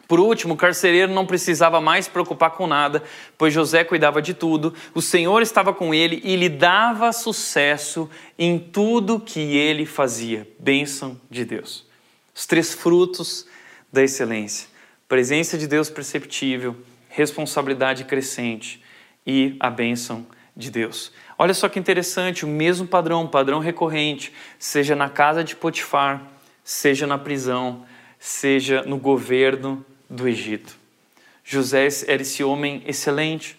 Por 0.06 0.20
último, 0.20 0.54
o 0.54 0.56
carcereiro 0.56 1.12
não 1.12 1.26
precisava 1.26 1.80
mais 1.80 2.04
se 2.04 2.12
preocupar 2.12 2.52
com 2.52 2.68
nada, 2.68 3.02
pois 3.36 3.52
José 3.52 3.82
cuidava 3.82 4.22
de 4.22 4.34
tudo, 4.34 4.72
o 4.94 5.02
Senhor 5.02 5.42
estava 5.42 5.74
com 5.74 5.92
ele 5.92 6.20
e 6.22 6.36
lhe 6.36 6.48
dava 6.48 7.10
sucesso 7.10 8.08
em 8.38 8.56
tudo 8.56 9.18
que 9.18 9.40
ele 9.40 9.84
fazia. 9.84 10.48
Bênção 10.60 11.20
de 11.28 11.44
Deus. 11.44 11.84
Os 12.32 12.46
três 12.46 12.72
frutos 12.72 13.48
da 13.92 14.04
excelência: 14.04 14.68
presença 15.08 15.58
de 15.58 15.66
Deus 15.66 15.90
perceptível, 15.90 16.76
responsabilidade 17.08 18.04
crescente 18.04 18.85
e 19.26 19.56
a 19.58 19.68
bênção 19.68 20.26
de 20.56 20.70
Deus. 20.70 21.12
Olha 21.38 21.52
só 21.52 21.68
que 21.68 21.78
interessante, 21.78 22.44
o 22.44 22.48
mesmo 22.48 22.86
padrão, 22.86 23.26
padrão 23.26 23.58
recorrente, 23.58 24.32
seja 24.58 24.94
na 24.94 25.08
casa 25.08 25.44
de 25.44 25.56
Potifar, 25.56 26.22
seja 26.64 27.06
na 27.06 27.18
prisão, 27.18 27.84
seja 28.18 28.82
no 28.82 28.96
governo 28.96 29.84
do 30.08 30.26
Egito. 30.26 30.76
José 31.44 31.86
era 32.06 32.22
esse 32.22 32.42
homem 32.42 32.82
excelente, 32.86 33.56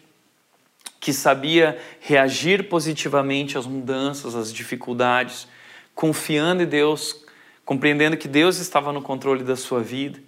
que 1.00 1.14
sabia 1.14 1.80
reagir 2.02 2.68
positivamente 2.68 3.58
às 3.58 3.66
mudanças, 3.66 4.36
às 4.36 4.52
dificuldades, 4.52 5.48
confiando 5.96 6.64
em 6.64 6.66
Deus, 6.66 7.24
compreendendo 7.64 8.18
que 8.18 8.28
Deus 8.28 8.58
estava 8.58 8.92
no 8.92 9.02
controle 9.02 9.44
da 9.44 9.56
sua 9.56 9.82
vida 9.82 10.20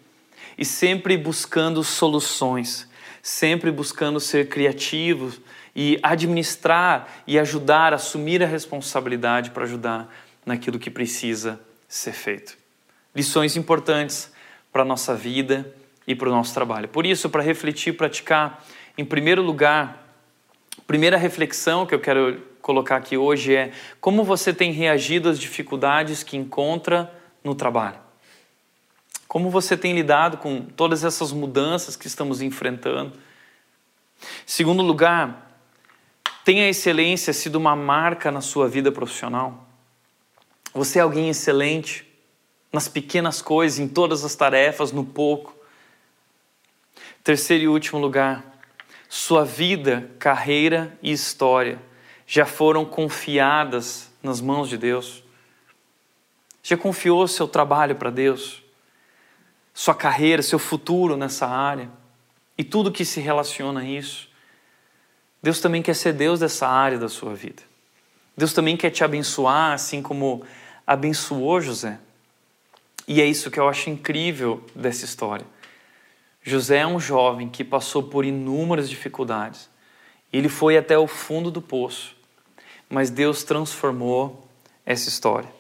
e 0.58 0.64
sempre 0.64 1.18
buscando 1.18 1.84
soluções, 1.84 2.89
sempre 3.30 3.70
buscando 3.70 4.20
ser 4.20 4.50
criativo 4.50 5.32
e 5.76 6.00
administrar 6.02 7.22
e 7.28 7.38
ajudar, 7.38 7.94
assumir 7.94 8.42
a 8.42 8.48
responsabilidade 8.48 9.52
para 9.52 9.66
ajudar 9.66 10.12
naquilo 10.44 10.80
que 10.80 10.90
precisa 10.90 11.62
ser 11.88 12.14
feito. 12.14 12.58
Lições 13.14 13.56
importantes 13.56 14.34
para 14.74 14.82
a 14.82 14.86
nossa 14.86 15.14
vida 15.14 15.72
e 16.08 16.16
para 16.16 16.28
o 16.28 16.32
nosso 16.32 16.56
trabalho. 16.56 16.88
Por 16.88 17.06
isso, 17.06 17.30
para 17.30 17.44
refletir, 17.44 17.96
praticar, 17.96 18.66
em 18.98 19.06
primeiro 19.06 19.44
lugar, 19.44 20.12
primeira 20.88 21.16
reflexão 21.16 21.86
que 21.86 21.94
eu 21.94 22.00
quero 22.00 22.42
colocar 22.64 22.96
aqui 22.96 23.16
hoje 23.16 23.56
é 23.56 23.72
como 24.02 24.24
você 24.24 24.52
tem 24.52 24.72
reagido 24.72 25.30
às 25.30 25.40
dificuldades 25.40 26.24
que 26.24 26.36
encontra 26.36 27.14
no 27.44 27.54
trabalho. 27.54 28.09
Como 29.30 29.52
você 29.52 29.78
tem 29.78 29.94
lidado 29.94 30.38
com 30.38 30.64
todas 30.64 31.04
essas 31.04 31.32
mudanças 31.32 31.96
que 31.96 32.08
estamos 32.08 32.42
enfrentando. 32.42 33.14
Segundo 34.44 34.82
lugar, 34.82 35.54
tem 36.44 36.64
a 36.64 36.68
excelência 36.68 37.32
sido 37.32 37.56
uma 37.58 37.76
marca 37.76 38.32
na 38.32 38.42
sua 38.42 38.68
vida 38.68 38.92
profissional? 38.92 39.68
Você 40.74 40.98
é 40.98 41.04
alguém 41.04 41.30
excelente 41.30 42.08
nas 42.74 42.88
pequenas 42.88 43.40
coisas, 43.40 43.78
em 43.78 43.88
todas 43.88 44.26
as 44.26 44.34
tarefas, 44.34 44.92
no 44.92 45.06
pouco. 45.06 45.56
Terceiro 47.24 47.66
e 47.66 47.68
último 47.68 48.00
lugar, 48.00 48.44
sua 49.08 49.46
vida, 49.46 50.10
carreira 50.18 50.98
e 51.04 51.12
história 51.12 51.80
já 52.26 52.48
foram 52.48 52.84
confiadas 52.84 54.12
nas 54.24 54.42
mãos 54.42 54.68
de 54.68 54.78
Deus. 54.78 55.24
Já 56.64 56.76
confiou 56.76 57.28
seu 57.28 57.48
trabalho 57.48 57.96
para 57.96 58.10
Deus, 58.10 58.64
sua 59.80 59.96
carreira, 59.96 60.42
seu 60.42 60.60
futuro 60.60 61.16
nessa 61.16 61.48
área 61.48 61.90
e 62.58 62.66
tudo 62.66 62.92
que 62.92 63.06
se 63.06 63.22
relaciona 63.22 63.80
a 63.80 63.86
isso. 63.86 64.28
Deus 65.42 65.62
também 65.62 65.82
quer 65.82 65.96
ser 65.96 66.12
Deus 66.12 66.42
dessa 66.42 66.68
área 66.68 66.98
da 66.98 67.08
sua 67.08 67.34
vida. 67.34 67.64
Deus 68.36 68.52
também 68.52 68.76
quer 68.76 68.90
te 68.90 69.06
abençoar, 69.06 69.72
assim 69.72 70.02
como 70.02 70.44
abençoou 70.86 71.62
José. 71.62 71.98
E 73.08 73.22
é 73.22 73.26
isso 73.26 73.50
que 73.50 73.58
eu 73.58 73.70
acho 73.70 73.90
incrível 73.90 74.62
dessa 74.76 75.06
história. 75.06 75.48
José 76.44 76.80
é 76.80 76.88
um 76.88 77.00
jovem 77.00 77.48
que 77.48 77.64
passou 77.64 78.04
por 78.04 78.26
inúmeras 78.26 78.90
dificuldades. 78.90 79.70
Ele 80.34 80.50
foi 80.50 80.78
até 80.78 80.98
o 80.98 81.08
fundo 81.08 81.50
do 81.50 81.62
poço, 81.62 82.18
mas 82.90 83.10
Deus 83.10 83.46
transformou 83.46 84.46
essa 84.86 85.08
história. 85.08 85.59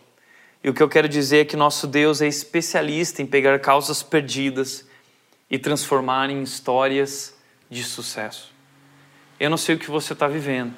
E 0.63 0.69
o 0.69 0.73
que 0.73 0.83
eu 0.83 0.89
quero 0.89 1.07
dizer 1.07 1.39
é 1.39 1.45
que 1.45 1.55
nosso 1.55 1.87
Deus 1.87 2.21
é 2.21 2.27
especialista 2.27 3.21
em 3.21 3.25
pegar 3.25 3.57
causas 3.59 4.03
perdidas 4.03 4.85
e 5.49 5.57
transformar 5.57 6.29
em 6.29 6.43
histórias 6.43 7.35
de 7.69 7.83
sucesso. 7.83 8.53
Eu 9.39 9.49
não 9.49 9.57
sei 9.57 9.75
o 9.75 9.79
que 9.79 9.89
você 9.89 10.13
está 10.13 10.27
vivendo. 10.27 10.73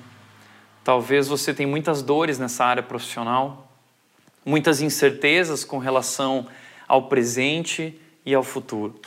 Talvez 0.83 1.27
você 1.27 1.53
tenha 1.53 1.67
muitas 1.67 2.03
dores 2.03 2.37
nessa 2.37 2.63
área 2.63 2.83
profissional, 2.83 3.71
muitas 4.45 4.81
incertezas 4.81 5.63
com 5.63 5.79
relação 5.79 6.47
ao 6.87 7.07
presente 7.07 7.99
e 8.25 8.35
ao 8.35 8.43
futuro. 8.43 8.99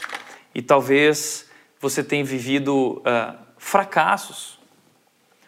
E 0.55 0.61
talvez 0.61 1.49
você 1.81 2.03
tenha 2.03 2.25
vivido 2.25 2.99
uh, 2.99 3.37
fracassos. 3.59 4.59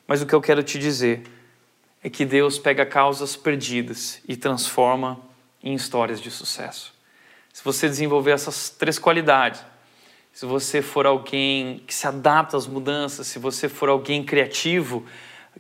Mas 0.07 0.22
o 0.22 0.27
que 0.27 0.35
eu 0.35 0.41
quero 0.41 0.62
te 0.62 0.79
dizer 0.79 1.24
é 2.07 2.09
que 2.09 2.24
Deus 2.24 2.57
pega 2.57 2.86
causas 2.86 3.34
perdidas 3.34 4.22
e 4.28 4.36
transforma 4.36 5.20
em 5.61 5.74
histórias 5.74 6.20
de 6.20 6.30
sucesso. 6.30 6.94
Se 7.52 7.64
você 7.64 7.88
desenvolver 7.88 8.30
essas 8.30 8.70
três 8.70 8.96
qualidades, 8.96 9.61
se 10.32 10.46
você 10.46 10.80
for 10.80 11.04
alguém 11.04 11.82
que 11.84 11.92
se 11.92 12.07
adapta 12.07 12.57
às 12.57 12.64
mudanças, 12.64 13.26
se 13.26 13.40
você 13.40 13.68
for 13.68 13.88
alguém 13.88 14.22
criativo, 14.22 15.04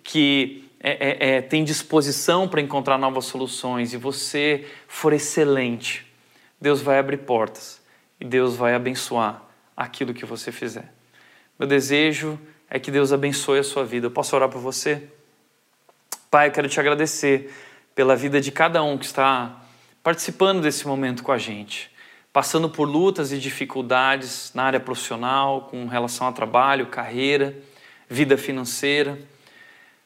que 0.04 0.70
é, 0.78 0.90
é, 0.90 1.30
é, 1.30 1.42
tem 1.42 1.64
disposição 1.64 2.46
para 2.46 2.60
encontrar 2.60 2.96
novas 2.96 3.24
soluções 3.24 3.92
e 3.92 3.96
você 3.96 4.68
for 4.86 5.12
excelente, 5.12 6.06
Deus 6.60 6.80
vai 6.80 7.00
abrir 7.00 7.16
portas 7.16 7.82
e 8.20 8.24
Deus 8.24 8.54
vai 8.54 8.72
abençoar 8.72 9.42
aquilo 9.76 10.14
que 10.14 10.24
você 10.24 10.52
fizer. 10.52 10.94
Meu 11.58 11.66
desejo 11.66 12.38
é 12.70 12.78
que 12.78 12.92
Deus 12.92 13.12
abençoe 13.12 13.58
a 13.58 13.64
sua 13.64 13.84
vida. 13.84 14.06
Eu 14.06 14.12
posso 14.12 14.36
orar 14.36 14.48
por 14.48 14.60
você? 14.60 15.10
Pai, 16.30 16.48
eu 16.48 16.52
quero 16.52 16.68
te 16.68 16.80
agradecer 16.80 17.54
pela 17.94 18.16
vida 18.16 18.40
de 18.40 18.50
cada 18.50 18.82
um 18.82 18.98
que 18.98 19.04
está 19.04 19.62
participando 20.02 20.60
desse 20.60 20.86
momento 20.86 21.22
com 21.22 21.30
a 21.30 21.38
gente, 21.38 21.88
passando 22.32 22.68
por 22.68 22.88
lutas 22.88 23.30
e 23.30 23.38
dificuldades 23.38 24.50
na 24.52 24.64
área 24.64 24.80
profissional, 24.80 25.68
com 25.70 25.86
relação 25.86 26.26
a 26.26 26.32
trabalho, 26.32 26.86
carreira, 26.86 27.56
vida 28.10 28.36
financeira. 28.36 29.18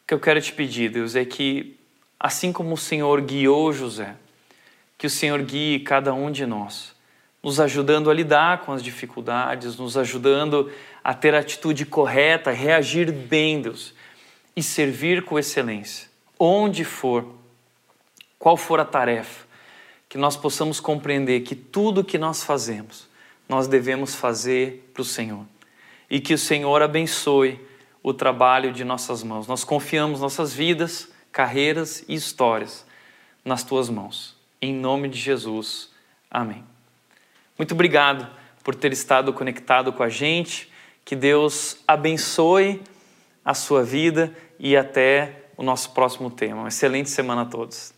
Que 0.07 0.13
eu 0.13 0.21
quero 0.21 0.41
te 0.43 0.53
pedir, 0.53 0.91
Deus, 0.91 1.17
é 1.17 1.25
que, 1.25 1.79
assim 2.19 2.53
como 2.53 2.75
o 2.75 2.79
Senhor 2.79 3.23
guiou 3.23 3.73
José, 3.73 4.15
que 4.99 5.07
o 5.07 5.11
Senhor 5.11 5.41
guie 5.41 5.81
cada 5.81 6.13
um 6.13 6.31
de 6.31 6.45
nós, 6.45 6.95
nos 7.43 7.59
ajudando 7.59 8.11
a 8.11 8.15
lidar 8.15 8.59
com 8.59 8.73
as 8.73 8.83
dificuldades, 8.83 9.79
nos 9.79 9.97
ajudando 9.97 10.71
a 11.03 11.15
ter 11.15 11.35
a 11.35 11.39
atitude 11.39 11.87
correta, 11.87 12.51
reagir 12.51 13.11
bem, 13.11 13.63
Deus, 13.63 13.95
e 14.55 14.63
servir 14.63 15.25
com 15.25 15.39
excelência, 15.39 16.10
onde 16.41 16.85
for, 16.85 17.27
qual 18.39 18.57
for 18.57 18.81
a 18.81 18.85
tarefa, 18.85 19.47
que 20.09 20.17
nós 20.17 20.39
possamos 20.39 20.81
compreender 20.81 21.41
que 21.41 21.55
tudo 21.55 22.03
que 22.03 22.17
nós 22.17 22.43
fazemos, 22.43 23.07
nós 23.47 23.69
devemos 23.69 24.15
fazer 24.15 24.91
para 24.95 25.03
o 25.03 25.05
Senhor. 25.05 25.45
E 26.09 26.19
que 26.19 26.33
o 26.33 26.39
Senhor 26.39 26.81
abençoe 26.81 27.61
o 28.03 28.15
trabalho 28.15 28.73
de 28.73 28.83
nossas 28.83 29.23
mãos. 29.23 29.47
Nós 29.47 29.63
confiamos 29.63 30.21
nossas 30.21 30.55
vidas, 30.55 31.09
carreiras 31.31 32.03
e 32.09 32.15
histórias 32.15 32.87
nas 33.45 33.63
tuas 33.63 33.91
mãos. 33.91 34.35
Em 34.61 34.73
nome 34.73 35.09
de 35.09 35.19
Jesus. 35.19 35.91
Amém. 36.31 36.65
Muito 37.59 37.75
obrigado 37.75 38.27
por 38.65 38.75
ter 38.75 38.93
estado 38.93 39.33
conectado 39.33 39.93
com 39.93 40.03
a 40.03 40.09
gente. 40.09 40.73
Que 41.05 41.15
Deus 41.15 41.77
abençoe 41.87 42.83
a 43.45 43.55
sua 43.55 43.83
vida 43.83 44.35
e 44.59 44.77
até 44.77 45.40
o 45.61 45.63
nosso 45.63 45.91
próximo 45.91 46.31
tema. 46.31 46.63
Uma 46.63 46.69
excelente 46.69 47.11
semana 47.11 47.43
a 47.43 47.45
todos. 47.45 47.93